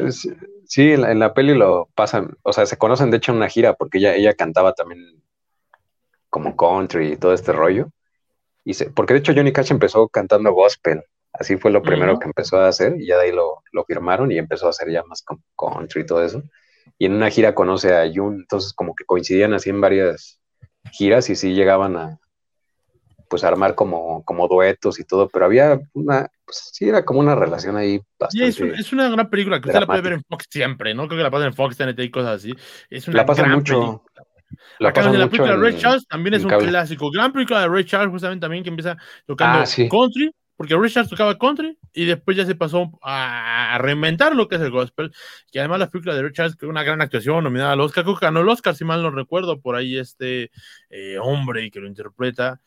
sí, 0.67 0.93
en 0.93 1.19
la, 1.19 1.35
peli 1.35 1.55
lo 1.55 1.89
pasan, 1.95 2.37
o 2.43 2.53
sea, 2.53 2.67
se 2.67 2.77
conocen 2.77 3.11
de 3.11 3.17
hecho 3.17 3.33
en 3.33 3.39
una 3.39 3.49
gira, 3.49 3.75
porque 3.75 3.99
ella, 3.99 4.15
ella 4.15 4.35
cantaba 4.35 4.73
también 4.73 5.01
como 6.29 6.57
country 6.57 7.13
y 7.13 7.17
todo 7.17 7.35
este 7.35 7.53
rollo. 7.53 7.91
Y 8.65 8.75
se, 8.75 8.91
porque 8.91 9.15
de 9.15 9.21
hecho 9.21 9.33
Johnny 9.35 9.53
Cash 9.53 9.73
empezó 9.73 10.09
cantando 10.09 10.53
gospel. 10.53 11.03
Así 11.33 11.57
fue 11.57 11.71
lo 11.71 11.83
primero 11.83 12.19
que 12.19 12.27
empezó 12.27 12.59
a 12.59 12.69
hacer 12.69 13.01
y 13.01 13.07
ya 13.07 13.17
de 13.17 13.25
ahí 13.25 13.33
lo, 13.33 13.63
firmaron 13.87 14.31
y 14.33 14.39
empezó 14.39 14.67
a 14.67 14.71
hacer 14.71 14.91
ya 14.91 15.03
más 15.05 15.25
country 15.57 16.03
y 16.03 16.07
todo 16.07 16.25
eso. 16.25 16.43
Y 16.99 17.07
en 17.07 17.15
una 17.15 17.31
gira 17.31 17.55
conoce 17.55 17.95
a 17.95 18.11
Jun, 18.13 18.41
entonces 18.41 18.73
como 18.73 18.95
que 18.95 19.05
coincidían 19.05 19.55
así 19.55 19.71
en 19.71 19.81
varias 19.81 20.41
giras 20.93 21.31
y 21.31 21.37
sí 21.37 21.55
llegaban 21.55 21.97
a 21.97 22.19
pues 23.29 23.45
armar 23.45 23.77
como, 23.77 24.25
como 24.25 24.49
duetos 24.49 24.99
y 24.99 25.05
todo, 25.05 25.29
pero 25.29 25.45
había 25.45 25.81
una, 25.93 26.29
pues 26.45 26.71
sí 26.73 26.89
era 26.89 27.05
como 27.05 27.21
una 27.21 27.37
relación 27.37 27.77
ahí 27.77 28.01
bastante 28.19 28.75
es, 28.81 28.93
una 28.93 29.09
gran 29.09 29.31
película 29.31 29.61
que 29.61 29.69
usted 29.69 29.79
la 29.79 29.87
puede 29.87 30.01
ver 30.01 30.15
en 30.15 30.25
Fox 30.29 30.47
siempre, 30.51 30.95
¿no? 30.95 31.07
Creo 31.07 31.19
que 31.19 31.23
la 31.23 31.31
pasan 31.31 31.47
en 31.47 31.55
Fox, 31.55 31.77
TNT 31.77 32.01
y 32.01 32.11
cosas 32.11 32.39
así. 32.39 32.53
Es 32.91 33.07
una 33.07 33.19
la 33.19 33.27
pasan 33.27 33.53
mucho. 33.53 34.03
La, 34.81 34.93
pasan 34.93 35.17
la 35.17 35.29
película 35.29 35.53
de 35.53 35.59
Ray 35.59 35.77
Charles 35.79 36.09
también 36.09 36.35
es 36.35 36.45
un 36.45 36.51
clásico. 36.51 37.09
Gran 37.13 37.33
película 37.33 37.61
de 37.61 37.69
Ray 37.69 37.85
Charles, 37.85 38.11
justamente 38.11 38.41
también 38.41 38.65
que 38.65 38.71
empieza 38.71 38.97
tocando 39.27 39.61
ah, 39.61 39.89
country 39.89 40.35
porque 40.61 40.77
Richard 40.77 41.09
tocaba 41.09 41.39
country 41.39 41.79
y 41.95 42.05
después 42.05 42.37
ya 42.37 42.45
se 42.45 42.55
pasó 42.55 42.91
a, 43.01 43.79
reinventar 43.81 44.37
lo 44.37 44.47
que 44.47 44.57
es 44.57 44.61
el 44.61 44.71
gospel, 44.71 45.11
que 45.51 45.59
además 45.59 45.79
la 45.79 45.89
película 45.89 46.15
de 46.15 46.23
Richard 46.23 46.49
es 46.49 46.63
una 46.65 46.83
gran 46.83 47.01
actuación 47.01 47.43
nominada 47.43 47.73
al 47.73 47.81
Oscar, 47.81 48.05
creo 48.05 48.19
que 48.19 48.27
el 48.27 48.47
Oscar, 48.47 48.77
si 48.77 48.85
mal 48.85 49.03
no 49.03 49.11
recuerdo, 49.11 49.59
por 49.59 49.75
ahí 49.75 49.97
este 49.97 50.51
eh, 50.91 51.17
hombre 51.19 51.71
que 51.71 51.81
lo 51.81 51.87
interpreta, 51.87 52.61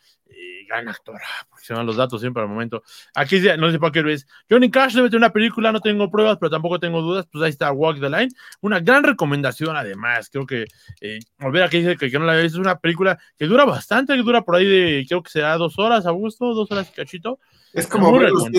eh, 0.43 0.65
gran 0.67 0.87
actor, 0.89 1.19
porque 1.49 1.65
se 1.65 1.73
van 1.73 1.85
los 1.85 1.95
datos 1.95 2.19
siempre 2.21 2.43
al 2.43 2.49
momento. 2.49 2.83
Aquí 3.15 3.39
no 3.57 3.71
sé 3.71 3.79
para 3.79 3.91
qué 3.91 4.13
es. 4.13 4.27
Johnny 4.49 4.69
Cash 4.69 4.93
debe 4.93 5.09
tener 5.09 5.19
una 5.19 5.31
película, 5.31 5.71
no 5.71 5.79
tengo 5.79 6.09
pruebas, 6.09 6.37
pero 6.39 6.49
tampoco 6.49 6.79
tengo 6.79 7.01
dudas, 7.01 7.27
pues 7.31 7.43
ahí 7.43 7.49
está 7.49 7.71
Walk 7.71 7.99
the 7.99 8.09
Line, 8.09 8.29
una 8.61 8.79
gran 8.79 9.03
recomendación 9.03 9.75
además, 9.75 10.29
creo 10.29 10.45
que, 10.45 10.65
eh, 11.01 11.19
volver 11.39 11.63
a 11.63 11.69
que 11.69 11.77
dice 11.77 11.97
que, 11.97 12.09
no 12.19 12.25
la 12.25 12.35
visto, 12.35 12.57
es 12.57 12.65
una 12.65 12.79
película 12.79 13.17
que 13.37 13.45
dura 13.45 13.65
bastante, 13.65 14.15
que 14.15 14.23
dura 14.23 14.41
por 14.41 14.55
ahí 14.55 14.65
de, 14.65 15.05
creo 15.07 15.23
que 15.23 15.31
será 15.31 15.57
dos 15.57 15.79
horas 15.79 16.05
a 16.05 16.11
gusto, 16.11 16.53
dos 16.53 16.71
horas 16.71 16.89
y 16.91 16.95
cachito, 16.95 17.39
es 17.73 17.87
como 17.87 18.11
ver 18.17 18.29
los 18.29 18.49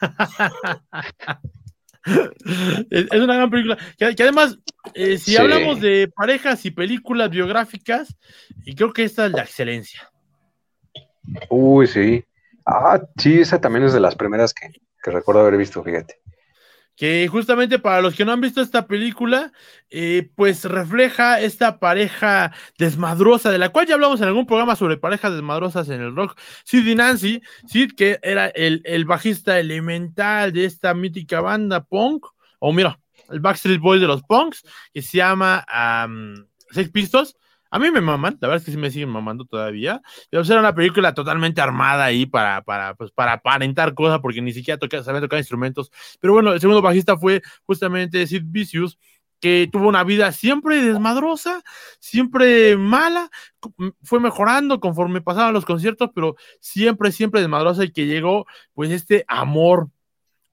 es, 2.90 3.10
una 3.12 3.34
gran 3.34 3.50
película. 3.50 3.78
Que, 3.98 4.14
además, 4.22 4.58
eh, 4.94 5.18
si 5.18 5.36
hablamos 5.36 5.80
de 5.80 6.10
parejas 6.14 6.64
y 6.64 6.70
películas 6.70 7.30
biográficas, 7.30 8.16
y 8.64 8.74
creo 8.74 8.92
que 8.92 9.04
esta 9.04 9.26
es 9.26 9.32
la 9.32 9.42
excelencia. 9.42 10.10
Uy, 11.48 11.86
sí. 11.86 12.24
Ah, 12.66 13.00
sí, 13.16 13.40
esa 13.40 13.60
también 13.60 13.84
es 13.84 13.92
de 13.92 14.00
las 14.00 14.14
primeras 14.14 14.54
que, 14.54 14.68
que 15.02 15.10
recuerdo 15.10 15.42
haber 15.42 15.56
visto, 15.56 15.82
fíjate 15.82 16.20
que 17.00 17.26
justamente 17.28 17.78
para 17.78 18.02
los 18.02 18.14
que 18.14 18.26
no 18.26 18.32
han 18.32 18.42
visto 18.42 18.60
esta 18.60 18.86
película, 18.86 19.54
eh, 19.88 20.28
pues 20.34 20.66
refleja 20.66 21.40
esta 21.40 21.78
pareja 21.78 22.52
desmadrosa, 22.76 23.50
de 23.50 23.56
la 23.56 23.70
cual 23.70 23.86
ya 23.86 23.94
hablamos 23.94 24.20
en 24.20 24.28
algún 24.28 24.44
programa 24.44 24.76
sobre 24.76 24.98
parejas 24.98 25.32
desmadrosas 25.32 25.88
en 25.88 26.02
el 26.02 26.14
rock. 26.14 26.38
Sid 26.64 26.86
y 26.86 26.94
Nancy, 26.94 27.40
Sid 27.66 27.92
que 27.96 28.18
era 28.22 28.48
el, 28.48 29.04
bajista 29.06 29.58
elemental 29.58 30.52
de 30.52 30.66
esta 30.66 30.92
mítica 30.92 31.40
banda 31.40 31.82
punk, 31.82 32.26
o 32.58 32.70
mira, 32.70 33.00
el 33.30 33.40
Backstreet 33.40 33.80
Boy 33.80 33.98
de 33.98 34.06
los 34.06 34.22
punks, 34.22 34.62
que 34.92 35.00
se 35.00 35.16
llama 35.16 35.64
Sex 36.70 36.90
Pistols, 36.90 37.34
a 37.70 37.78
mí 37.78 37.90
me 37.90 38.00
maman, 38.00 38.36
la 38.40 38.48
verdad 38.48 38.58
es 38.60 38.64
que 38.64 38.72
sí 38.72 38.76
me 38.76 38.90
siguen 38.90 39.10
mamando 39.10 39.44
todavía. 39.44 40.02
Pero 40.30 40.42
era 40.42 40.60
una 40.60 40.74
película 40.74 41.14
totalmente 41.14 41.60
armada 41.60 42.04
ahí 42.04 42.26
para, 42.26 42.62
para, 42.62 42.94
pues, 42.94 43.12
para 43.12 43.34
aparentar 43.34 43.94
cosas, 43.94 44.20
porque 44.20 44.42
ni 44.42 44.52
siquiera 44.52 44.78
toca, 44.78 45.02
sabía 45.02 45.20
tocar 45.20 45.38
instrumentos. 45.38 45.90
Pero 46.20 46.34
bueno, 46.34 46.52
el 46.52 46.60
segundo 46.60 46.82
bajista 46.82 47.16
fue 47.16 47.42
justamente 47.66 48.26
Sid 48.26 48.42
Vicious, 48.46 48.98
que 49.40 49.68
tuvo 49.72 49.88
una 49.88 50.04
vida 50.04 50.32
siempre 50.32 50.82
desmadrosa, 50.82 51.62
siempre 51.98 52.76
mala, 52.76 53.30
fue 54.02 54.20
mejorando 54.20 54.80
conforme 54.80 55.22
pasaban 55.22 55.54
los 55.54 55.64
conciertos, 55.64 56.10
pero 56.14 56.36
siempre, 56.60 57.10
siempre 57.12 57.40
desmadrosa 57.40 57.84
y 57.84 57.92
que 57.92 58.06
llegó 58.06 58.46
pues 58.74 58.90
este 58.90 59.24
amor 59.28 59.88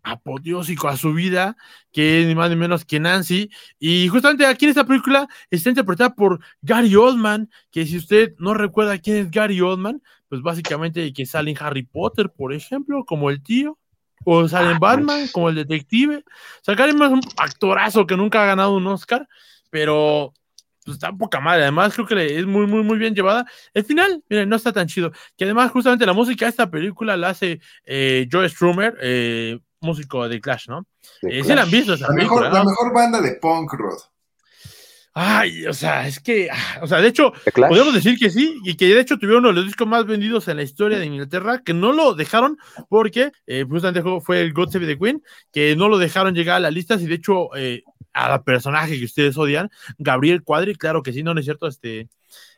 apoteósico 0.08 0.88
a 0.88 0.98
su 0.98 1.14
vida, 1.14 1.58
que 1.92 2.22
es 2.22 2.28
ni 2.28 2.36
más 2.36 2.50
ni 2.50 2.56
menos 2.56 2.86
que 2.86 3.00
Nancy. 3.00 3.50
Y 3.80 4.08
justamente 4.08 4.46
aquí 4.46 4.66
en 4.66 4.70
esta 4.70 4.86
película 4.86 5.28
está 5.50 5.70
interpretada 5.70 6.16
por 6.16 6.40
Gary 6.62 6.96
Oldman, 6.96 7.50
que 7.72 7.86
si 7.86 7.98
usted 7.98 8.34
no 8.40 8.54
recuerda 8.54 8.98
quién 8.98 9.18
es 9.18 9.32
Gary 9.32 9.62
Oldman, 9.62 10.02
pues 10.30 10.42
básicamente 10.42 11.12
que 11.14 11.26
sale 11.26 11.52
en 11.52 11.58
Harry 11.60 11.84
Potter, 11.84 12.30
por 12.30 12.54
ejemplo, 12.54 13.06
como 13.06 13.30
el 13.30 13.44
tío. 13.44 13.78
O 14.26 14.48
sale 14.48 14.72
en 14.72 14.78
ah, 14.78 14.80
Batman, 14.80 15.20
pues. 15.20 15.32
como 15.32 15.50
el 15.50 15.56
detective. 15.56 16.18
O 16.18 16.64
sea, 16.64 16.76
Gary 16.76 16.92
Oldman 16.92 17.20
es 17.20 17.26
un 17.26 17.32
actorazo 17.38 18.08
que 18.08 18.18
nunca 18.18 18.44
ha 18.44 18.48
ganado 18.48 18.76
un 18.76 18.88
Oscar, 18.88 19.28
pero 19.70 20.34
pues 20.88 20.96
está 20.96 21.12
poca 21.12 21.42
madre. 21.42 21.64
Además, 21.64 21.94
creo 21.94 22.08
que 22.08 22.40
es 22.40 22.46
muy, 22.46 22.66
muy, 22.66 22.82
muy 22.82 22.98
bien 22.98 23.14
llevada. 23.14 23.46
El 23.74 23.84
final, 23.84 24.24
miren, 24.30 24.48
no 24.48 24.56
está 24.56 24.72
tan 24.72 24.88
chido. 24.88 25.12
Que 25.38 25.44
además, 25.44 25.70
justamente 25.70 26.06
la 26.06 26.14
música 26.14 26.46
de 26.46 26.50
esta 26.52 26.72
película 26.72 27.18
la 27.18 27.30
hace 27.30 27.60
eh, 27.86 28.26
Joe 28.32 28.48
Strummer, 28.48 28.98
eh, 29.02 29.60
músico 29.82 30.28
de 30.28 30.42
Clash, 30.42 30.68
¿no? 30.68 30.86
Eh, 31.22 31.44
la 31.44 31.64
han 31.64 31.72
visto 31.72 31.94
esa 31.94 32.08
la 32.08 32.14
mejor, 32.14 32.52
la 32.52 32.64
mejor 32.64 32.94
banda 32.94 33.22
de 33.22 33.34
punk, 33.36 33.74
Rod. 33.74 34.00
Ay, 35.20 35.66
o 35.66 35.74
sea, 35.74 36.08
es 36.08 36.20
que, 36.20 36.48
ah, 36.52 36.80
o 36.84 36.86
sea, 36.86 37.02
de 37.02 37.08
hecho, 37.08 37.34
podemos 37.56 37.92
decir 37.92 38.20
que 38.20 38.30
sí, 38.30 38.60
y 38.64 38.78
que 38.78 38.86
de 38.86 39.00
hecho 39.00 39.18
tuvieron 39.18 39.40
uno 39.40 39.48
de 39.48 39.56
los 39.56 39.66
discos 39.66 39.88
más 39.88 40.06
vendidos 40.06 40.48
en 40.48 40.58
la 40.58 40.64
historia 40.64 41.00
de 41.00 41.08
Inglaterra, 41.08 41.64
que 41.66 41.74
no 41.74 41.92
lo 41.92 42.14
dejaron 42.14 42.60
porque 42.88 43.32
eh, 43.48 43.66
justamente 43.68 44.04
fue 44.22 44.42
el 44.42 44.54
God 44.54 44.70
Save 44.70 44.86
the 44.86 45.00
Queen, 45.00 45.24
que 45.52 45.76
no 45.76 45.90
lo 45.90 45.98
dejaron 45.98 46.36
llegar 46.36 46.58
a 46.58 46.60
las 46.60 46.72
listas, 46.72 47.02
y 47.02 47.08
de 47.08 47.16
hecho, 47.16 47.50
eh, 47.56 47.82
a 48.14 48.30
la 48.30 48.44
personaje 48.44 49.00
que 49.00 49.06
ustedes 49.06 49.36
odian, 49.40 49.72
Gabriel 49.98 50.44
Cuadri, 50.44 50.76
claro 50.76 51.02
que 51.02 51.12
sí, 51.12 51.24
no, 51.24 51.34
no 51.34 51.40
es 51.40 51.48
cierto, 51.48 51.66
este, 51.66 52.10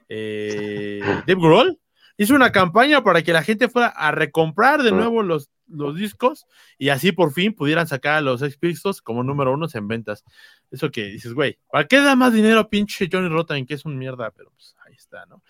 eh, 0.10 1.00
Dave 1.28 1.40
Grohl, 1.40 1.80
hizo 2.20 2.36
una 2.36 2.52
campaña 2.52 3.02
para 3.02 3.24
que 3.24 3.32
la 3.32 3.44
gente 3.44 3.70
fuera 3.70 3.88
a 3.88 4.12
recomprar 4.12 4.84
de 4.84 4.92
nuevo 4.92 5.24
los, 5.24 5.50
los 5.68 5.96
discos 5.96 6.46
y 6.78 6.90
así 6.90 7.14
por 7.14 7.32
fin 7.32 7.54
pudieran 7.54 7.88
sacar 7.88 8.16
a 8.16 8.22
los 8.22 8.42
Sex 8.42 8.58
Pistols 8.58 9.02
como 9.02 9.24
número 9.24 9.54
uno 9.54 9.68
en 9.74 9.88
ventas. 9.88 10.26
Eso 10.70 10.92
que 10.92 11.06
dices, 11.06 11.34
güey, 11.34 11.58
¿para 11.72 11.88
qué 11.88 12.02
da 12.02 12.18
más 12.18 12.34
dinero 12.34 12.70
pinche 12.70 13.08
Johnny 13.10 13.30
Rotten 13.30 13.66
que 13.66 13.74
es 13.74 13.86
un 13.86 13.98
mierda? 13.98 14.32
Pero 14.32 14.52
pues 14.52 14.76
ahí 14.86 14.94
está, 14.96 15.26
¿no? 15.28 15.42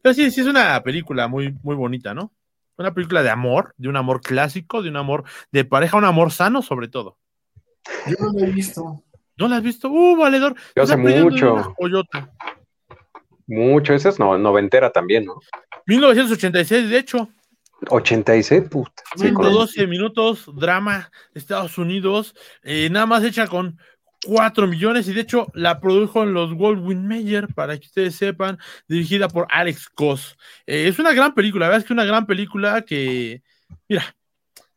Pero 0.00 0.14
sí, 0.14 0.30
sí 0.30 0.42
es 0.42 0.46
una 0.46 0.80
película 0.84 1.26
muy, 1.26 1.58
muy 1.64 1.74
bonita, 1.74 2.14
¿no? 2.14 2.32
Una 2.76 2.94
película 2.94 3.24
de 3.24 3.30
amor, 3.30 3.74
de 3.76 3.88
un 3.88 3.96
amor 3.96 4.20
clásico, 4.20 4.80
de 4.80 4.90
un 4.90 4.96
amor 4.96 5.24
de 5.50 5.64
pareja, 5.64 5.96
un 5.96 6.04
amor 6.04 6.30
sano 6.30 6.62
sobre 6.62 6.86
todo. 6.86 7.18
Yo 8.06 8.14
no 8.20 8.38
la 8.38 8.46
he 8.46 8.50
visto. 8.52 9.02
¿No 9.36 9.48
la 9.48 9.56
has 9.56 9.62
visto? 9.64 9.90
¡Uh, 9.90 10.16
valedor! 10.16 10.54
Yo 10.76 10.84
hace 10.84 10.96
mucho. 10.96 11.74
Mucho, 13.52 13.92
esa 13.92 14.08
es 14.08 14.18
noventera 14.18 14.90
también, 14.90 15.26
¿no? 15.26 15.38
1986, 15.86 16.88
de 16.88 16.98
hecho. 16.98 17.28
86, 17.90 18.62
puta. 18.70 19.02
112 19.16 19.86
minutos, 19.86 20.46
drama 20.54 21.10
de 21.34 21.40
Estados 21.40 21.76
Unidos, 21.76 22.34
eh, 22.62 22.88
nada 22.90 23.04
más 23.04 23.22
hecha 23.24 23.46
con 23.46 23.78
4 24.24 24.66
millones 24.66 25.06
y 25.08 25.12
de 25.12 25.20
hecho 25.20 25.48
la 25.52 25.80
produjo 25.80 26.22
en 26.22 26.32
los 26.32 26.54
Goldwyn 26.54 27.06
Mayer, 27.06 27.48
para 27.54 27.76
que 27.78 27.86
ustedes 27.86 28.14
sepan, 28.14 28.58
dirigida 28.88 29.28
por 29.28 29.46
Alex 29.50 29.88
Koss. 29.90 30.38
Eh, 30.66 30.88
es 30.88 30.98
una 30.98 31.12
gran 31.12 31.34
película, 31.34 31.66
la 31.66 31.70
verdad 31.70 31.82
es 31.82 31.86
que 31.86 31.92
una 31.92 32.04
gran 32.04 32.24
película 32.24 32.82
que, 32.82 33.42
mira, 33.86 34.16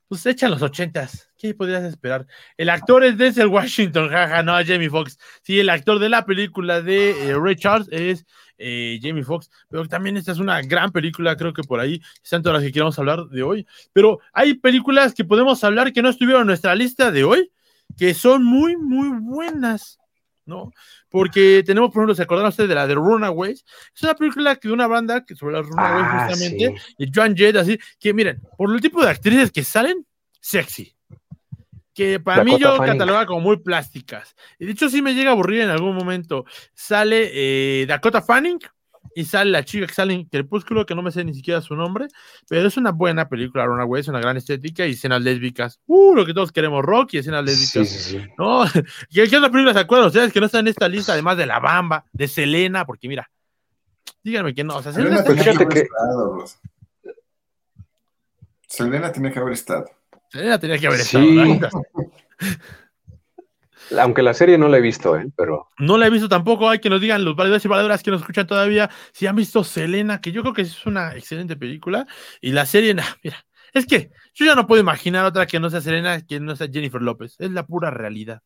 pues 0.07 0.25
hecha 0.25 0.47
en 0.47 0.51
los 0.51 0.61
ochentas, 0.61 1.29
¿qué 1.37 1.53
podrías 1.53 1.83
esperar? 1.83 2.27
El 2.57 2.69
actor 2.69 3.03
es 3.03 3.17
Denzel 3.17 3.47
Washington, 3.47 4.09
jaja, 4.11 4.43
no, 4.43 4.53
Jamie 4.65 4.89
Foxx. 4.89 5.17
Sí, 5.43 5.59
el 5.59 5.69
actor 5.69 5.99
de 5.99 6.09
la 6.09 6.25
película 6.25 6.81
de 6.81 7.29
eh, 7.29 7.35
Ray 7.37 7.55
Charles 7.55 7.87
es 7.91 8.25
eh, 8.57 8.99
Jamie 9.01 9.23
Foxx, 9.23 9.49
pero 9.69 9.87
también 9.87 10.17
esta 10.17 10.31
es 10.31 10.39
una 10.39 10.61
gran 10.61 10.91
película, 10.91 11.35
creo 11.35 11.53
que 11.53 11.63
por 11.63 11.79
ahí 11.79 12.01
están 12.23 12.41
todas 12.41 12.59
las 12.59 12.65
que 12.65 12.71
queremos 12.71 12.97
hablar 12.99 13.25
de 13.27 13.43
hoy, 13.43 13.67
pero 13.93 14.19
hay 14.33 14.53
películas 14.55 15.13
que 15.13 15.25
podemos 15.25 15.63
hablar 15.63 15.93
que 15.93 16.01
no 16.01 16.09
estuvieron 16.09 16.41
en 16.41 16.47
nuestra 16.47 16.75
lista 16.75 17.11
de 17.11 17.23
hoy, 17.23 17.51
que 17.97 18.13
son 18.13 18.43
muy, 18.43 18.77
muy 18.77 19.09
buenas, 19.21 19.99
¿no? 20.45 20.71
Porque 21.09 21.63
tenemos, 21.65 21.91
por 21.91 22.01
ejemplo, 22.01 22.15
¿se 22.15 22.23
acordaron 22.23 22.49
ustedes 22.49 22.69
de 22.69 22.75
la 22.75 22.87
de 22.87 22.95
Runaways? 22.95 23.65
Es 23.95 24.03
una 24.03 24.15
película 24.15 24.55
que 24.55 24.67
de 24.67 24.73
una 24.73 24.87
banda 24.87 25.23
que 25.25 25.35
sobre 25.35 25.55
las 25.55 25.65
Runaways 25.65 26.05
ah, 26.07 26.27
justamente, 26.27 26.75
y 26.97 27.11
Joan 27.13 27.35
Jett, 27.35 27.55
así, 27.55 27.79
que 27.99 28.13
miren, 28.13 28.41
por 28.57 28.73
el 28.73 28.81
tipo 28.81 29.03
de 29.03 29.09
actrices 29.09 29.51
que 29.51 29.63
salen, 29.63 30.05
sexy 30.39 30.94
que 31.95 32.19
para 32.19 32.43
mí 32.43 32.57
yo 32.59 32.77
cataloga 32.77 33.25
como 33.25 33.39
muy 33.39 33.57
plásticas. 33.57 34.35
Y 34.59 34.65
de 34.65 34.73
hecho 34.73 34.89
sí 34.89 35.01
me 35.01 35.15
llega 35.15 35.29
a 35.29 35.33
aburrir 35.33 35.61
en 35.61 35.69
algún 35.69 35.95
momento. 35.95 36.45
Sale 36.73 37.31
eh, 37.33 37.85
Dakota 37.87 38.21
Fanning 38.21 38.59
y 39.15 39.23
sale 39.23 39.49
la 39.49 39.63
chica 39.63 39.87
que 39.87 39.93
sale 39.93 40.13
en 40.13 40.25
Crepúsculo, 40.25 40.85
que 40.85 40.93
no 40.93 41.01
me 41.01 41.11
sé 41.11 41.23
ni 41.23 41.33
siquiera 41.33 41.61
su 41.61 41.73
nombre, 41.73 42.07
pero 42.49 42.67
es 42.67 42.75
una 42.75 42.91
buena 42.91 43.29
película, 43.29 43.65
Runaway, 43.65 44.01
es 44.01 44.09
una 44.09 44.19
gran 44.19 44.35
estética 44.35 44.85
y 44.85 44.91
escenas 44.91 45.21
lésbicas. 45.21 45.79
Uh, 45.85 46.13
lo 46.13 46.25
que 46.25 46.33
todos 46.33 46.51
queremos, 46.51 46.83
rock 46.83 47.13
y 47.13 47.19
escenas 47.19 47.45
lésbicas. 47.45 47.87
Sí, 47.87 47.97
sí, 47.97 48.19
sí. 48.19 48.27
¿No? 48.37 48.65
¿Qué, 49.09 49.23
otra 49.23 49.49
película 49.49 49.73
se 49.73 49.79
acuerdan 49.79 50.07
ustedes 50.07 50.33
que 50.33 50.41
no 50.41 50.47
está 50.47 50.59
en 50.59 50.67
esta 50.67 50.89
lista, 50.89 51.13
además 51.13 51.37
de 51.37 51.45
La 51.45 51.61
Bamba, 51.61 52.03
de 52.11 52.27
Selena? 52.27 52.85
Porque 52.85 53.07
mira, 53.07 53.31
díganme 54.21 54.53
que 54.53 54.65
no. 54.65 54.75
O 54.75 54.83
sea, 54.83 54.91
Selena, 54.91 55.23
tiene 55.23 55.43
que... 55.43 55.79
Estado, 55.79 56.45
Selena 58.67 59.11
tiene 59.13 59.31
que 59.31 59.39
haber 59.39 59.53
estado. 59.53 59.85
Selena 60.35 60.59
tenía 60.59 60.77
que 60.77 60.87
haber 60.87 60.99
estado. 60.99 61.25
Aunque 63.99 64.21
la 64.21 64.33
serie 64.33 64.57
no 64.57 64.67
la 64.67 64.77
he 64.77 64.81
visto, 64.81 65.15
¿eh? 65.17 65.27
pero. 65.35 65.69
No 65.77 65.97
la 65.97 66.07
he 66.07 66.09
visto 66.09 66.27
tampoco. 66.27 66.67
Hay 66.67 66.79
que 66.79 66.89
nos 66.89 66.99
digan 66.99 67.23
los 67.23 67.37
valedores 67.37 67.63
y 67.63 67.67
valedoras 67.69 68.03
que 68.03 68.11
nos 68.11 68.19
escuchan 68.21 68.45
todavía 68.45 68.89
si 69.13 69.27
han 69.27 69.35
visto 69.35 69.63
Selena, 69.63 70.19
que 70.19 70.33
yo 70.33 70.41
creo 70.41 70.53
que 70.53 70.63
es 70.63 70.85
una 70.85 71.15
excelente 71.15 71.55
película. 71.55 72.05
Y 72.41 72.51
la 72.51 72.65
serie, 72.65 72.93
mira, 73.23 73.45
es 73.73 73.85
que 73.85 74.11
yo 74.33 74.45
ya 74.45 74.55
no 74.55 74.67
puedo 74.67 74.81
imaginar 74.81 75.23
otra 75.23 75.45
que 75.45 75.59
no 75.59 75.69
sea 75.69 75.79
Selena, 75.79 76.19
que 76.25 76.41
no 76.41 76.55
sea 76.57 76.67
Jennifer 76.67 77.01
López. 77.01 77.35
Es 77.39 77.51
la 77.51 77.65
pura 77.65 77.91
realidad. 77.91 78.41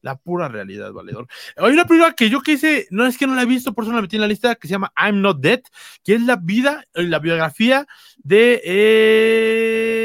La 0.00 0.16
pura 0.16 0.48
realidad, 0.48 0.92
valedor. 0.92 1.26
Hay 1.56 1.72
una 1.72 1.86
película 1.86 2.12
que 2.12 2.28
yo 2.28 2.40
quise, 2.40 2.86
no 2.90 3.06
es 3.06 3.16
que 3.16 3.26
no 3.26 3.34
la 3.34 3.42
he 3.42 3.46
visto, 3.46 3.72
por 3.72 3.84
eso 3.84 3.92
la 3.92 4.02
metí 4.02 4.16
en 4.16 4.22
la 4.22 4.28
lista, 4.28 4.56
que 4.56 4.68
se 4.68 4.72
llama 4.72 4.92
I'm 5.00 5.20
Not 5.20 5.40
Dead, 5.40 5.62
que 6.04 6.14
es 6.14 6.22
la 6.22 6.36
vida, 6.36 6.84
la 6.92 7.20
biografía 7.20 7.86
de 8.18 8.60
eh, 8.64 10.01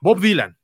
Bob 0.00 0.20
Dylan. 0.20 0.56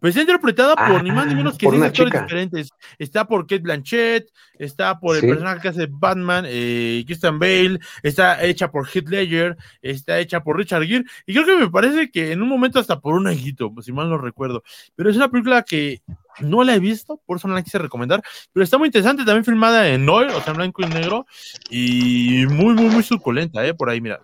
pues 0.00 0.10
está 0.10 0.22
interpretada 0.22 0.74
por 0.74 1.02
ni 1.04 1.10
más 1.10 1.26
ni 1.26 1.34
menos 1.34 1.58
que 1.58 1.68
seis 1.68 1.82
actores 1.82 2.22
diferentes. 2.22 2.70
Está 2.98 3.26
por 3.26 3.42
Kate 3.42 3.62
Blanchett, 3.62 4.30
está 4.58 4.98
por 4.98 5.16
el 5.16 5.22
personaje 5.22 5.60
que 5.60 5.68
hace 5.68 5.88
Batman, 5.90 6.44
eh, 6.48 7.02
Christian 7.06 7.38
Bale, 7.38 7.78
está 8.02 8.42
hecha 8.42 8.70
por 8.70 8.88
Heath 8.88 9.08
Ledger, 9.08 9.56
está 9.82 10.18
hecha 10.18 10.42
por 10.42 10.56
Richard 10.56 10.84
Gere, 10.84 11.04
y 11.26 11.34
creo 11.34 11.44
que 11.44 11.56
me 11.56 11.70
parece 11.70 12.10
que 12.10 12.32
en 12.32 12.42
un 12.42 12.48
momento 12.48 12.78
hasta 12.78 13.00
por 13.00 13.14
un 13.14 13.30
hijito, 13.30 13.72
si 13.82 13.92
mal 13.92 14.08
no 14.08 14.18
recuerdo. 14.18 14.62
Pero 14.96 15.10
es 15.10 15.16
una 15.16 15.30
película 15.30 15.62
que 15.62 16.02
no 16.40 16.64
la 16.64 16.74
he 16.74 16.80
visto, 16.80 17.20
por 17.26 17.36
eso 17.36 17.48
no 17.48 17.54
la 17.54 17.62
quise 17.62 17.78
recomendar, 17.78 18.22
pero 18.52 18.64
está 18.64 18.78
muy 18.78 18.86
interesante, 18.86 19.24
también 19.24 19.44
filmada 19.44 19.88
en 19.88 20.08
oil, 20.08 20.30
o 20.30 20.40
sea, 20.40 20.52
en 20.52 20.56
blanco 20.56 20.82
y 20.82 20.86
negro, 20.86 21.26
y 21.68 22.46
muy, 22.48 22.74
muy, 22.74 22.86
muy 22.86 23.02
suculenta, 23.02 23.66
¿eh? 23.66 23.74
Por 23.74 23.90
ahí, 23.90 24.00
mira. 24.00 24.20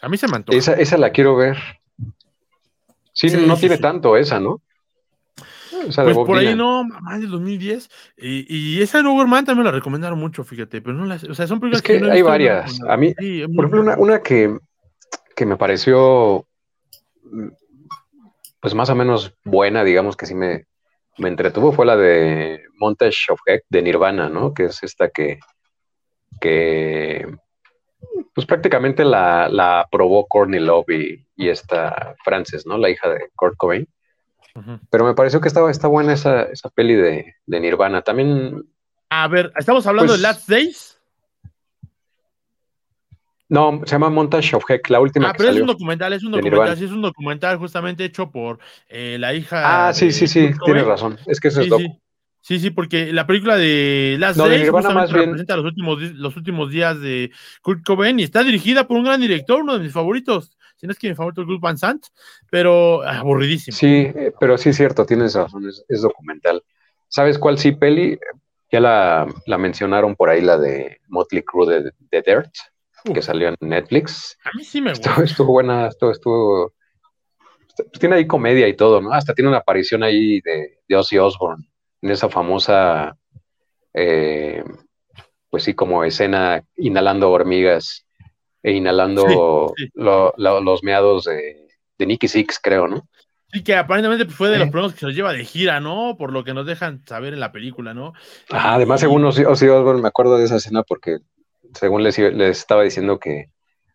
A 0.00 0.08
mí 0.08 0.16
se 0.16 0.28
me 0.28 0.36
antoja. 0.36 0.58
Esa, 0.58 0.74
esa 0.74 0.96
la 0.98 1.10
quiero 1.10 1.36
ver. 1.36 1.56
Sí, 3.12 3.28
no 3.30 3.56
tiene 3.56 3.78
tanto 3.78 4.16
esa, 4.16 4.38
¿no? 4.38 4.62
pues 5.94 6.16
por 6.16 6.36
ahí 6.36 6.54
no, 6.54 6.84
más 6.84 7.20
del 7.20 7.30
2010. 7.30 7.88
Y, 8.16 8.46
y 8.76 8.82
esa 8.82 9.02
de 9.02 9.08
Overman 9.08 9.44
también 9.44 9.64
la 9.64 9.72
recomendaron 9.72 10.18
mucho, 10.18 10.44
fíjate, 10.44 10.80
pero 10.80 10.96
no 10.96 11.06
las, 11.06 11.24
o 11.24 11.34
sea, 11.34 11.46
son 11.46 11.60
películas 11.60 11.82
es 11.88 12.00
que, 12.00 12.10
hay 12.10 12.22
varias. 12.22 12.80
A 12.88 12.96
mí, 12.96 13.14
por 13.14 13.64
ejemplo, 13.64 13.80
una, 13.80 13.96
una 13.96 14.22
que, 14.22 14.56
que, 15.34 15.46
me 15.46 15.56
pareció 15.56 16.46
pues 18.60 18.74
más 18.74 18.90
o 18.90 18.94
menos 18.94 19.34
buena, 19.44 19.84
digamos 19.84 20.16
que 20.16 20.26
sí 20.26 20.34
me, 20.34 20.66
me 21.18 21.28
entretuvo, 21.28 21.72
fue 21.72 21.86
la 21.86 21.96
de 21.96 22.62
Montage 22.76 23.30
of 23.30 23.40
Heck 23.46 23.64
de 23.68 23.82
Nirvana, 23.82 24.28
¿no? 24.28 24.54
Que 24.54 24.66
es 24.66 24.82
esta 24.82 25.10
que, 25.10 25.38
que 26.40 27.26
pues 28.34 28.46
prácticamente 28.46 29.04
la, 29.04 29.48
la 29.48 29.88
probó 29.90 30.26
Courtney 30.26 30.60
Love 30.60 30.90
y, 30.90 31.26
y, 31.36 31.48
esta 31.48 32.14
Frances, 32.24 32.66
¿no? 32.66 32.78
La 32.78 32.90
hija 32.90 33.08
de 33.08 33.30
Kurt 33.34 33.56
Cobain. 33.56 33.88
Pero 34.90 35.04
me 35.04 35.14
pareció 35.14 35.40
que 35.40 35.48
estaba 35.48 35.70
está 35.70 35.86
buena 35.86 36.12
esa, 36.12 36.42
esa 36.42 36.68
peli 36.70 36.94
de, 36.94 37.34
de, 37.46 37.60
Nirvana. 37.60 38.02
También. 38.02 38.64
A 39.08 39.28
ver, 39.28 39.52
¿estamos 39.56 39.86
hablando 39.86 40.12
de 40.12 40.18
pues 40.18 40.22
Last 40.22 40.48
Days? 40.48 40.98
No, 43.48 43.80
se 43.84 43.92
llama 43.92 44.10
Montage 44.10 44.54
of 44.54 44.64
Heck, 44.68 44.90
la 44.90 45.00
última. 45.00 45.30
Ah, 45.30 45.34
pero 45.36 45.50
es 45.50 45.60
un 45.60 45.66
documental, 45.66 46.12
es 46.12 46.22
un 46.22 46.32
documental, 46.32 46.76
sí, 46.76 46.84
es 46.84 46.90
un 46.90 47.00
documental 47.00 47.56
justamente 47.56 48.04
hecho 48.04 48.30
por 48.30 48.58
eh, 48.88 49.16
la 49.18 49.32
hija. 49.32 49.88
Ah, 49.88 49.94
sí, 49.94 50.12
sí, 50.12 50.26
sí, 50.26 50.50
tienes 50.64 50.84
razón. 50.84 51.18
Es 51.26 51.40
que 51.40 51.48
eso 51.48 51.62
es 51.62 51.68
sí. 51.74 51.98
Sí, 52.48 52.58
sí, 52.58 52.70
porque 52.70 53.12
la 53.12 53.26
película 53.26 53.58
de 53.58 54.16
Last 54.18 54.38
no, 54.38 54.48
Days 54.48 54.72
más 54.72 55.12
bien... 55.12 55.26
representa 55.26 55.54
los 55.54 55.66
últimos, 55.66 56.00
los 56.14 56.34
últimos 56.34 56.70
días 56.70 56.98
de 56.98 57.30
Kurt 57.60 57.84
Cobain 57.84 58.18
y 58.18 58.22
está 58.22 58.42
dirigida 58.42 58.88
por 58.88 58.96
un 58.96 59.04
gran 59.04 59.20
director, 59.20 59.60
uno 59.60 59.74
de 59.74 59.80
mis 59.80 59.92
favoritos. 59.92 60.56
Si 60.76 60.86
no 60.86 60.92
es 60.92 60.98
que 60.98 61.10
mi 61.10 61.14
favorito 61.14 61.42
es 61.42 61.46
Gus 61.46 61.60
Van 61.60 61.76
Sant, 61.76 62.06
pero 62.50 63.02
aburridísimo. 63.02 63.76
Sí, 63.76 64.10
eh, 64.14 64.32
pero 64.40 64.56
sí 64.56 64.70
es 64.70 64.76
cierto, 64.76 65.04
tienes 65.04 65.34
razón, 65.34 65.68
es, 65.68 66.00
documental. 66.00 66.64
¿Sabes 67.08 67.38
cuál 67.38 67.58
sí, 67.58 67.72
peli? 67.72 68.18
Ya 68.72 68.80
la, 68.80 69.26
la, 69.44 69.58
mencionaron 69.58 70.16
por 70.16 70.30
ahí, 70.30 70.40
la 70.40 70.56
de 70.56 71.02
Motley 71.08 71.42
Crue 71.42 71.66
de, 71.66 71.92
de 72.10 72.22
Dirt, 72.22 72.54
que 73.12 73.20
salió 73.20 73.48
en 73.48 73.56
Netflix. 73.60 74.38
A 74.44 74.56
mí 74.56 74.64
sí 74.64 74.80
me 74.80 74.92
gusta. 74.92 75.22
Estuvo, 75.22 75.52
buena, 75.52 75.88
estuvo, 75.88 76.12
estuvo 76.12 76.72
pues 77.76 77.90
tiene 78.00 78.14
ahí 78.14 78.26
comedia 78.26 78.66
y 78.68 78.74
todo, 78.74 79.02
¿no? 79.02 79.12
Hasta 79.12 79.34
tiene 79.34 79.50
una 79.50 79.58
aparición 79.58 80.02
ahí 80.02 80.40
de, 80.40 80.78
de 80.88 80.96
Ozzy 80.96 81.18
Osbourne 81.18 81.68
en 82.02 82.10
esa 82.10 82.28
famosa, 82.28 83.16
eh, 83.94 84.64
pues 85.50 85.64
sí, 85.64 85.74
como 85.74 86.04
escena 86.04 86.62
inhalando 86.76 87.30
hormigas 87.30 88.06
e 88.62 88.72
inhalando 88.72 89.74
los 89.94 90.82
meados 90.82 91.24
de, 91.24 91.68
de 91.98 92.06
Nicky 92.06 92.28
Six, 92.28 92.58
creo, 92.62 92.88
¿no? 92.88 93.08
Sí, 93.52 93.64
que 93.64 93.74
aparentemente 93.74 94.26
fue 94.26 94.50
de 94.50 94.58
los 94.58 94.68
primeros 94.68 94.92
que 94.92 95.00
se 95.00 95.06
los 95.06 95.14
lleva 95.14 95.32
de 95.32 95.44
gira, 95.44 95.80
¿no? 95.80 96.16
Por 96.18 96.32
lo 96.32 96.44
que 96.44 96.52
nos 96.52 96.66
dejan 96.66 97.02
saber 97.06 97.32
en 97.32 97.40
la 97.40 97.50
película, 97.50 97.94
¿no? 97.94 98.12
además, 98.50 99.00
según 99.00 99.24
Ozzy 99.24 99.44
Osbourne, 99.44 100.02
me 100.02 100.08
acuerdo 100.08 100.36
de 100.36 100.44
esa 100.44 100.56
escena 100.56 100.82
porque 100.82 101.18
según 101.72 102.02
les, 102.02 102.18
les 102.18 102.58
estaba 102.58 102.82
diciendo 102.82 103.18
que 103.18 103.50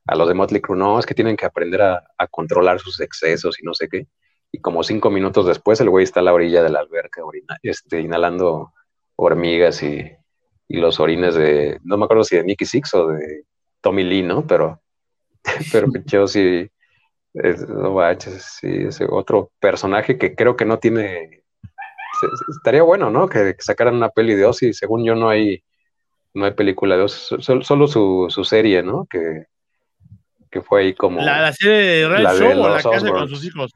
a 0.08 0.16
los 0.16 0.28
de 0.28 0.34
Motley 0.34 0.60
Crue, 0.60 0.78
no, 0.78 0.98
es 0.98 1.06
que 1.06 1.14
tienen 1.14 1.38
que 1.38 1.46
aprender 1.46 1.82
a, 1.84 2.04
a 2.18 2.28
controlar 2.28 2.80
sus 2.80 3.00
excesos 3.00 3.60
y 3.62 3.66
no 3.66 3.74
sé 3.74 3.88
qué 3.90 4.08
y 4.54 4.60
como 4.60 4.84
cinco 4.84 5.10
minutos 5.10 5.48
después 5.48 5.82
el 5.82 5.90
güey 5.90 6.04
está 6.04 6.20
a 6.20 6.24
la 6.24 6.34
orilla 6.34 6.62
de 6.62 6.70
la 6.70 6.80
alberca 6.80 7.22
este, 7.64 8.00
inhalando 8.00 8.72
hormigas 9.16 9.84
y, 9.84 10.12
los 10.70 11.00
orines 11.00 11.36
de, 11.36 11.80
no 11.84 11.98
me 11.98 12.06
acuerdo 12.06 12.24
si 12.24 12.36
de 12.36 12.44
Nicky 12.44 12.66
Six 12.66 12.96
o 12.96 13.10
de 13.10 13.44
Tommy 13.82 14.04
Lee, 14.04 14.24
¿no? 14.24 14.48
Pero, 14.48 14.82
pero 15.72 15.88
yo 16.06 16.26
sí, 16.26 16.68
no 17.34 17.96
sí, 18.20 18.68
ese 18.88 19.06
otro 19.08 19.52
personaje 19.60 20.18
que 20.18 20.34
creo 20.34 20.56
que 20.56 20.66
no 20.66 20.80
tiene, 20.80 21.44
estaría 22.58 22.82
bueno, 22.82 23.12
¿no? 23.12 23.28
Que, 23.28 23.56
sacaran 23.60 23.96
una 23.96 24.10
peli 24.10 24.34
de 24.34 24.46
Ozzy, 24.46 24.74
según 24.74 25.06
yo 25.06 25.14
no 25.14 25.30
hay, 25.30 25.64
no 26.34 26.46
hay 26.46 26.52
película 26.52 26.98
de 26.98 27.04
Ozzy, 27.04 27.36
solo, 27.40 27.88
su, 27.88 28.28
su, 28.30 28.44
serie, 28.44 28.82
¿no? 28.82 29.06
Que, 29.08 29.46
que 30.50 30.62
fue 30.62 30.82
ahí 30.82 30.96
como... 30.96 31.22
La, 31.22 31.54
serie 31.54 31.78
de 31.78 32.08
Red 32.08 32.24
Show 32.40 32.64
o 32.64 32.70
la 32.70 32.82
casa 32.82 33.12
con 33.12 33.30
sus 33.30 33.46
hijos. 33.46 33.74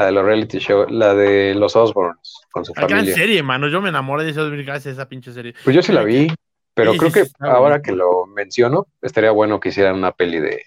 La 0.00 0.06
de 0.06 0.12
los 0.12 0.24
reality 0.24 0.58
show, 0.60 0.86
la 0.88 1.14
de 1.14 1.54
los 1.54 1.76
Osborns 1.76 2.46
con 2.50 2.64
su 2.64 2.72
familia. 2.72 3.02
gran 3.02 3.14
serie, 3.14 3.42
mano. 3.42 3.68
Yo 3.68 3.82
me 3.82 3.90
enamoré 3.90 4.24
de 4.24 4.30
esa, 4.30 4.90
esa 4.90 5.06
pinche 5.06 5.30
serie. 5.30 5.54
Pues 5.62 5.76
yo 5.76 5.82
sí 5.82 5.92
la 5.92 6.02
vi, 6.02 6.32
pero 6.72 6.94
creo 6.94 7.12
que 7.12 7.24
ahora 7.38 7.82
que 7.82 7.92
lo 7.92 8.24
menciono, 8.24 8.86
estaría 9.02 9.30
bueno 9.30 9.60
que 9.60 9.68
hicieran 9.68 9.96
una 9.96 10.12
peli 10.12 10.40
de, 10.40 10.62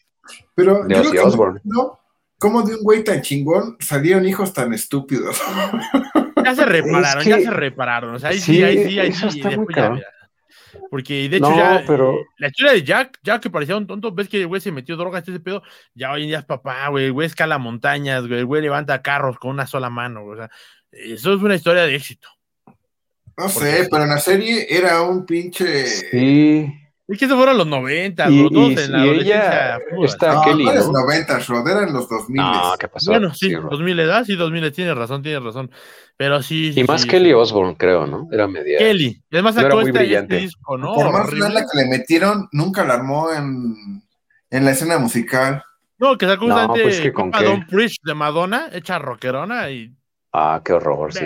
pero 0.54 0.84
de 0.84 1.00
Ozzy 1.00 1.18
Osbourne. 1.18 1.62
No, 1.64 2.00
¿Cómo 2.38 2.62
de 2.62 2.76
un 2.76 2.84
güey 2.84 3.04
tan 3.04 3.24
chingón 3.24 3.76
salieron 3.80 4.24
hijos 4.28 4.54
tan 4.54 4.72
estúpidos? 4.72 5.42
Ya 6.44 6.54
se 6.54 6.66
repararon, 6.66 7.24
ya 7.24 7.40
se 7.40 7.50
repararon. 7.50 8.14
O 8.14 8.20
sea, 8.20 8.30
ahí 8.30 8.40
sí, 8.40 8.62
ahí 8.62 8.88
sí, 8.88 9.00
ahí 9.00 9.14
sí. 9.14 9.42
Porque 10.90 11.30
de 11.30 11.38
hecho 11.38 11.56
ya 11.56 11.84
pero... 11.86 12.16
la 12.38 12.48
historia 12.48 12.74
de 12.74 12.84
Jack, 12.84 13.20
Jack 13.24 13.44
que 13.44 13.50
parecía 13.50 13.78
un 13.78 13.88
tonto, 13.88 14.12
ves 14.12 14.30
que 14.30 14.42
el 14.42 14.48
güey 14.48 14.62
se 14.62 14.72
metió 14.72 14.96
drogas, 14.96 15.28
este 15.28 15.40
pedo, 15.40 15.64
ya 15.94 16.12
hoy 16.12 16.24
en 16.24 16.30
día 16.30 16.40
es 16.40 16.46
papá, 16.46 16.88
güey, 16.90 17.06
el 17.06 17.14
güey 17.14 17.28
escala 17.28 17.58
montañas, 17.58 18.28
güey, 18.28 18.40
el 18.40 18.46
güey 18.46 18.62
levanta 18.62 19.02
carros 19.02 19.38
con 19.38 19.52
una 19.52 19.68
sola 19.68 19.90
mano, 19.90 20.26
o 20.26 20.36
sea, 20.36 20.50
eso 20.92 21.34
es 21.34 21.42
una 21.42 21.56
historia 21.56 21.84
de 21.84 21.96
éxito. 21.96 22.28
No 23.38 23.50
sé, 23.50 23.88
pero 23.90 24.04
en 24.04 24.10
la 24.10 24.20
serie 24.20 24.68
era 24.70 25.02
un 25.02 25.26
pinche... 25.26 25.88
Sí. 25.88 26.83
Es 27.14 27.20
que 27.20 27.26
eso 27.26 27.38
fueron 27.38 27.60
los 27.60 27.68
90, 27.68 28.28
los 28.28 28.52
dos 28.52 28.72
en 28.72 28.92
la 28.92 29.02
adolescencia. 29.02 29.80
Está 30.04 30.34
no, 30.34 30.42
Kelly, 30.42 30.66
no, 30.66 30.74
los 30.74 30.92
90, 30.92 31.40
Rod, 31.48 31.70
eran 31.70 31.94
los 31.94 32.10
2000. 32.10 32.42
No, 32.42 32.74
¿qué 32.80 32.88
pasó? 32.88 33.12
Bueno, 33.12 33.32
sí, 33.36 33.52
2000 33.52 34.00
edad, 34.00 34.26
sí, 34.26 34.36
2000, 34.36 34.72
tienes 34.72 34.98
razón, 34.98 35.22
tienes 35.22 35.44
razón. 35.44 35.70
Pero 36.18 36.42
sí. 36.42 36.74
Y 36.76 36.84
más 36.86 37.06
Kelly 37.06 37.32
Osbourne, 37.32 37.76
creo, 37.78 38.08
¿no? 38.08 38.28
Era 38.32 38.48
media. 38.48 38.80
Kelly. 38.80 39.22
Además, 39.32 39.54
no 39.54 39.62
era 39.62 39.76
muy 39.76 39.90
este 39.90 40.38
disco, 40.38 40.76
¿no? 40.76 40.96
Por 40.96 41.12
más 41.12 41.32
la 41.32 41.62
que 41.62 41.78
le 41.78 41.86
metieron, 41.88 42.50
nunca 42.52 42.84
la 42.84 42.96
armó 42.96 43.32
en, 43.32 44.02
en 44.50 44.66
la 44.66 44.72
escena 44.72 44.98
musical. 44.98 45.64
No, 46.00 46.18
que 46.18 46.26
sacó 46.26 46.48
no, 46.48 46.68
pues 46.74 47.00
que 47.00 47.14
con 47.14 47.30
Don 47.30 47.68
Preach 47.68 47.98
de 48.04 48.16
Madonna, 48.16 48.70
hecha 48.74 48.98
rockerona 48.98 49.70
y 49.70 49.94
Ah, 50.36 50.60
qué 50.66 50.74
horror, 50.74 51.14
sí. 51.14 51.26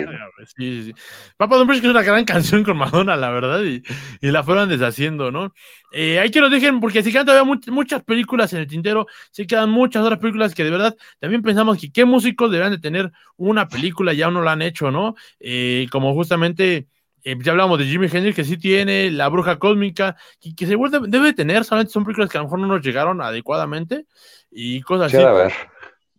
Sí, 0.54 0.82
sí, 0.82 0.94
Papa 1.38 1.56
Don't 1.56 1.66
Preach 1.66 1.80
que 1.80 1.86
es 1.86 1.90
una 1.90 2.02
gran 2.02 2.24
canción 2.26 2.62
con 2.62 2.76
Madonna, 2.76 3.16
la 3.16 3.30
verdad, 3.30 3.62
y, 3.62 3.82
y 4.20 4.30
la 4.30 4.44
fueron 4.44 4.68
deshaciendo, 4.68 5.32
¿no? 5.32 5.54
Eh, 5.92 6.18
hay 6.18 6.30
que 6.30 6.42
nos 6.42 6.50
dejen, 6.50 6.78
porque 6.78 7.02
si 7.02 7.10
quedan 7.10 7.24
todavía 7.24 7.58
muchas 7.68 8.04
películas 8.04 8.52
en 8.52 8.58
el 8.60 8.66
tintero, 8.66 9.06
se 9.30 9.46
quedan 9.46 9.70
muchas 9.70 10.04
otras 10.04 10.18
películas 10.18 10.54
que 10.54 10.62
de 10.62 10.70
verdad 10.70 10.94
también 11.20 11.40
pensamos 11.40 11.80
que 11.80 11.90
qué 11.90 12.04
músicos 12.04 12.50
deberían 12.50 12.72
de 12.72 12.80
tener 12.80 13.10
una 13.38 13.66
película, 13.66 14.12
ya 14.12 14.30
no 14.30 14.42
la 14.42 14.52
han 14.52 14.60
hecho, 14.60 14.90
¿no? 14.90 15.14
Eh, 15.40 15.86
como 15.90 16.12
justamente, 16.12 16.88
eh, 17.24 17.34
ya 17.40 17.52
hablamos 17.52 17.78
de 17.78 17.86
Jimmy 17.86 18.08
Hendrix, 18.12 18.36
que 18.36 18.44
sí 18.44 18.58
tiene, 18.58 19.10
La 19.10 19.28
Bruja 19.30 19.58
Cósmica, 19.58 20.16
que, 20.38 20.54
que 20.54 20.66
seguro 20.66 21.00
debe 21.00 21.32
tener, 21.32 21.64
solamente 21.64 21.94
son 21.94 22.04
películas 22.04 22.28
que 22.28 22.36
a 22.36 22.42
lo 22.42 22.44
mejor 22.44 22.58
no 22.58 22.66
nos 22.66 22.84
llegaron 22.84 23.22
adecuadamente 23.22 24.04
y 24.50 24.82
cosas 24.82 25.14
así. 25.14 25.24
A 25.24 25.32
ver. 25.32 25.52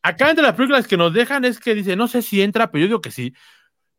Acá 0.01 0.29
entre 0.29 0.43
las 0.43 0.55
películas 0.55 0.87
que 0.87 0.97
nos 0.97 1.13
dejan 1.13 1.45
es 1.45 1.59
que 1.59 1.75
dice, 1.75 1.95
no 1.95 2.07
sé 2.07 2.21
si 2.21 2.41
entra, 2.41 2.71
pero 2.71 2.81
yo 2.81 2.87
digo 2.87 3.01
que 3.01 3.11
sí. 3.11 3.33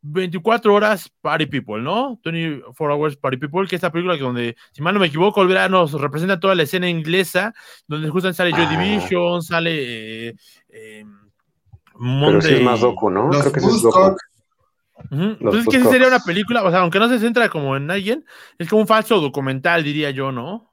24 0.03 0.73
horas 0.73 1.11
Party 1.21 1.45
People, 1.45 1.81
¿no? 1.81 2.19
24 2.23 2.95
Hours 2.95 3.15
Party 3.17 3.37
People, 3.37 3.67
que 3.67 3.75
es 3.75 3.79
esta 3.79 3.91
película 3.91 4.17
que 4.17 4.23
donde, 4.23 4.55
si 4.71 4.81
mal 4.81 4.93
no 4.93 4.99
me 4.99 5.07
equivoco, 5.07 5.43
el 5.43 5.71
nos 5.71 5.93
representa 5.93 6.39
toda 6.39 6.55
la 6.55 6.63
escena 6.63 6.89
inglesa, 6.89 7.53
donde 7.87 8.09
justamente 8.09 8.37
sale 8.37 8.51
Joy 8.51 8.65
ah. 8.65 8.69
Division, 8.69 9.41
sale 9.43 10.29
eh, 10.29 10.35
eh, 10.69 11.05
Pero 11.99 12.41
sí 12.41 12.53
es 12.55 12.63
más 12.63 12.79
docu, 12.79 13.11
¿no? 13.11 13.29
Creo 13.29 13.51
que 13.51 13.59
sí 13.59 13.67
es 13.67 13.81
docu. 13.83 14.17
Entonces, 15.11 15.67
que 15.67 15.83
sería 15.83 16.07
una 16.07 16.19
película, 16.19 16.63
o 16.63 16.69
sea, 16.69 16.79
aunque 16.79 16.99
no 16.99 17.09
se 17.09 17.19
centra 17.19 17.49
como 17.49 17.75
en 17.75 17.89
alguien, 17.89 18.25
es 18.57 18.69
como 18.69 18.81
un 18.81 18.87
falso 18.87 19.19
documental, 19.19 19.83
diría 19.83 20.11
yo, 20.11 20.31
¿no? 20.31 20.71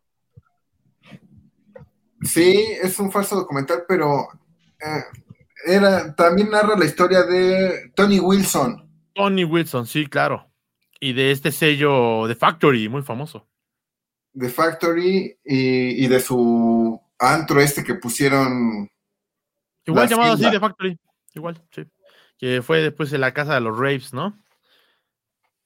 Sí, 2.22 2.66
es 2.82 2.98
un 2.98 3.12
falso 3.12 3.36
documental, 3.36 3.84
pero 3.86 4.28
era, 5.64 6.14
también 6.14 6.50
narra 6.50 6.76
la 6.76 6.84
historia 6.84 7.22
de 7.22 7.90
Tony 7.94 8.20
Wilson. 8.20 8.88
Tony 9.14 9.44
Wilson, 9.44 9.86
sí, 9.86 10.06
claro. 10.06 10.50
Y 11.00 11.12
de 11.12 11.30
este 11.30 11.52
sello 11.52 12.26
de 12.26 12.34
Factory, 12.34 12.88
muy 12.88 13.02
famoso. 13.02 13.48
De 14.32 14.48
Factory 14.48 15.36
y, 15.44 16.06
de 16.06 16.20
su 16.20 17.00
antro 17.18 17.60
este 17.60 17.82
que 17.82 17.94
pusieron. 17.94 18.88
Igual 19.84 20.08
llamado 20.08 20.34
así, 20.34 20.50
de 20.50 20.60
Factory. 20.60 20.98
igual, 21.34 21.62
sí. 21.70 21.84
Que 22.38 22.62
fue 22.62 22.82
después 22.82 23.10
de 23.10 23.18
la 23.18 23.32
casa 23.34 23.54
de 23.54 23.60
los 23.60 23.76
Raves, 23.76 24.12
¿no? 24.12 24.38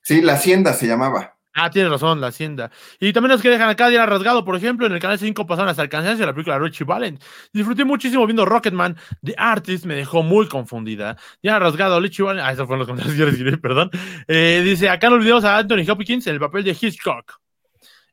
Sí, 0.03 0.23
la 0.23 0.35
Hacienda 0.35 0.73
se 0.73 0.87
llamaba. 0.87 1.37
Ah, 1.55 1.71
tiene 1.71 1.91
razón, 1.91 2.21
la 2.21 2.29
hacienda. 2.29 2.71
Y 2.99 3.13
también 3.13 3.33
los 3.33 3.43
que 3.43 3.51
dejan 3.51 3.69
acá 3.69 3.89
Diana 3.91 4.07
Rasgado, 4.07 4.43
por 4.43 4.57
ejemplo, 4.57 4.87
en 4.87 4.93
el 4.93 5.01
canal 5.01 5.19
5 5.19 5.47
pasaron 5.47 5.69
hasta 5.69 5.83
el 5.83 5.91
cansancio 5.91 6.21
de 6.21 6.27
la 6.27 6.33
película 6.33 6.59
Richie 6.59 6.85
Valent. 6.85 7.23
Disfruté 7.53 7.85
muchísimo 7.85 8.27
viendo 8.27 8.47
Rocketman. 8.47 8.97
The 9.23 9.35
Artist 9.37 9.85
me 9.85 9.95
dejó 9.95 10.23
muy 10.23 10.49
confundida. 10.49 11.19
Diana 11.43 11.59
Rasgado, 11.59 12.01
Richie 12.01 12.23
Valent. 12.23 12.47
Ah, 12.47 12.53
esos 12.53 12.67
fueron 12.67 12.79
los 12.79 12.89
comentarios 12.89 13.37
que 13.37 13.57
perdón. 13.59 13.91
Eh, 14.29 14.63
dice, 14.65 14.89
acá 14.89 15.11
no 15.11 15.17
olvidemos 15.17 15.45
a 15.45 15.59
Anthony 15.59 15.85
Hopkins 15.91 16.27
en 16.27 16.35
el 16.35 16.41
papel 16.41 16.65
de 16.65 16.71
Hitchcock. 16.71 17.39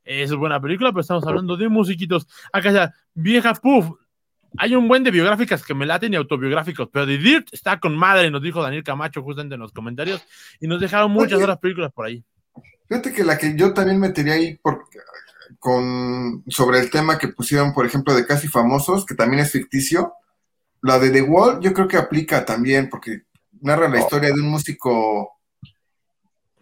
Es 0.04 0.34
buena 0.34 0.60
película, 0.60 0.92
pero 0.92 1.02
estamos 1.02 1.26
hablando 1.26 1.56
de 1.56 1.70
musiquitos. 1.70 2.28
Acá 2.52 2.72
ya, 2.72 2.94
vieja 3.14 3.54
puff. 3.54 3.92
Hay 4.58 4.76
un 4.76 4.88
buen 4.88 5.04
de 5.04 5.12
biográficas 5.12 5.64
que 5.64 5.74
me 5.74 5.86
laten 5.86 6.12
y 6.14 6.16
autobiográficos, 6.16 6.90
pero 6.92 7.06
The 7.06 7.18
Dirt 7.20 7.48
está 7.52 7.80
con 7.80 7.96
madre, 7.96 8.32
nos 8.32 8.42
dijo 8.42 8.64
Daniel 8.64 8.84
Camacho 8.84 9.22
justamente 9.22 9.56
en 9.56 9.62
los 9.62 9.72
comentarios, 9.72 10.26
y 10.60 10.68
nos 10.68 10.82
dejaron 10.82 11.12
muchas 11.12 11.40
otras 11.40 11.60
películas 11.60 11.92
por 11.94 12.08
ahí. 12.08 12.24
Fíjate 12.90 13.14
que 13.14 13.24
la 13.24 13.38
que 13.38 13.56
yo 13.56 13.74
también 13.74 14.00
metería 14.00 14.34
ahí 14.34 14.58
por, 14.58 14.86
con, 15.60 16.44
sobre 16.48 16.80
el 16.80 16.90
tema 16.90 17.18
que 17.20 17.28
pusieron, 17.28 17.72
por 17.72 17.86
ejemplo, 17.86 18.16
de 18.16 18.26
Casi 18.26 18.48
Famosos, 18.48 19.06
que 19.06 19.16
también 19.16 19.42
es 19.42 19.52
ficticio, 19.52 20.14
la 20.82 20.98
de 20.98 21.12
The 21.12 21.22
Wall 21.22 21.60
yo 21.62 21.72
creo 21.74 21.88
que 21.88 21.98
aplica 21.98 22.46
también, 22.46 22.90
porque 22.90 23.24
narra 23.62 23.88
la 23.88 23.98
oh. 23.98 24.00
historia 24.00 24.30
de 24.30 24.42
un 24.42 24.50
músico 24.50 25.40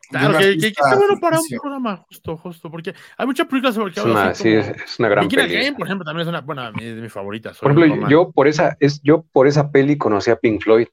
Claro, 0.10 0.38
que, 0.38 0.58
que, 0.58 0.68
está 0.68 0.96
bueno 0.96 1.20
para 1.20 1.38
un 1.38 1.46
programa, 1.50 2.06
justo, 2.08 2.38
justo, 2.38 2.72
porque 2.72 2.94
hay 3.18 3.26
muchas 3.26 3.46
películas 3.46 3.76
sobre 3.76 3.94
que 3.94 4.00
hablan. 4.00 4.34
Sí, 4.36 4.50
es, 4.54 4.98
una 5.00 5.10
gran 5.10 5.28
peli. 5.28 5.72
por 5.74 5.86
ejemplo, 5.86 6.06
también 6.06 6.22
es 6.22 6.28
una, 6.30 6.40
bueno, 6.42 6.72
de 6.72 6.94
mis 6.94 7.12
favoritas. 7.12 7.58
Por 7.58 7.72
ejemplo, 7.72 8.08
yo 8.08 8.32
por, 8.32 8.48
esa, 8.48 8.78
es, 8.80 9.02
yo 9.02 9.24
por 9.34 9.48
esa 9.48 9.70
peli 9.70 9.98
conocí 9.98 10.32
a 10.32 10.38
Pink 10.38 10.64
Floyd. 10.64 10.88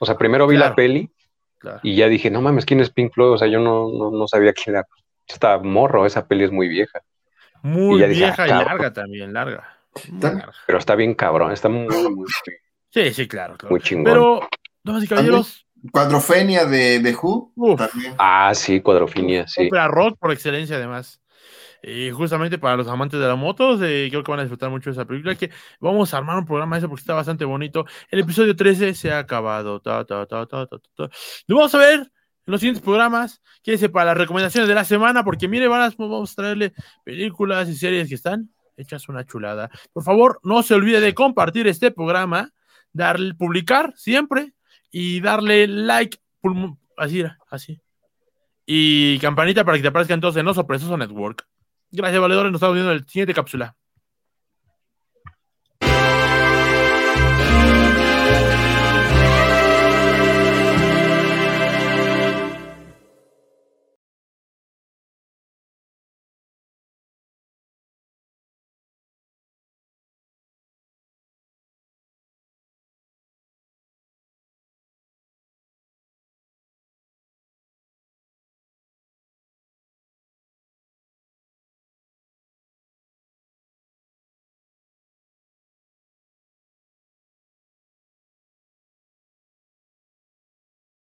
O 0.00 0.06
sea, 0.06 0.18
primero 0.18 0.48
vi 0.48 0.56
la 0.56 0.74
peli 0.74 1.13
y 1.82 1.96
ya 1.96 2.08
dije, 2.08 2.30
no 2.30 2.40
mames, 2.40 2.64
¿quién 2.64 2.80
es 2.80 2.90
Pink 2.90 3.12
Floyd? 3.12 3.32
O 3.32 3.38
sea, 3.38 3.48
yo 3.48 3.60
no, 3.60 3.88
no, 3.90 4.10
no 4.10 4.28
sabía 4.28 4.52
quién 4.52 4.76
era. 4.76 4.86
Está 5.26 5.58
morro, 5.58 6.06
esa 6.06 6.26
peli 6.26 6.44
es 6.44 6.52
muy 6.52 6.68
vieja. 6.68 7.00
Muy 7.62 8.02
vieja 8.06 8.42
ah, 8.42 8.46
y 8.46 8.50
larga 8.50 8.92
también, 8.92 9.32
larga. 9.32 9.78
Pero 10.66 10.78
está 10.78 10.94
bien 10.94 11.14
cabrón, 11.14 11.52
está 11.52 11.68
muy, 11.68 11.86
muy, 12.10 12.26
Sí, 12.90 13.12
sí, 13.12 13.26
claro, 13.26 13.56
claro. 13.56 13.72
Muy 13.72 13.80
chingón. 13.80 14.04
Pero, 14.04 14.48
damas 14.82 15.04
y 15.04 15.08
caballeros. 15.08 15.66
Cuadrofenia 15.90 16.64
de, 16.64 17.00
de 17.00 17.14
Who. 17.14 17.52
Ah, 18.18 18.52
sí, 18.54 18.80
Cuadrofenia, 18.80 19.46
sí. 19.46 19.66
Opera 19.66 19.88
rock 19.88 20.18
por 20.18 20.32
excelencia, 20.32 20.76
además. 20.76 21.20
Y 21.86 22.10
justamente 22.10 22.56
para 22.56 22.78
los 22.78 22.88
amantes 22.88 23.20
de 23.20 23.26
la 23.26 23.36
moto, 23.36 23.76
creo 23.76 24.24
que 24.24 24.30
van 24.30 24.40
a 24.40 24.44
disfrutar 24.44 24.70
mucho 24.70 24.88
de 24.88 24.94
esa 24.94 25.04
película. 25.04 25.34
Que 25.34 25.50
vamos 25.80 26.14
a 26.14 26.18
armar 26.18 26.38
un 26.38 26.46
programa 26.46 26.76
de 26.76 26.80
eso 26.80 26.88
porque 26.88 27.02
está 27.02 27.12
bastante 27.12 27.44
bonito. 27.44 27.84
El 28.10 28.20
episodio 28.20 28.56
13 28.56 28.94
se 28.94 29.12
ha 29.12 29.18
acabado. 29.18 29.82
Lo 29.84 31.56
vamos 31.56 31.74
a 31.74 31.78
ver 31.78 32.00
en 32.00 32.10
los 32.46 32.60
siguientes 32.60 32.82
programas. 32.82 33.42
Quédense 33.62 33.90
para 33.90 34.06
las 34.06 34.16
recomendaciones 34.16 34.66
de 34.66 34.74
la 34.74 34.84
semana, 34.84 35.24
porque 35.24 35.46
mire, 35.46 35.68
vamos 35.68 36.32
a 36.32 36.34
traerle 36.34 36.72
películas 37.04 37.68
y 37.68 37.74
series 37.74 38.08
que 38.08 38.14
están 38.14 38.48
hechas 38.78 39.08
una 39.10 39.26
chulada. 39.26 39.70
Por 39.92 40.02
favor, 40.02 40.40
no 40.42 40.62
se 40.62 40.74
olvide 40.74 41.00
de 41.00 41.12
compartir 41.12 41.66
este 41.66 41.90
programa, 41.90 42.50
darle, 42.94 43.34
publicar 43.34 43.92
siempre 43.94 44.54
y 44.90 45.20
darle 45.20 45.66
like, 45.66 46.18
así, 46.96 47.24
así. 47.50 47.78
Y 48.64 49.18
campanita 49.18 49.64
para 49.64 49.76
que 49.76 49.82
te 49.82 49.88
aparezcan 49.88 50.22
todos 50.22 50.36
en 50.36 50.48
Oso 50.48 50.66
Precioso 50.66 50.96
Network. 50.96 51.46
Gracias, 51.96 52.20
valedores. 52.20 52.50
Nos 52.50 52.58
estamos 52.58 52.74
viendo 52.74 52.90
en 52.92 52.98
el 52.98 53.06
siguiente 53.08 53.34
cápsula. 53.34 53.76